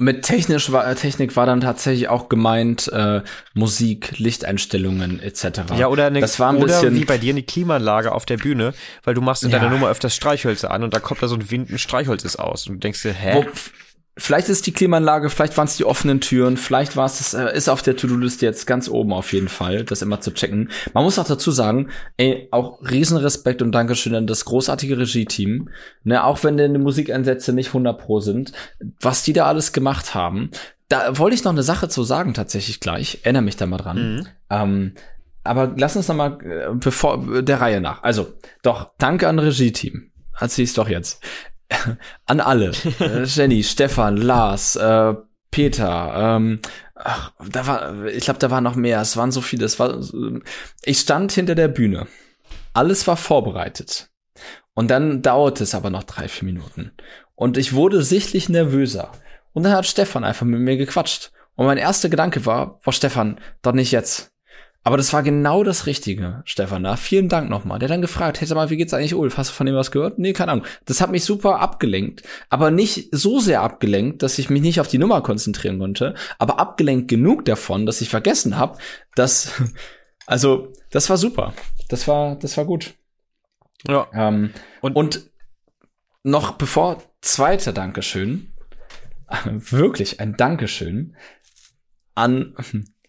[0.00, 3.20] Mit technisch war, äh, Technik war dann tatsächlich auch gemeint äh,
[3.54, 5.62] Musik, Lichteinstellungen etc.
[5.76, 8.38] Ja, oder, eine, das war ein oder bisschen, wie bei dir eine Klimaanlage auf der
[8.38, 8.72] Bühne,
[9.04, 9.58] weil du machst in ja.
[9.58, 12.36] deiner Nummer öfters Streichhölzer an und da kommt da so ein Wind, ein Streichholz ist
[12.36, 13.34] aus und du denkst dir, hä?
[13.34, 13.44] Wo,
[14.16, 17.56] vielleicht ist die Klimaanlage, vielleicht waren es die offenen Türen, vielleicht war es das, äh,
[17.56, 20.70] ist auf der To-Do-Liste jetzt ganz oben auf jeden Fall, das immer zu checken.
[20.92, 25.70] Man muss auch dazu sagen, ey, auch Riesenrespekt und Dankeschön an das großartige Regie-Team,
[26.04, 28.52] ne, auch wenn denn die Musikeinsätze nicht 100 pro sind,
[29.00, 30.50] was die da alles gemacht haben.
[30.88, 34.16] Da wollte ich noch eine Sache zu sagen tatsächlich gleich, erinnere mich da mal dran.
[34.16, 34.26] Mhm.
[34.50, 34.92] Ähm,
[35.44, 38.02] aber lass uns noch mal äh, bevor der Reihe nach.
[38.02, 40.10] Also, doch, danke an Regie-Team.
[40.38, 41.22] Erzähl es doch jetzt.
[42.26, 42.72] an alle.
[43.00, 45.14] Äh, Jenny, Stefan, Lars, äh,
[45.50, 46.60] Peter, ähm,
[46.94, 49.00] ach, da war, ich glaube, da waren noch mehr.
[49.00, 49.64] Es waren so viele.
[49.64, 49.98] Es war,
[50.82, 52.06] ich stand hinter der Bühne.
[52.72, 54.10] Alles war vorbereitet.
[54.74, 56.92] Und dann dauerte es aber noch drei, vier Minuten.
[57.34, 59.10] Und ich wurde sichtlich nervöser.
[59.52, 61.32] Und dann hat Stefan einfach mit mir gequatscht.
[61.56, 64.32] Und mein erster Gedanke war, boah, Stefan, doch nicht jetzt.
[64.82, 66.84] Aber das war genau das Richtige, Stefan.
[66.84, 66.96] Da.
[66.96, 67.78] Vielen Dank nochmal.
[67.78, 69.36] Der hat dann gefragt, hey, sag mal, wie geht's eigentlich Ulf?
[69.36, 70.18] Hast du von dem was gehört?
[70.18, 70.66] Nee, keine Ahnung.
[70.86, 72.22] Das hat mich super abgelenkt.
[72.48, 76.14] Aber nicht so sehr abgelenkt, dass ich mich nicht auf die Nummer konzentrieren konnte.
[76.38, 78.78] Aber abgelenkt genug davon, dass ich vergessen habe,
[79.14, 79.52] dass,
[80.26, 81.52] also, das war super.
[81.88, 82.94] Das war, das war gut.
[83.86, 84.08] Ja.
[84.14, 84.50] Ähm,
[84.80, 85.30] und, und
[86.22, 88.52] noch bevor zweiter Dankeschön,
[89.44, 91.16] wirklich ein Dankeschön
[92.14, 92.54] an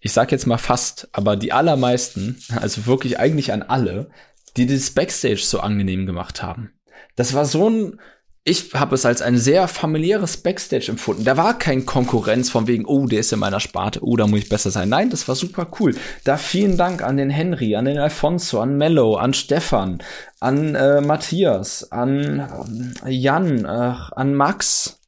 [0.01, 4.09] ich sag jetzt mal fast, aber die allermeisten, also wirklich eigentlich an alle,
[4.57, 6.73] die das Backstage so angenehm gemacht haben.
[7.15, 7.99] Das war so ein,
[8.43, 11.23] ich habe es als ein sehr familiäres Backstage empfunden.
[11.23, 14.39] Da war kein Konkurrenz von wegen, oh, der ist in meiner Sparte, oh, da muss
[14.39, 14.89] ich besser sein.
[14.89, 15.95] Nein, das war super cool.
[16.23, 20.01] Da vielen Dank an den Henry, an den Alfonso, an Mello, an Stefan,
[20.39, 24.99] an äh, Matthias, an äh, Jan, äh, an Max.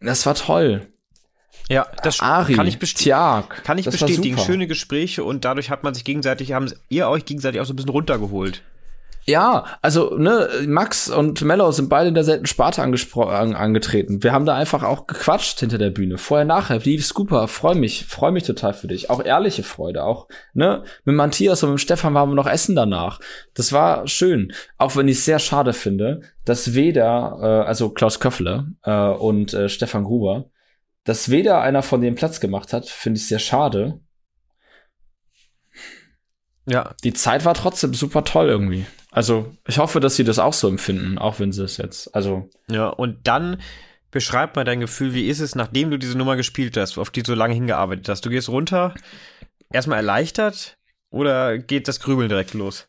[0.00, 0.86] Das war toll.
[1.68, 3.44] Ja, das Ari, kann ich bestätigen.
[3.64, 4.38] Kann ich bestätigen.
[4.38, 7.76] Schöne Gespräche und dadurch hat man sich gegenseitig, haben ihr euch gegenseitig auch so ein
[7.76, 8.62] bisschen runtergeholt.
[9.28, 14.22] Ja, also ne, Max und Mello sind beide in derselben Sparte an, angetreten.
[14.22, 16.16] Wir haben da einfach auch gequatscht hinter der Bühne.
[16.16, 19.10] Vorher, nachher, lief super, freu mich, freu mich total für dich.
[19.10, 23.20] Auch ehrliche Freude, auch ne, mit Matthias und mit Stefan waren wir noch essen danach.
[23.52, 28.20] Das war schön, auch wenn ich es sehr schade finde, dass weder, äh, also Klaus
[28.20, 30.46] Köffler äh, und äh, Stefan Gruber
[31.08, 33.98] dass weder einer von denen Platz gemacht hat, finde ich sehr schade.
[36.66, 36.94] Ja.
[37.02, 38.84] Die Zeit war trotzdem super toll irgendwie.
[39.10, 42.50] Also, ich hoffe, dass sie das auch so empfinden, auch wenn sie es jetzt, also.
[42.70, 43.62] Ja, und dann
[44.10, 47.22] beschreib mal dein Gefühl, wie ist es, nachdem du diese Nummer gespielt hast, auf die
[47.22, 48.26] du so lange hingearbeitet hast?
[48.26, 48.94] Du gehst runter,
[49.72, 50.76] erstmal erleichtert
[51.08, 52.86] oder geht das Grübeln direkt los?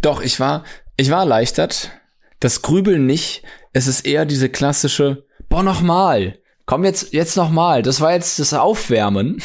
[0.00, 0.64] Doch, ich war,
[0.96, 1.92] ich war erleichtert.
[2.40, 3.44] Das Grübeln nicht.
[3.72, 6.38] Es ist eher diese klassische, boah, nochmal.
[6.66, 7.82] Komm jetzt, jetzt nochmal.
[7.82, 9.42] Das war jetzt das Aufwärmen.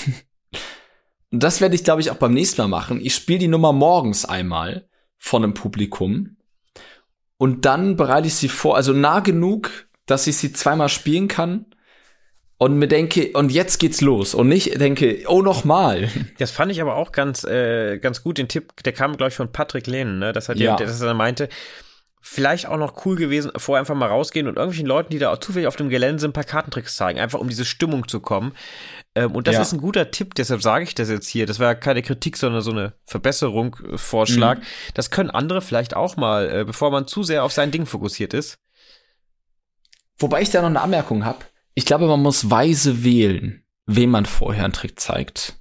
[1.31, 2.99] Und das werde ich, glaube ich, auch beim nächsten Mal machen.
[3.01, 6.37] Ich spiele die Nummer morgens einmal von einem Publikum.
[7.37, 11.65] Und dann bereite ich sie vor, also nah genug, dass ich sie zweimal spielen kann.
[12.57, 14.33] Und mir denke, und jetzt geht's los.
[14.35, 16.09] Und nicht denke, oh, nochmal.
[16.37, 19.35] Das fand ich aber auch ganz, äh, ganz gut, den Tipp, der kam, glaube ich,
[19.35, 20.33] von Patrick Lehnen, ne?
[20.33, 21.49] Das hat ja, der, dass er meinte,
[22.25, 25.67] vielleicht auch noch cool gewesen, vorher einfach mal rausgehen und irgendwelchen Leuten, die da zufällig
[25.67, 28.53] auf dem Gelände sind, ein paar Kartentricks zeigen, einfach um diese Stimmung zu kommen.
[29.13, 29.61] Ähm, und das ja.
[29.61, 31.45] ist ein guter Tipp, deshalb sage ich das jetzt hier.
[31.45, 34.59] Das war keine Kritik, sondern so eine Verbesserung, äh, Vorschlag.
[34.59, 34.63] Mhm.
[34.93, 38.33] Das können andere vielleicht auch mal, äh, bevor man zu sehr auf sein Ding fokussiert
[38.33, 38.57] ist.
[40.17, 41.39] Wobei ich da noch eine Anmerkung habe.
[41.75, 45.55] Ich glaube, man muss weise wählen, wem man vorher einen Trick zeigt.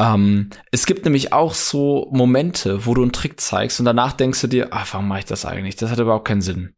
[0.00, 4.40] Ähm, es gibt nämlich auch so Momente, wo du einen Trick zeigst und danach denkst
[4.40, 5.76] du dir, ach, warum mache ich das eigentlich?
[5.76, 6.74] Das hat überhaupt keinen Sinn.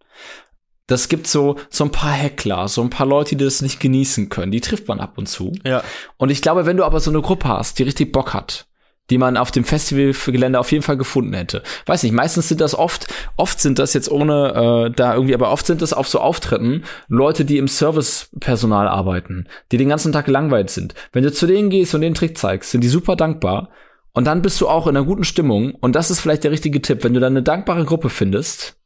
[0.88, 4.28] Das gibt so, so ein paar Heckler, so ein paar Leute, die das nicht genießen
[4.28, 4.50] können.
[4.50, 5.52] Die trifft man ab und zu.
[5.64, 5.84] Ja.
[6.16, 8.66] Und ich glaube, wenn du aber so eine Gruppe hast, die richtig Bock hat,
[9.12, 11.62] die man auf dem Festivalgelände auf jeden Fall gefunden hätte.
[11.84, 15.52] Weiß nicht, meistens sind das oft, oft sind das jetzt ohne äh, da irgendwie, aber
[15.52, 20.24] oft sind das auf so Auftritten Leute, die im Servicepersonal arbeiten, die den ganzen Tag
[20.24, 20.94] gelangweilt sind.
[21.12, 23.68] Wenn du zu denen gehst und den Trick zeigst, sind die super dankbar.
[24.14, 25.74] Und dann bist du auch in einer guten Stimmung.
[25.74, 27.04] Und das ist vielleicht der richtige Tipp.
[27.04, 28.78] Wenn du dann eine dankbare Gruppe findest,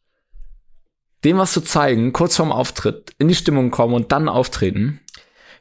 [1.24, 4.98] dem was zu zeigen, kurz vorm Auftritt, in die Stimmung kommen und dann auftreten,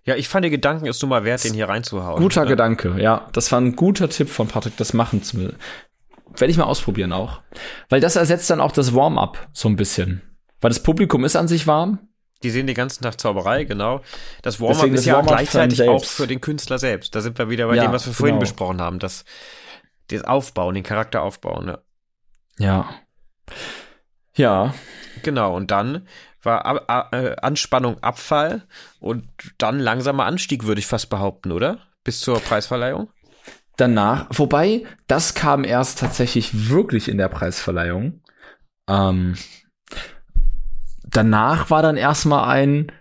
[0.06, 2.22] ja, ich fand die Gedanken ist nun mal wert, den hier reinzuhauen.
[2.22, 2.50] Guter ne?
[2.50, 3.28] Gedanke, ja.
[3.34, 5.56] Das war ein guter Tipp von Patrick, das machen zu will.
[6.38, 7.42] Werde ich mal ausprobieren auch.
[7.90, 10.22] Weil das ersetzt dann auch das Warm-up so ein bisschen.
[10.62, 12.08] Weil das Publikum ist an sich warm.
[12.44, 14.02] Die sehen den ganzen Tag Zauberei, genau.
[14.44, 17.16] Das Warm-up ist ja gleichzeitig auch für den Künstler selbst.
[17.16, 18.42] Da sind wir wieder bei ja, dem, was wir vorhin genau.
[18.42, 19.00] besprochen haben.
[19.00, 19.26] Das,
[20.10, 21.80] das Aufbauen, den Charakter aufbauen, ja.
[22.60, 22.90] Ja.
[24.36, 24.74] Ja.
[25.24, 26.08] Genau, und dann
[26.46, 28.64] war äh, Anspannung Abfall
[29.00, 29.28] und
[29.58, 31.80] dann langsamer Anstieg, würde ich fast behaupten, oder?
[32.04, 33.10] Bis zur Preisverleihung?
[33.78, 38.22] Danach, wobei, das kam erst tatsächlich wirklich in der Preisverleihung.
[38.88, 39.36] Ähm,
[41.04, 42.92] danach war dann erstmal ein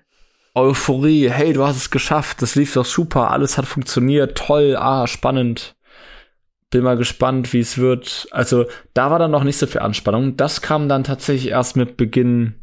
[0.54, 5.06] Euphorie, hey, du hast es geschafft, das lief doch super, alles hat funktioniert, toll, ah,
[5.06, 5.76] spannend.
[6.70, 8.26] Bin mal gespannt, wie es wird.
[8.32, 10.36] Also, da war dann noch nicht so viel Anspannung.
[10.36, 12.54] Das kam dann tatsächlich erst mit Beginn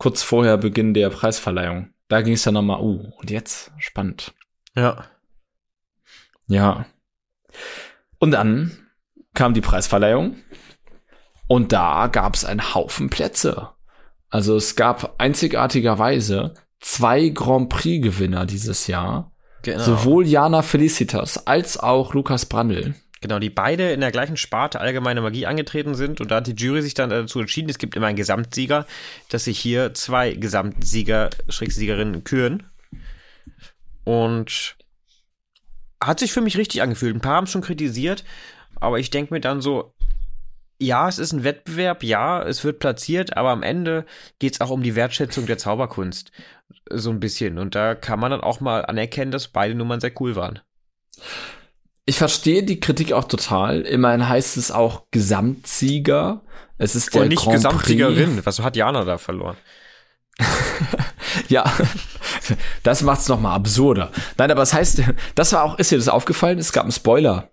[0.00, 1.90] kurz vorher Beginn der Preisverleihung.
[2.08, 3.70] Da ging es dann nochmal, uh, und jetzt?
[3.78, 4.32] Spannend.
[4.74, 5.04] Ja.
[6.46, 6.86] Ja.
[8.18, 8.72] Und dann
[9.34, 10.36] kam die Preisverleihung
[11.46, 13.68] und da gab es einen Haufen Plätze.
[14.30, 19.32] Also es gab einzigartigerweise zwei Grand Prix-Gewinner dieses Jahr.
[19.62, 19.82] Genau.
[19.82, 22.94] Sowohl Jana Felicitas als auch Lukas Brandl.
[23.20, 26.54] Genau, die beide in der gleichen Sparte allgemeine Magie angetreten sind und da hat die
[26.54, 28.86] Jury sich dann dazu entschieden, es gibt immer einen Gesamtsieger,
[29.28, 32.62] dass sich hier zwei Gesamtsieger, Schrägsiegerinnen küren.
[34.04, 34.76] Und
[36.02, 37.14] hat sich für mich richtig angefühlt.
[37.14, 38.24] Ein paar haben es schon kritisiert,
[38.76, 39.92] aber ich denke mir dann so,
[40.78, 44.06] ja, es ist ein Wettbewerb, ja, es wird platziert, aber am Ende
[44.38, 46.32] geht es auch um die Wertschätzung der Zauberkunst.
[46.88, 47.58] So ein bisschen.
[47.58, 50.60] Und da kann man dann auch mal anerkennen, dass beide Nummern sehr cool waren.
[52.10, 53.82] Ich verstehe die Kritik auch total.
[53.82, 56.42] Immerhin heißt es auch Gesamtsieger.
[56.76, 58.34] Es ist der Und nicht Grand Gesamtsiegerin.
[58.34, 58.46] Prix.
[58.46, 59.56] Was hat Jana da verloren?
[61.48, 61.72] ja,
[62.82, 64.10] das macht's noch mal absurder.
[64.36, 65.02] Nein, aber es das heißt,
[65.36, 66.58] das war auch, ist dir das aufgefallen?
[66.58, 67.52] Es gab einen Spoiler.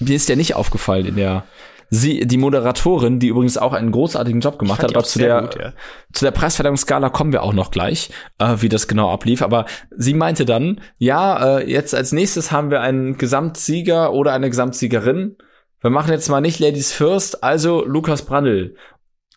[0.00, 1.44] Mir ist der nicht aufgefallen in der
[1.90, 5.56] sie, die Moderatorin, die übrigens auch einen großartigen Job gemacht hat, aber zu der, gut,
[5.58, 5.72] ja.
[6.12, 9.42] zu der Preisverleihungsskala kommen wir auch noch gleich, äh, wie das genau ablief.
[9.42, 14.48] Aber sie meinte dann, ja, äh, jetzt als nächstes haben wir einen Gesamtsieger oder eine
[14.48, 15.36] Gesamtsiegerin.
[15.80, 18.76] Wir machen jetzt mal nicht Ladies First, also Lukas Brandl.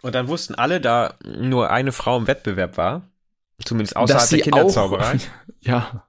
[0.01, 3.09] Und dann wussten alle, da nur eine Frau im Wettbewerb war,
[3.65, 5.15] zumindest außerhalb der Kinderzauberei.
[5.15, 5.19] Auch,
[5.61, 6.03] ja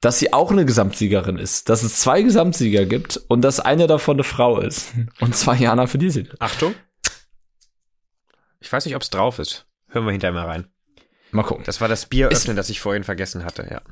[0.00, 4.16] dass sie auch eine Gesamtsiegerin ist, dass es zwei Gesamtsieger gibt und dass eine davon
[4.16, 4.92] eine Frau ist.
[5.20, 6.24] Und zwar Jana für diese.
[6.38, 6.74] Achtung.
[8.60, 9.66] Ich weiß nicht, ob es drauf ist.
[9.88, 10.66] Hören wir hinterher mal rein.
[11.32, 11.64] Mal gucken.
[11.64, 13.82] Das war das Bier öffnen, das ich vorhin vergessen hatte, ja.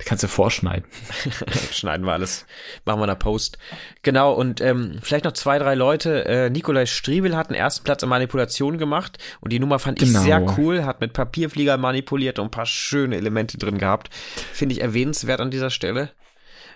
[0.00, 0.84] Die kannst du vorschneiden.
[1.72, 2.44] Schneiden wir alles.
[2.84, 3.58] Machen wir eine Post.
[4.02, 6.24] Genau, und ähm, vielleicht noch zwei, drei Leute.
[6.26, 10.18] Äh, Nikolai Striebel hat einen ersten Platz in Manipulation gemacht und die Nummer fand genau.
[10.18, 10.84] ich sehr cool.
[10.84, 14.10] Hat mit Papierflieger manipuliert und ein paar schöne Elemente drin gehabt.
[14.52, 16.10] Finde ich erwähnenswert an dieser Stelle.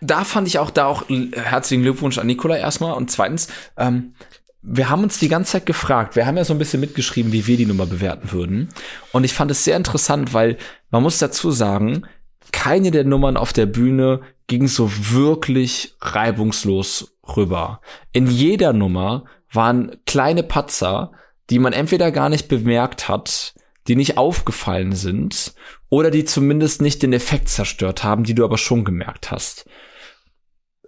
[0.01, 2.94] Da fand ich auch da auch herzlichen Glückwunsch an Nikolai erstmal.
[2.94, 4.15] Und zweitens, ähm,
[4.62, 7.47] wir haben uns die ganze Zeit gefragt, wir haben ja so ein bisschen mitgeschrieben, wie
[7.47, 8.69] wir die Nummer bewerten würden.
[9.12, 10.57] Und ich fand es sehr interessant, weil
[10.90, 12.07] man muss dazu sagen,
[12.52, 17.81] keine der Nummern auf der Bühne ging so wirklich reibungslos rüber.
[18.12, 21.12] In jeder Nummer waren kleine Patzer,
[21.51, 23.55] die man entweder gar nicht bemerkt hat,
[23.89, 25.55] die nicht aufgefallen sind,
[25.89, 29.66] oder die zumindest nicht den Effekt zerstört haben, die du aber schon gemerkt hast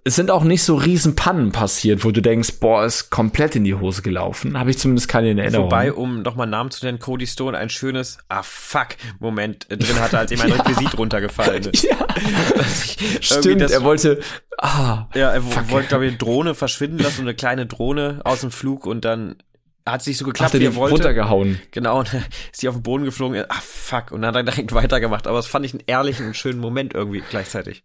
[0.05, 3.63] es sind auch nicht so riesen Pannen passiert, wo du denkst, boah, ist komplett in
[3.63, 4.59] die Hose gelaufen.
[4.59, 5.67] Habe ich zumindest keine in Erinnerung.
[5.67, 8.89] Wobei, um nochmal Namen zu nennen, Cody Stone ein schönes Ah fuck
[9.21, 10.57] Moment drin hatte, als ihm ein ja.
[10.57, 11.85] Requisit runtergefallen ist.
[11.85, 11.97] Ja.
[13.21, 14.21] Stimmt, er wollte
[14.59, 15.71] ah, Ja, er fuck.
[15.71, 19.37] wollte glaube ich eine Drohne verschwinden lassen, eine kleine Drohne aus dem Flug und dann
[19.87, 20.95] hat sich so geklappt, er wie er wollte.
[20.95, 21.61] runtergehauen.
[21.71, 23.45] Genau, und ist sie auf den Boden geflogen.
[23.49, 24.11] Ah, fuck.
[24.11, 25.27] Und dann hat er direkt weitergemacht.
[25.27, 27.83] Aber das fand ich einen ehrlichen und schönen Moment irgendwie gleichzeitig.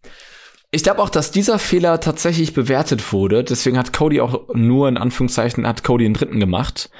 [0.77, 3.43] Ich glaube auch, dass dieser Fehler tatsächlich bewertet wurde.
[3.43, 6.91] Deswegen hat Cody auch nur in Anführungszeichen hat Cody den dritten gemacht.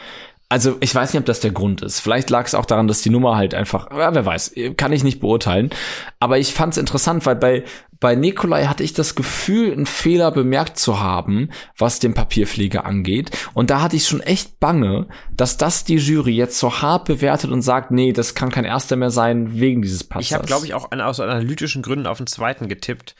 [0.50, 2.00] Also ich weiß nicht, ob das der Grund ist.
[2.00, 5.04] Vielleicht lag es auch daran, dass die Nummer halt einfach, ja, wer weiß, kann ich
[5.04, 5.70] nicht beurteilen.
[6.20, 7.66] Aber ich fand es interessant, weil bei
[8.00, 13.30] bei Nikolai hatte ich das Gefühl, einen Fehler bemerkt zu haben, was den Papierflieger angeht.
[13.54, 17.52] Und da hatte ich schon echt bange, dass das die Jury jetzt so hart bewertet
[17.52, 20.26] und sagt, nee, das kann kein erster mehr sein wegen dieses Passers.
[20.26, 23.16] Ich habe, glaube ich, auch an, aus analytischen Gründen auf den zweiten getippt.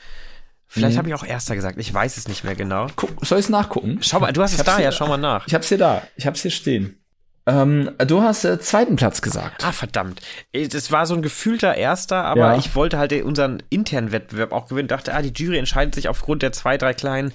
[0.68, 0.98] Vielleicht Mhm.
[0.98, 1.78] habe ich auch erster gesagt.
[1.78, 2.88] Ich weiß es nicht mehr genau.
[2.94, 3.98] Guck, soll ich nachgucken?
[4.02, 5.46] Schau mal, du hast es Ich hab's da, ja, schau mal nach.
[5.46, 6.02] Ich hab's hier da.
[6.16, 6.98] Ich hab's hier stehen.
[7.46, 9.64] Ähm, du hast äh, zweiten Platz gesagt.
[9.64, 10.20] Ah, verdammt.
[10.52, 12.58] Das war so ein gefühlter Erster, aber Ja.
[12.58, 14.88] ich wollte halt unseren internen Wettbewerb auch gewinnen.
[14.88, 17.32] Dachte, ah, die Jury entscheidet sich aufgrund der zwei, drei kleinen,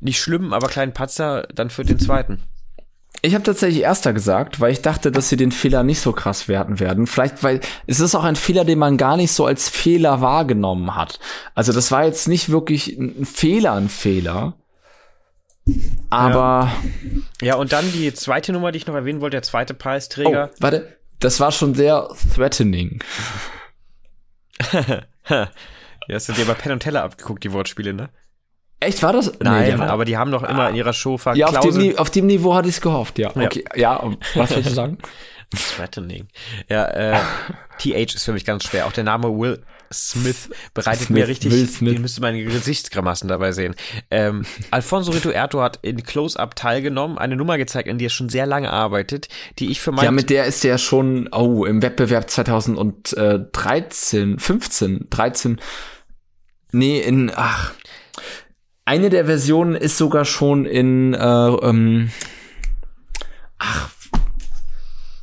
[0.00, 2.42] nicht schlimmen, aber kleinen Patzer dann für den zweiten.
[3.22, 6.46] Ich habe tatsächlich erster gesagt, weil ich dachte, dass sie den Fehler nicht so krass
[6.46, 7.06] werten werden.
[7.06, 10.94] Vielleicht, weil es ist auch ein Fehler, den man gar nicht so als Fehler wahrgenommen
[10.94, 11.18] hat.
[11.54, 14.54] Also das war jetzt nicht wirklich ein Fehler, ein Fehler.
[16.10, 16.72] Aber
[17.42, 20.50] Ja, und dann die zweite Nummer, die ich noch erwähnen wollte, der zweite oh, Preisträger.
[20.60, 23.02] warte, das war schon sehr threatening.
[26.08, 28.08] Ja, hast du dir bei Penn und Teller abgeguckt, die Wortspiele, ne?
[28.80, 29.32] Echt war das?
[29.40, 32.10] Nein, der war- aber die haben doch immer in ihrer Show ja, auf dem, auf
[32.10, 33.32] dem Niveau hatte ich es gehofft, ja.
[33.34, 33.46] Ja.
[33.46, 34.98] Okay, ja, und was wolltest du sagen?
[35.76, 36.28] Threatening.
[36.68, 37.18] Ja, äh,
[37.78, 38.86] TH ist für mich ganz schwer.
[38.86, 41.94] Auch der Name Will Smith bereitet Smith, mir richtig, Will Smith.
[41.94, 43.74] ihr müsst meine Gesichtsgrimassen dabei sehen.
[44.10, 48.44] Ähm, Alfonso Rituerto hat in Close-Up teilgenommen, eine Nummer gezeigt, in die er schon sehr
[48.44, 49.28] lange arbeitet,
[49.58, 55.06] die ich für mein Ja, mit der ist der schon, oh, im Wettbewerb 2013, 15,
[55.08, 55.58] 13,
[56.72, 57.72] nee, in, ach,
[58.88, 62.10] eine der Versionen ist sogar schon in, äh, ähm,
[63.58, 63.90] ach,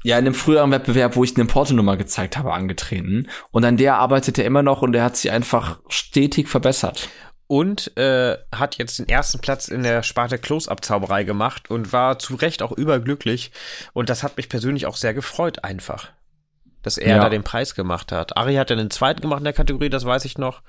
[0.03, 3.27] ja, in einem früheren Wettbewerb, wo ich eine Porto-Nummer gezeigt habe, angetreten.
[3.51, 7.09] Und an der arbeitet er immer noch und er hat sie einfach stetig verbessert.
[7.47, 12.33] und äh, hat jetzt den ersten Platz in der Sparte Close-Up-Zauberei gemacht und war zu
[12.35, 13.51] Recht auch überglücklich.
[13.93, 16.09] Und das hat mich persönlich auch sehr gefreut, einfach.
[16.81, 17.21] Dass er Ja.
[17.23, 18.35] da den Preis gemacht hat.
[18.35, 20.61] Ari hat dann den zweiten gemacht in der Kategorie, das weiß ich noch.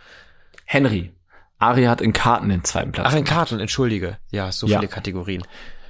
[0.67, 1.13] Henry.
[1.59, 3.09] Ari hat in Karten den zweiten Platz.
[3.11, 3.25] Ach, in.
[3.25, 4.19] Karten, entschuldige.
[4.31, 4.79] Ja, so Ja.
[4.79, 5.43] viele Kategorien.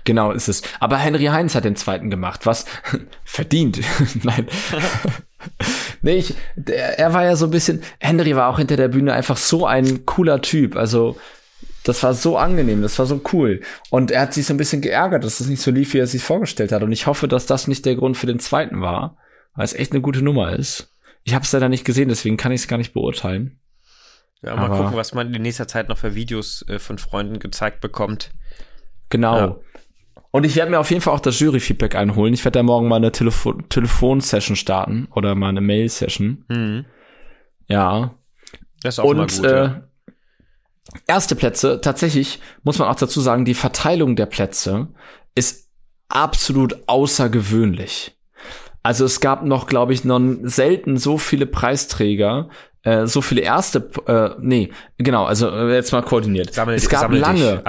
[0.05, 0.63] Genau ist es.
[0.79, 2.65] Aber Henry Heinz hat den zweiten gemacht, was
[3.25, 3.81] verdient.
[4.23, 4.47] Nein.
[6.03, 9.13] nee, ich, der, er war ja so ein bisschen, Henry war auch hinter der Bühne
[9.13, 10.77] einfach so ein cooler Typ.
[10.77, 11.17] Also,
[11.83, 13.61] das war so angenehm, das war so cool.
[13.91, 16.05] Und er hat sich so ein bisschen geärgert, dass es nicht so lief, wie er
[16.05, 16.83] es sich vorgestellt hat.
[16.83, 19.17] Und ich hoffe, dass das nicht der Grund für den zweiten war,
[19.55, 20.93] weil es echt eine gute Nummer ist.
[21.25, 23.59] Ich habe es leider nicht gesehen, deswegen kann ich es gar nicht beurteilen.
[24.43, 27.39] Ja, mal Aber- gucken, was man in nächster Zeit noch für Videos äh, von Freunden
[27.39, 28.31] gezeigt bekommt.
[29.09, 29.37] Genau.
[29.39, 29.57] Ja.
[30.31, 32.35] Und ich werde mir auf jeden Fall auch das Jury-Feedback einholen.
[32.35, 36.45] Ich werde da morgen mal eine Telefo Telefon-Session starten oder mal eine Mail-Session.
[36.49, 36.85] Mhm.
[37.69, 38.15] Ja.
[38.83, 39.45] Das ist auch Und mal gut.
[39.45, 39.83] äh, ja.
[41.07, 44.89] erste Plätze, tatsächlich muss man auch dazu sagen, die Verteilung der Plätze
[45.35, 45.71] ist
[46.09, 48.17] absolut außergewöhnlich.
[48.83, 52.51] Also es gab noch, glaube ich, noch selten so viele Preisträger,
[52.87, 56.55] äh, so viele erste, äh, nee, genau, also äh, jetzt mal koordiniert.
[56.55, 57.63] Sammel- es gab lange,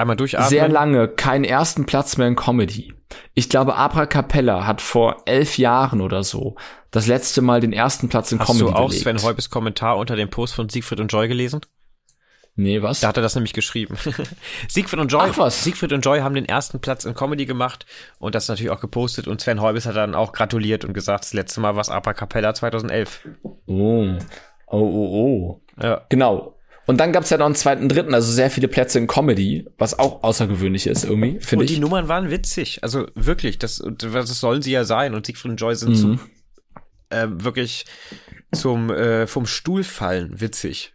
[0.48, 2.94] sehr lange keinen ersten Platz mehr in Comedy.
[3.34, 6.56] Ich glaube, Abra Capella hat vor elf Jahren oder so
[6.92, 9.02] das letzte Mal den ersten Platz in Hast Comedy du auch belegt.
[9.02, 11.60] Sven Heubes Kommentar unter dem Post von Siegfried und Joy gelesen?
[12.54, 13.00] Nee, was?
[13.00, 13.96] Da hat er das nämlich geschrieben.
[14.68, 15.64] Siegfried und Joy, Ach was.
[15.64, 17.86] Siegfried und Joy haben den ersten Platz in Comedy gemacht
[18.18, 21.32] und das natürlich auch gepostet und Sven Heubes hat dann auch gratuliert und gesagt, das
[21.32, 23.28] letzte Mal war es Apa Capella 2011.
[23.66, 24.08] Oh.
[24.70, 25.82] Oh, oh, oh.
[25.82, 26.04] Ja.
[26.08, 26.54] Genau.
[26.86, 29.98] Und dann gab's ja noch einen zweiten, dritten, also sehr viele Plätze in Comedy, was
[29.98, 31.80] auch außergewöhnlich ist irgendwie, finde Und die ich.
[31.80, 32.82] Nummern waren witzig.
[32.82, 35.14] Also wirklich, das, das sollen sie ja sein.
[35.14, 36.20] Und Siegfried und Joy sind zum, Mhm.
[37.10, 37.84] äh, wirklich
[38.52, 40.94] zum äh, vom Stuhl fallen witzig.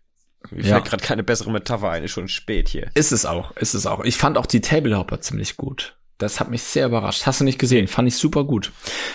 [0.49, 0.73] Mir Ja.
[0.75, 2.89] fällt gerade keine bessere Metapher ein, ist schon spät hier.
[2.95, 4.03] Ist es auch, ist es auch.
[4.03, 5.95] Ich fand auch die Tablehopper ziemlich gut.
[6.17, 7.25] Das hat mich sehr überrascht.
[7.27, 7.87] Hast du nicht gesehen?
[7.87, 8.71] Fand ich super gut.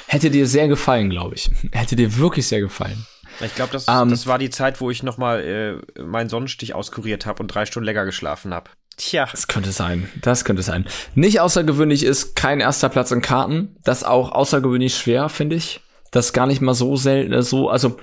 [0.07, 1.51] Hätte dir sehr gefallen, glaube ich.
[1.73, 3.05] Hätte dir wirklich sehr gefallen.
[3.41, 7.27] Ich glaube, das, Ähm, das war die Zeit, wo ich nochmal äh, meinen Sonnenstich auskuriert
[7.27, 8.71] habe und drei Stunden länger geschlafen habe.
[8.97, 10.09] Tja, Das könnte sein.
[10.23, 10.87] Das könnte sein.
[11.15, 13.77] Nicht außergewöhnlich ist kein erster Platz in Karten.
[13.85, 15.81] Das auch außergewöhnlich schwer, finde ich.
[16.11, 17.99] Das gar nicht mal so selten, äh, so, also,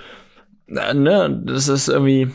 [0.68, 2.32] äh, ne, das ist irgendwie,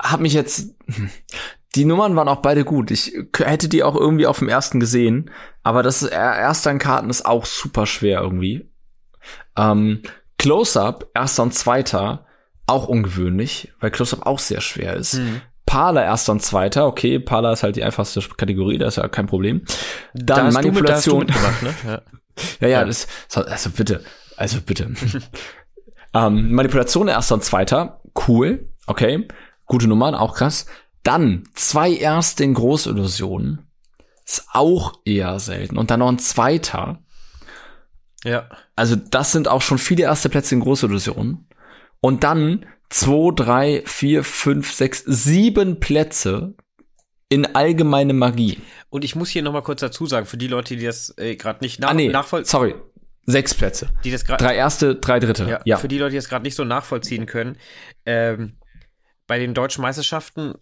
[0.00, 0.74] hat mich jetzt,
[1.76, 2.90] die Nummern waren auch beide gut.
[2.90, 5.30] Ich hätte die auch irgendwie auf dem ersten gesehen,
[5.62, 8.68] aber das ist, er- erster in Karten ist auch super schwer irgendwie.
[9.56, 10.02] Ähm,
[10.38, 12.26] Close-Up, erster und zweiter,
[12.72, 15.20] auch ungewöhnlich, weil Close-Up auch sehr schwer ist.
[15.66, 16.86] Parler erster und zweiter.
[16.86, 19.62] Okay, Parler ist halt die einfachste Kategorie, das ist ja kein Problem.
[20.12, 21.26] Dann da Manipulation.
[21.26, 21.74] Mit, da ne?
[21.86, 22.02] ja.
[22.60, 24.02] ja, ja, das, also bitte,
[24.36, 24.92] also bitte.
[26.14, 29.28] ähm, Manipulation erster und zweiter, cool, okay,
[29.66, 30.66] gute Nummern, auch krass.
[31.02, 33.66] Dann zwei erste in Großillusionen,
[34.26, 35.78] ist auch eher selten.
[35.78, 36.98] Und dann noch ein zweiter.
[38.24, 38.48] Ja.
[38.76, 41.48] Also das sind auch schon viele erste Plätze in Großillusionen.
[42.02, 46.54] Und dann zwei, drei, vier, fünf, sechs, sieben Plätze
[47.28, 48.58] in allgemeine Magie.
[48.90, 51.36] Und ich muss hier noch mal kurz dazu sagen, für die Leute, die das äh,
[51.36, 52.50] gerade nicht nach ah, nee, nachvollziehen.
[52.50, 52.74] Sorry,
[53.24, 53.88] sechs Plätze.
[54.04, 55.44] Die das drei erste, drei dritte.
[55.48, 55.76] Ja, ja.
[55.78, 57.56] Für die Leute, die das gerade nicht so nachvollziehen können,
[58.04, 58.58] ähm,
[59.26, 60.54] bei den deutschen Meisterschaften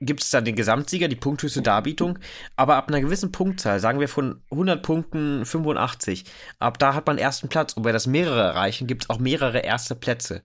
[0.00, 2.18] gibt es da den Gesamtsieger, die punkthöchste Darbietung,
[2.56, 6.24] aber ab einer gewissen Punktzahl, sagen wir von 100 Punkten 85,
[6.58, 9.58] ab da hat man ersten Platz und bei das mehrere erreichen, gibt es auch mehrere
[9.58, 10.42] erste Plätze.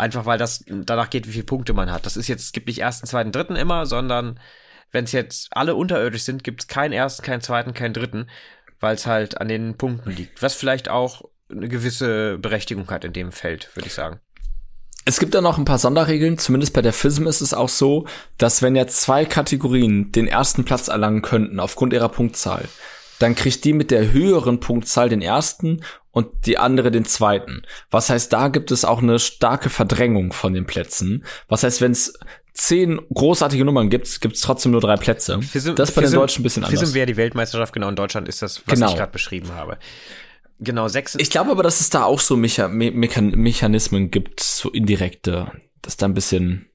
[0.00, 2.06] Einfach weil das danach geht, wie viele Punkte man hat.
[2.06, 4.40] Das ist jetzt, es gibt nicht ersten, zweiten, dritten immer, sondern
[4.92, 8.26] wenn es jetzt alle unterirdisch sind, gibt es keinen ersten, keinen zweiten, keinen dritten,
[8.80, 10.42] weil es halt an den Punkten liegt.
[10.42, 14.20] Was vielleicht auch eine gewisse Berechtigung hat in dem Feld, würde ich sagen.
[15.04, 16.38] Es gibt da noch ein paar Sonderregeln.
[16.38, 18.06] Zumindest bei der FISM ist es auch so,
[18.38, 22.66] dass wenn jetzt zwei Kategorien den ersten Platz erlangen könnten aufgrund ihrer Punktzahl,
[23.18, 25.82] dann kriegt die mit der höheren Punktzahl den ersten
[26.12, 27.62] und die andere den zweiten.
[27.90, 31.24] Was heißt, da gibt es auch eine starke Verdrängung von den Plätzen.
[31.48, 32.18] Was heißt, wenn es
[32.52, 35.40] zehn großartige Nummern gibt, gibt es trotzdem nur drei Plätze.
[35.40, 36.80] Fism, das ist bei Fism, den Deutschen ein bisschen anders.
[36.80, 38.90] Fism wäre die Weltmeisterschaft, genau in Deutschland ist das, was genau.
[38.90, 39.78] ich gerade beschrieben habe.
[40.58, 41.14] Genau, sechs.
[41.14, 45.50] Ich glaube aber, dass es da auch so Mecha Me Mechanismen gibt, so indirekte,
[45.80, 46.69] dass da ein bisschen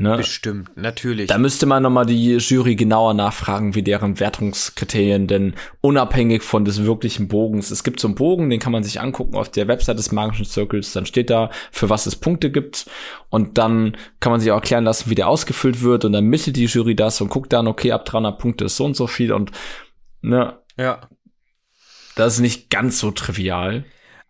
[0.00, 0.16] Ne?
[0.16, 1.26] Bestimmt, natürlich.
[1.26, 6.84] Da müsste man nochmal die Jury genauer nachfragen, wie deren Wertungskriterien denn unabhängig von des
[6.84, 7.72] wirklichen Bogens.
[7.72, 10.44] Es gibt so einen Bogen, den kann man sich angucken auf der Website des Magischen
[10.44, 10.92] Circles.
[10.92, 12.86] Dann steht da, für was es Punkte gibt.
[13.28, 16.04] Und dann kann man sich auch erklären lassen, wie der ausgefüllt wird.
[16.04, 18.84] Und dann misselt die Jury das und guckt dann, okay, ab 300 Punkte ist so
[18.84, 19.32] und so viel.
[19.32, 19.50] Und,
[20.20, 20.60] ne.
[20.76, 21.08] Ja.
[22.14, 23.84] Das ist nicht ganz so trivial.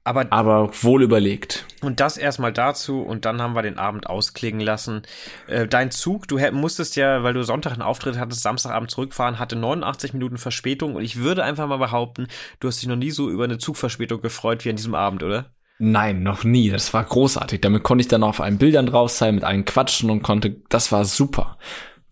[0.09, 1.67] Aber, aber wohl überlegt.
[1.83, 5.03] Und das erstmal dazu und dann haben wir den Abend ausklingen lassen.
[5.49, 9.55] Äh, dein Zug, du musstest ja, weil du Sonntag einen Auftritt hattest, Samstagabend zurückfahren, hatte
[9.55, 12.27] 89 Minuten Verspätung und ich würde einfach mal behaupten,
[12.59, 15.53] du hast dich noch nie so über eine Zugverspätung gefreut wie an diesem Abend, oder?
[15.79, 16.71] Nein, noch nie.
[16.71, 17.61] Das war großartig.
[17.61, 20.91] Damit konnte ich dann auf allen Bildern drauf sein, mit allen quatschen und konnte, das
[20.91, 21.59] war super.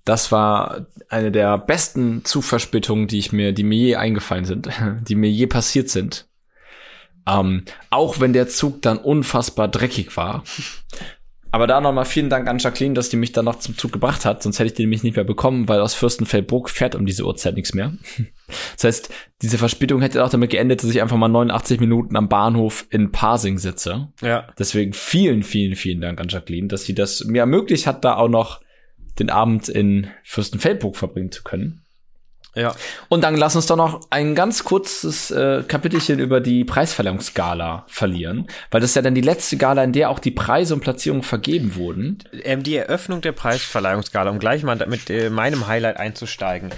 [0.05, 4.69] Das war eine der besten Zugverspätungen, die ich mir, die mir je eingefallen sind,
[5.09, 6.29] die mir je passiert sind.
[7.29, 10.45] Ähm, auch wenn der Zug dann unfassbar dreckig war.
[11.57, 14.27] Aber da nochmal vielen Dank an Jacqueline, dass die mich dann noch zum Zug gebracht
[14.27, 17.25] hat, sonst hätte ich den nämlich nicht mehr bekommen, weil aus Fürstenfeldbruck fährt um diese
[17.25, 17.95] Uhrzeit nichts mehr.
[18.77, 22.29] Das heißt, diese Verspätung hätte auch damit geendet, dass ich einfach mal 89 Minuten am
[22.29, 24.09] Bahnhof in Parsing sitze.
[24.21, 24.49] Ja.
[24.59, 28.29] Deswegen vielen, vielen, vielen Dank an Jacqueline, dass sie das mir ermöglicht hat, da auch
[28.29, 28.61] noch
[29.19, 31.86] den Abend in Fürstenfeldbruck verbringen zu können.
[32.57, 32.75] Ja.
[33.09, 38.47] Und dann lass uns doch noch ein ganz kurzes äh, Kapitelchen über die Preisverleihungsgala verlieren,
[38.71, 41.23] weil das ist ja dann die letzte Gala, in der auch die Preise und Platzierungen
[41.23, 42.19] vergeben wurden.
[42.45, 46.71] Ähm, die Eröffnung der Preisverleihungsgala, um gleich mal mit äh, meinem Highlight einzusteigen.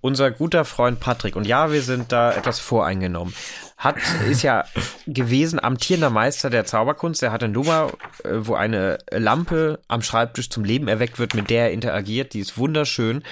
[0.00, 3.34] Unser guter Freund Patrick, und ja, wir sind da etwas voreingenommen,
[3.76, 3.96] hat,
[4.30, 4.64] ist ja
[5.06, 7.22] gewesen amtierender Meister der Zauberkunst.
[7.22, 7.92] Er hat eine Nummer,
[8.24, 12.32] äh, wo eine Lampe am Schreibtisch zum Leben erweckt wird, mit der er interagiert.
[12.32, 13.22] Die ist wunderschön.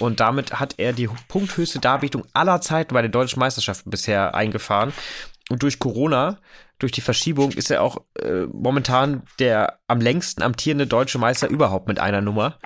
[0.00, 4.92] Und damit hat er die punkthöchste Darbietung aller Zeiten bei den deutschen Meisterschaften bisher eingefahren.
[5.48, 6.38] Und durch Corona,
[6.78, 11.88] durch die Verschiebung, ist er auch äh, momentan der am längsten amtierende deutsche Meister überhaupt
[11.88, 12.58] mit einer Nummer.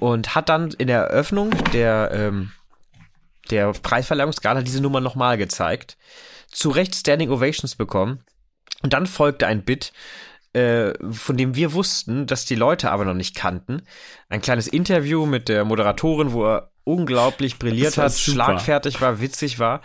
[0.00, 2.52] Und hat dann in der Eröffnung der, ähm,
[3.50, 5.96] der Preisverleihungsgala diese Nummer nochmal gezeigt.
[6.50, 8.22] Zu Recht Standing Ovations bekommen.
[8.82, 9.92] Und dann folgte ein Bit,
[10.54, 13.82] äh, von dem wir wussten, dass die Leute aber noch nicht kannten.
[14.28, 18.34] Ein kleines Interview mit der Moderatorin, wo er unglaublich brilliert hat, super.
[18.34, 19.82] schlagfertig war, witzig war.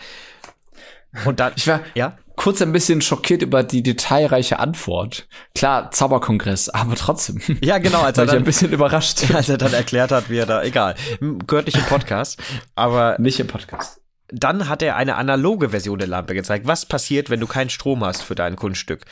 [1.26, 2.18] Und dann, ich war ja?
[2.36, 5.28] kurz ein bisschen schockiert über die detailreiche Antwort.
[5.54, 7.42] Klar, Zauberkongress, aber trotzdem.
[7.62, 9.30] Ja, genau, als er dann, ein bisschen überrascht.
[9.34, 12.42] Als er dann erklärt hat, wie er da, egal, gehört nicht im Podcast,
[12.76, 13.18] aber.
[13.20, 14.00] Nicht im Podcast.
[14.30, 16.66] Dann hat er eine analoge Version der Lampe gezeigt.
[16.66, 19.06] Was passiert, wenn du keinen Strom hast für dein Kunststück?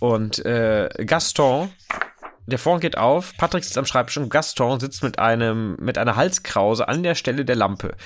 [0.00, 1.70] Und äh, Gaston,
[2.46, 6.16] der Vorhang geht auf, Patrick sitzt am Schreibtisch und Gaston sitzt mit einem mit einer
[6.16, 7.96] Halskrause an der Stelle der Lampe.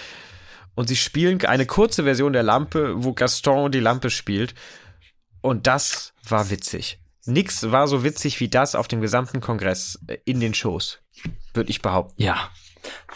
[0.75, 4.55] Und sie spielen eine kurze Version der Lampe, wo Gaston die Lampe spielt.
[5.41, 7.01] Und das war witzig.
[7.27, 11.01] Nix war so witzig wie das auf dem gesamten Kongress äh, in den Shows,
[11.53, 12.23] würde ich behaupten.
[12.23, 12.51] Ja,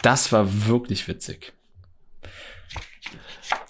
[0.01, 1.53] das war wirklich witzig.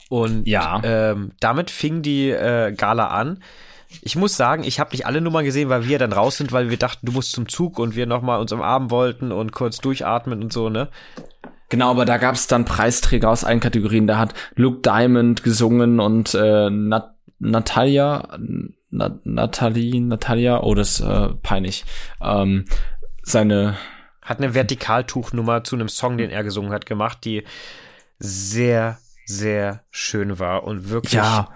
[0.10, 0.82] Und ja.
[0.84, 3.42] ähm, damit fing die äh, Gala an
[4.02, 6.70] Ich muss sagen, ich habe nicht alle Nummern gesehen, weil wir dann raus sind, weil
[6.70, 10.44] wir dachten, du musst zum Zug und wir nochmal uns umarmen wollten und kurz durchatmen
[10.44, 10.90] und so, ne?
[11.70, 14.06] Genau, aber da gab es dann Preisträger aus allen Kategorien.
[14.06, 18.38] Da hat Luke Diamond gesungen und äh, Nat Natalia,
[18.90, 21.84] Na Natalie, Natalia, oh, das ist äh, peinlich.
[22.22, 22.66] Ähm,
[23.24, 23.76] seine
[24.22, 27.44] hat eine Vertikaltuchnummer zu einem Song, den er gesungen hat, gemacht, die
[28.20, 31.50] sehr, sehr schön war und wirklich ja.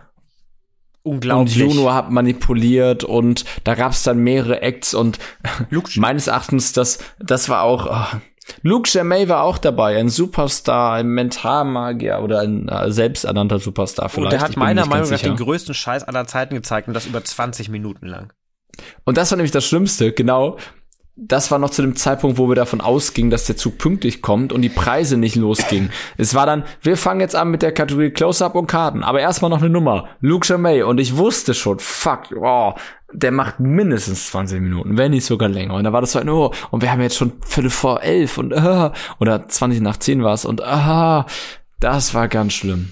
[1.07, 1.61] Unglaublich.
[1.61, 5.19] Und Juno hat manipuliert und da gab es dann mehrere Acts und
[5.95, 7.87] meines Erachtens, das, das war auch.
[7.89, 8.17] Oh,
[8.61, 14.33] Luke Jermay war auch dabei, ein Superstar, ein Mentalmagier oder ein äh, selbsternannter Superstar vielleicht.
[14.33, 17.21] Und der hat meiner Meinung nach den größten Scheiß aller Zeiten gezeigt und das über
[17.21, 18.31] 20 Minuten lang.
[19.03, 20.57] Und das war nämlich das Schlimmste, genau
[21.19, 24.53] das war noch zu dem Zeitpunkt, wo wir davon ausgingen, dass der Zug pünktlich kommt
[24.53, 25.91] und die Preise nicht losgingen.
[26.17, 29.49] es war dann, wir fangen jetzt an mit der Kategorie Close-Up und Karten, aber erstmal
[29.49, 30.09] noch eine Nummer.
[30.21, 32.73] Luke Jamay und ich wusste schon, fuck, oh,
[33.11, 35.73] der macht mindestens 20 Minuten, wenn nicht sogar länger.
[35.73, 38.37] Und da war das so ein, oh, und wir haben jetzt schon Viertel vor elf
[38.37, 41.25] und, uh, oder 20 nach 10 war es und, aha,
[41.79, 42.91] das war ganz schlimm.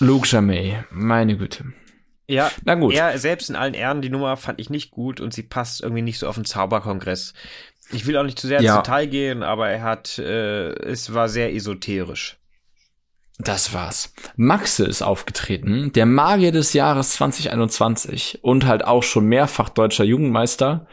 [0.00, 1.64] Luke Jamay, meine Güte.
[2.26, 2.94] Ja, na gut.
[2.94, 6.02] Er selbst in allen Ehren, die Nummer fand ich nicht gut und sie passt irgendwie
[6.02, 7.34] nicht so auf den Zauberkongress.
[7.92, 8.76] Ich will auch nicht zu sehr ja.
[8.76, 12.38] ins Detail gehen, aber er hat, äh, es war sehr esoterisch.
[13.38, 14.14] Das war's.
[14.36, 20.86] Maxe ist aufgetreten, der Magier des Jahres 2021 und halt auch schon mehrfach deutscher Jugendmeister.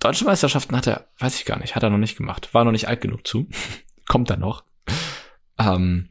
[0.00, 2.52] Deutsche Meisterschaften hat er, weiß ich gar nicht, hat er noch nicht gemacht.
[2.52, 3.46] War noch nicht alt genug zu.
[4.08, 4.64] Kommt er noch.
[5.58, 6.08] Ähm,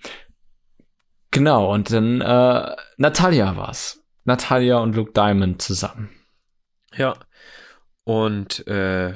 [1.31, 4.03] Genau, und dann äh, Natalia war's.
[4.25, 6.09] Natalia und Luke Diamond zusammen.
[6.93, 7.13] Ja.
[8.03, 9.13] Und äh,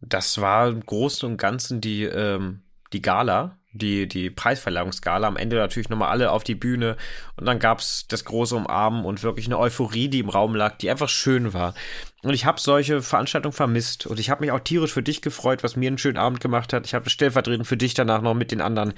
[0.00, 2.62] das war im Großen und Ganzen die, ähm,
[2.92, 5.26] die Gala, die, die Preisverleihungsgala.
[5.26, 6.96] Am Ende natürlich nochmal alle auf die Bühne
[7.36, 10.90] und dann gab's das große Umarmen und wirklich eine Euphorie, die im Raum lag, die
[10.90, 11.74] einfach schön war.
[12.22, 15.62] Und ich habe solche Veranstaltungen vermisst und ich habe mich auch tierisch für dich gefreut,
[15.62, 16.86] was mir einen schönen Abend gemacht hat.
[16.86, 18.94] Ich habe stellvertretend für dich danach noch mit den anderen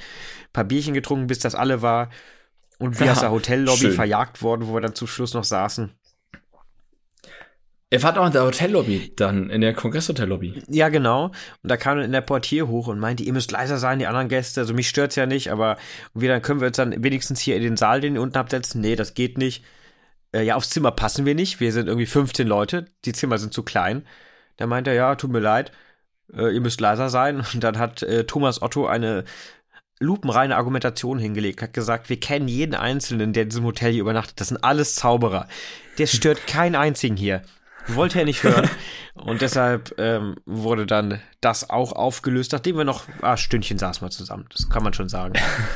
[0.52, 2.10] paar Bierchen getrunken, bis das alle war.
[2.78, 3.92] Und wie ja, aus der Hotellobby schön.
[3.92, 5.92] verjagt worden, wo wir dann zum Schluss noch saßen.
[7.92, 10.62] Er war doch in der Hotellobby, dann in der Kongresshotellobby.
[10.68, 11.26] Ja, genau.
[11.62, 14.06] Und da kam dann in der Portier hoch und meinte, ihr müsst leiser sein, die
[14.06, 14.60] anderen Gäste.
[14.60, 15.76] Also mich stört's ja nicht, aber
[16.14, 18.50] wir dann können wir uns dann wenigstens hier in den Saal, den ihr unten habt,
[18.50, 18.80] setzen.
[18.80, 19.64] Nee, das geht nicht.
[20.32, 21.58] Äh, ja, aufs Zimmer passen wir nicht.
[21.58, 22.86] Wir sind irgendwie 15 Leute.
[23.04, 24.06] Die Zimmer sind zu klein.
[24.56, 25.72] Da meinte er, ja, tut mir leid.
[26.32, 27.44] Äh, ihr müsst leiser sein.
[27.54, 29.24] Und dann hat äh, Thomas Otto eine
[29.98, 34.40] lupenreine Argumentation hingelegt, hat gesagt, wir kennen jeden Einzelnen, der in diesem Hotel hier übernachtet.
[34.40, 35.46] Das sind alles Zauberer.
[35.98, 37.42] Der stört keinen einzigen hier.
[37.94, 38.68] Wollte er nicht hören.
[39.14, 44.10] Und deshalb ähm, wurde dann das auch aufgelöst, nachdem wir noch ah, Stündchen saßen wir
[44.10, 44.46] zusammen.
[44.50, 45.34] Das kann man schon sagen.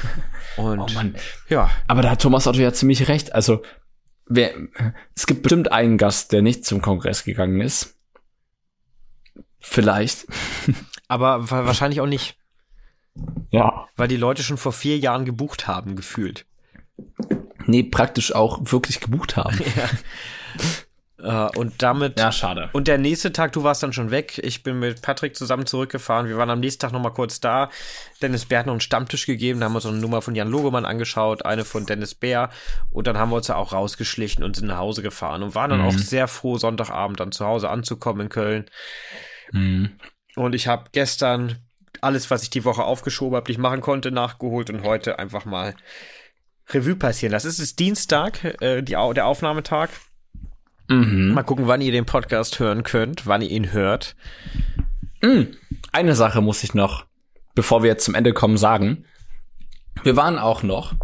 [0.56, 1.16] Und oh Mann.
[1.48, 1.70] ja.
[1.88, 3.34] Aber da hat Thomas Otto ja ziemlich recht.
[3.34, 3.62] Also,
[4.26, 4.54] wer,
[5.16, 7.96] es gibt bestimmt einen Gast, der nicht zum Kongress gegangen ist.
[9.60, 10.26] Vielleicht.
[11.08, 12.38] Aber wahrscheinlich auch nicht.
[13.50, 13.86] Ja.
[13.96, 16.46] Weil die Leute schon vor vier Jahren gebucht haben, gefühlt.
[17.66, 19.58] Nee, praktisch auch wirklich gebucht haben.
[19.76, 19.88] ja.
[21.16, 22.18] Uh, und damit.
[22.18, 22.70] Ja, schade.
[22.72, 24.38] Und der nächste Tag, du warst dann schon weg.
[24.42, 26.26] Ich bin mit Patrick zusammen zurückgefahren.
[26.26, 27.70] Wir waren am nächsten Tag nochmal kurz da.
[28.20, 29.60] Dennis Bär hat noch einen Stammtisch gegeben.
[29.60, 32.50] Da haben wir uns eine Nummer von Jan Logemann angeschaut, eine von Dennis Bär.
[32.90, 35.70] Und dann haben wir uns ja auch rausgeschlichen und sind nach Hause gefahren und waren
[35.70, 35.86] dann mhm.
[35.86, 38.64] auch sehr froh, Sonntagabend dann zu Hause anzukommen in Köln.
[39.52, 39.92] Mhm.
[40.34, 41.58] Und ich habe gestern
[42.00, 45.76] alles, was ich die Woche aufgeschoben habe, nicht machen konnte, nachgeholt und heute einfach mal
[46.70, 47.46] Revue passieren lassen.
[47.46, 49.90] Es ist Dienstag, äh, die, der Aufnahmetag.
[50.88, 51.32] Mhm.
[51.32, 54.16] Mal gucken, wann ihr den Podcast hören könnt, wann ihr ihn hört.
[55.22, 55.48] Mhm.
[55.92, 57.06] Eine Sache muss ich noch,
[57.54, 59.04] bevor wir jetzt zum Ende kommen, sagen.
[60.02, 60.94] Wir waren auch noch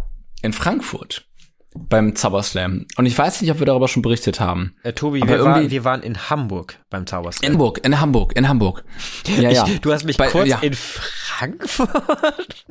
[0.41, 1.25] in Frankfurt
[1.73, 2.85] beim Zauberslam.
[2.97, 4.75] Und ich weiß nicht, ob wir darüber schon berichtet haben.
[4.83, 7.47] Äh, Tobi, wir, war, wir, waren in Hamburg beim Zauberslam.
[7.47, 8.83] In Hamburg, in Hamburg, in Hamburg.
[9.27, 9.67] Ja, ja.
[9.67, 10.59] Ich, du hast mich Bei, kurz ja.
[10.59, 12.65] in Frankfurt.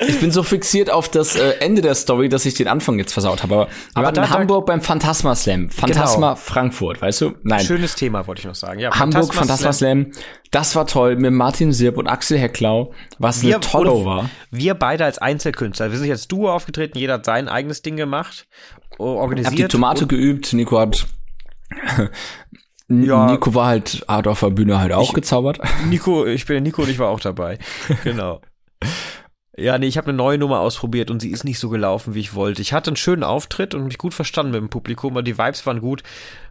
[0.00, 3.12] Ich bin so fixiert auf das äh, Ende der Story, dass ich den Anfang jetzt
[3.12, 3.54] versaut habe.
[3.54, 5.70] Aber wir Aber waren in Hamburg beim Phantasma Slam.
[5.70, 6.36] Phantasma genau.
[6.36, 7.34] Frankfurt, weißt du?
[7.42, 7.64] Nein.
[7.64, 8.78] Schönes Thema, wollte ich noch sagen.
[8.80, 10.12] Ja, Hamburg, Phantasma Slam.
[10.50, 14.30] Das war toll mit Martin Sirp und Axel Hecklau, was wir, eine Tollo war.
[14.50, 15.90] Wir beide als Einzelkünstler.
[15.90, 18.46] Wir sind jetzt Duo aufgetreten, jeder hat sein eigenes Ding gemacht,
[18.98, 19.54] organisiert.
[19.54, 21.06] Ich hab die Tomate geübt, Nico hat
[22.88, 25.58] ja, Nico war halt, hat auf der Bühne halt auch ich, gezaubert.
[25.88, 27.58] Nico, ich bin Nico und ich war auch dabei.
[28.04, 28.40] genau.
[29.56, 32.20] Ja, nee, ich habe eine neue Nummer ausprobiert und sie ist nicht so gelaufen, wie
[32.20, 32.60] ich wollte.
[32.60, 35.64] Ich hatte einen schönen Auftritt und mich gut verstanden mit dem Publikum, und die Vibes
[35.64, 36.02] waren gut,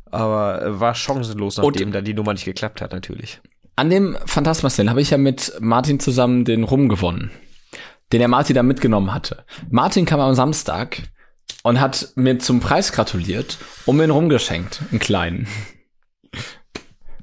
[0.09, 3.41] aber war chancenlos, nachdem und da die Nummer nicht geklappt hat, natürlich.
[3.75, 7.29] An dem Phantasma habe ich ja mit Martin zusammen den Rum gewonnen,
[8.11, 9.45] den der Martin da mitgenommen hatte.
[9.69, 11.03] Martin kam am Samstag
[11.61, 15.47] und hat mir zum Preis gratuliert und mir ihn rumgeschenkt, einen kleinen.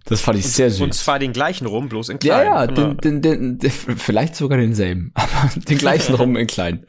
[0.04, 0.80] Das fand ich und, sehr süß.
[0.80, 2.46] Und zwar den gleichen Rum, bloß in klein.
[2.46, 2.94] Ja, ja, genau.
[2.94, 6.84] den, den, den, vielleicht sogar denselben, aber den gleichen Rum in klein.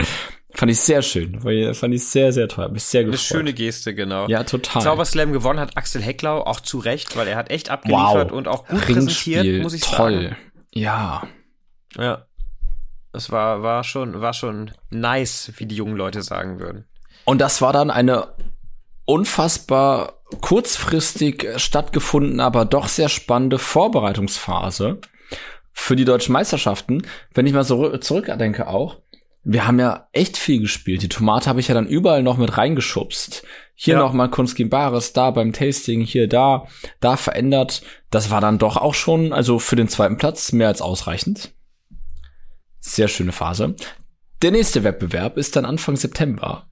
[0.55, 1.39] Fand ich sehr schön.
[1.73, 2.65] Fand ich sehr, sehr toll.
[2.65, 3.19] Hab mich sehr gefreut.
[3.19, 4.27] Eine schöne Geste, genau.
[4.27, 4.83] Ja, total.
[4.83, 8.37] Zauberslam gewonnen hat Axel Hecklau, auch zu Recht, weil er hat echt abgeliefert wow.
[8.37, 10.23] und auch gut Ringspiel, präsentiert, muss ich toll.
[10.23, 10.35] sagen.
[10.71, 11.23] Ja.
[11.97, 12.25] Ja.
[13.11, 16.85] Das war, war schon, war schon nice, wie die jungen Leute sagen würden.
[17.25, 18.27] Und das war dann eine
[19.05, 24.99] unfassbar kurzfristig stattgefunden, aber doch sehr spannende Vorbereitungsphase
[25.71, 27.03] für die deutschen Meisterschaften.
[27.33, 28.99] Wenn ich mal so zurückdenke auch,
[29.43, 31.01] wir haben ja echt viel gespielt.
[31.01, 33.43] Die Tomate habe ich ja dann überall noch mit reingeschubst.
[33.75, 33.99] Hier ja.
[33.99, 36.67] noch mal Kunstgin Bares, da beim Tasting, hier, da,
[37.01, 37.81] da verändert.
[38.09, 41.51] Das war dann doch auch schon, also für den zweiten Platz mehr als ausreichend.
[42.79, 43.75] Sehr schöne Phase.
[44.41, 46.67] Der nächste Wettbewerb ist dann Anfang September.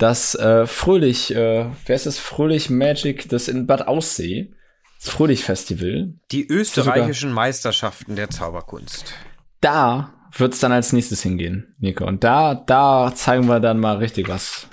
[0.00, 2.18] Das äh, Fröhlich, äh, wer ist das?
[2.18, 4.50] Fröhlich Magic, das in Bad Aussee.
[4.98, 6.14] Das Fröhlich Festival.
[6.30, 9.12] Die österreichischen Meisterschaften der Zauberkunst.
[9.60, 12.06] Da wird's dann als nächstes hingehen, Nico.
[12.06, 14.68] Und da, da zeigen wir dann mal richtig was.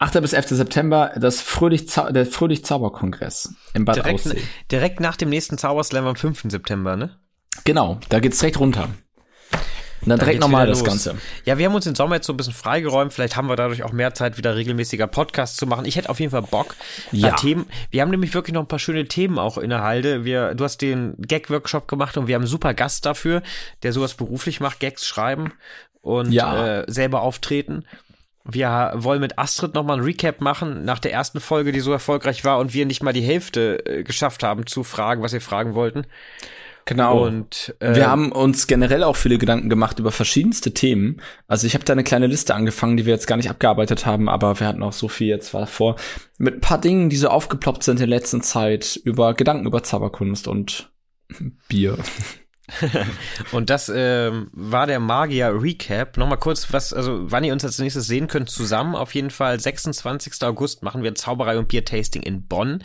[0.00, 0.20] 8.
[0.20, 0.48] bis 11.
[0.48, 4.42] September das Fröhlich der Fröhlich Zauberkongress im Bad direkt, Aussee.
[4.72, 6.46] Direkt nach dem nächsten Zauberslam am 5.
[6.48, 7.16] September, ne?
[7.62, 8.88] Genau, da geht's direkt runter.
[10.02, 11.16] Und dann, dann direkt nochmal das Ganze.
[11.44, 13.12] Ja, wir haben uns den Sommer jetzt so ein bisschen freigeräumt.
[13.12, 15.84] Vielleicht haben wir dadurch auch mehr Zeit, wieder regelmäßiger Podcasts zu machen.
[15.84, 16.74] Ich hätte auf jeden Fall Bock.
[17.12, 17.36] Ja.
[17.36, 17.66] Themen.
[17.90, 20.24] Wir haben nämlich wirklich noch ein paar schöne Themen auch in der Halde.
[20.24, 23.42] Wir, du hast den Gag-Workshop gemacht und wir haben einen super Gast dafür,
[23.82, 25.52] der sowas beruflich macht, Gags schreiben
[26.00, 26.80] und ja.
[26.80, 27.84] äh, selber auftreten.
[28.44, 32.44] Wir wollen mit Astrid nochmal ein Recap machen nach der ersten Folge, die so erfolgreich
[32.44, 35.74] war und wir nicht mal die Hälfte äh, geschafft haben zu fragen, was wir fragen
[35.74, 36.06] wollten.
[36.84, 37.26] Genau.
[37.26, 41.20] Und äh, wir haben uns generell auch viele Gedanken gemacht über verschiedenste Themen.
[41.46, 44.28] Also ich habe da eine kleine Liste angefangen, die wir jetzt gar nicht abgearbeitet haben,
[44.28, 45.96] aber wir hatten auch so viel jetzt war vor
[46.38, 49.82] mit ein paar Dingen, die so aufgeploppt sind in der letzten Zeit über Gedanken über
[49.82, 50.90] Zauberkunst und
[51.68, 51.98] Bier.
[53.52, 56.16] und das ähm, war der Magier Recap.
[56.16, 59.58] Nochmal kurz, was, also wann ihr uns als nächstes sehen könnt, zusammen auf jeden Fall.
[59.58, 60.42] 26.
[60.42, 62.82] August machen wir Zauberei und Bier-Tasting in Bonn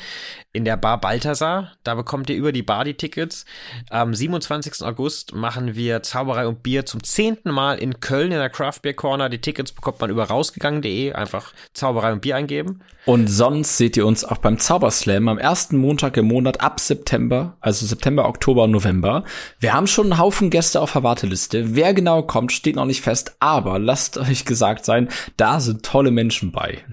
[0.53, 1.71] in der Bar Balthasar.
[1.83, 3.45] Da bekommt ihr über die Bar die Tickets.
[3.89, 4.81] Am 27.
[4.83, 8.93] August machen wir Zauberei und Bier zum zehnten Mal in Köln in der Craft Beer
[8.93, 9.29] Corner.
[9.29, 11.13] Die Tickets bekommt man über rausgegangen.de.
[11.13, 12.81] Einfach Zauberei und Bier eingeben.
[13.05, 17.55] Und sonst seht ihr uns auch beim Zauberslam am ersten Montag im Monat ab September,
[17.61, 19.23] also September, Oktober November.
[19.59, 21.75] Wir haben schon einen Haufen Gäste auf der Warteliste.
[21.75, 26.11] Wer genau kommt, steht noch nicht fest, aber lasst euch gesagt sein, da sind tolle
[26.11, 26.83] Menschen bei.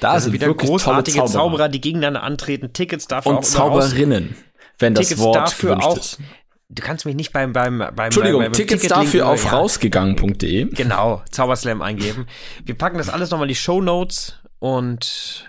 [0.00, 1.50] Da also sind wieder wirklich großartige tolle Zauberer.
[1.50, 2.72] Zauberer, die gegeneinander antreten.
[2.72, 4.36] Tickets dafür und Zauberinnen,
[4.78, 5.96] wenn das Tickets Wort dafür auch.
[5.96, 6.18] ist.
[6.68, 9.50] Du kannst mich nicht beim beim beim Entschuldigung, beim, beim Tickets Ticketlink dafür auf ja.
[9.50, 10.64] rausgegangen.de.
[10.70, 12.26] Genau, Zauberslam eingeben.
[12.64, 15.48] Wir packen das alles nochmal in die Show Notes und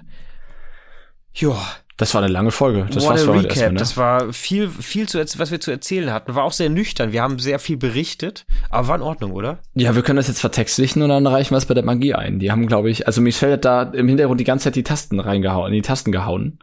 [1.34, 1.58] ja,
[2.04, 2.86] Das war eine lange Folge.
[2.92, 3.46] Das what war's a Recap.
[3.46, 3.80] erstmal, ne?
[3.80, 6.36] Das war viel, viel zu, was wir zu erzählen hatten.
[6.36, 7.14] War auch sehr nüchtern.
[7.14, 9.60] Wir haben sehr viel berichtet, aber war in Ordnung, oder?
[9.74, 12.40] Ja, wir können das jetzt vertextlichen und dann reichen wir es bei der Magie ein.
[12.40, 15.22] Die haben, glaube ich, also Michelle hat da im Hintergrund die ganze Zeit die Tasten
[15.22, 16.60] reingehauen, in die Tasten gehauen.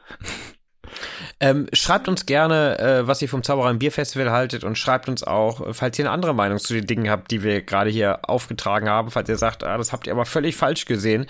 [1.42, 5.22] Ähm, schreibt uns gerne, äh, was ihr vom Zauberer im Bierfestival haltet und schreibt uns
[5.22, 8.18] auch, äh, falls ihr eine andere Meinung zu den Dingen habt, die wir gerade hier
[8.28, 11.26] aufgetragen haben, falls ihr sagt, ah, das habt ihr aber völlig falsch gesehen.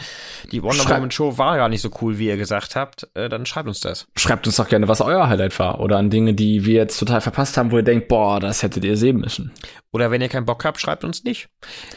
[0.51, 3.47] Die Wonder Woman Show war gar nicht so cool, wie ihr gesagt habt, äh, dann
[3.47, 4.09] schreibt uns das.
[4.17, 7.21] Schreibt uns doch gerne, was euer Highlight war oder an Dinge, die wir jetzt total
[7.21, 9.53] verpasst haben, wo ihr denkt, boah, das hättet ihr sehen müssen.
[9.93, 11.49] Oder wenn ihr keinen Bock habt, schreibt uns nicht.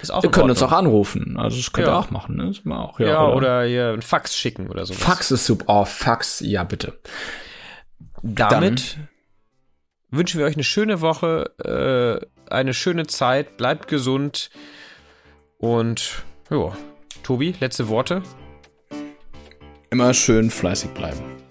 [0.04, 0.78] Ist auch Ihr könnt uns Ordnung.
[0.78, 1.36] auch anrufen.
[1.40, 2.00] Also das könnt ihr Ja.
[2.00, 2.46] auch machen, ne?
[2.48, 3.30] Das machen wir auch.
[3.30, 4.94] Ja, oder ihr einen Fax schicken oder so.
[4.94, 5.66] Fax ist super.
[5.68, 6.94] Oh, Fax, ja, bitte.
[8.24, 8.98] Damit
[10.10, 11.52] wünschen wir euch eine schöne Woche,
[12.50, 14.50] äh, eine schöne Zeit, bleibt gesund
[15.58, 16.72] und ja,
[17.24, 18.24] Tobi, letzte Worte.
[19.90, 21.43] Immer schön fleißig bleiben.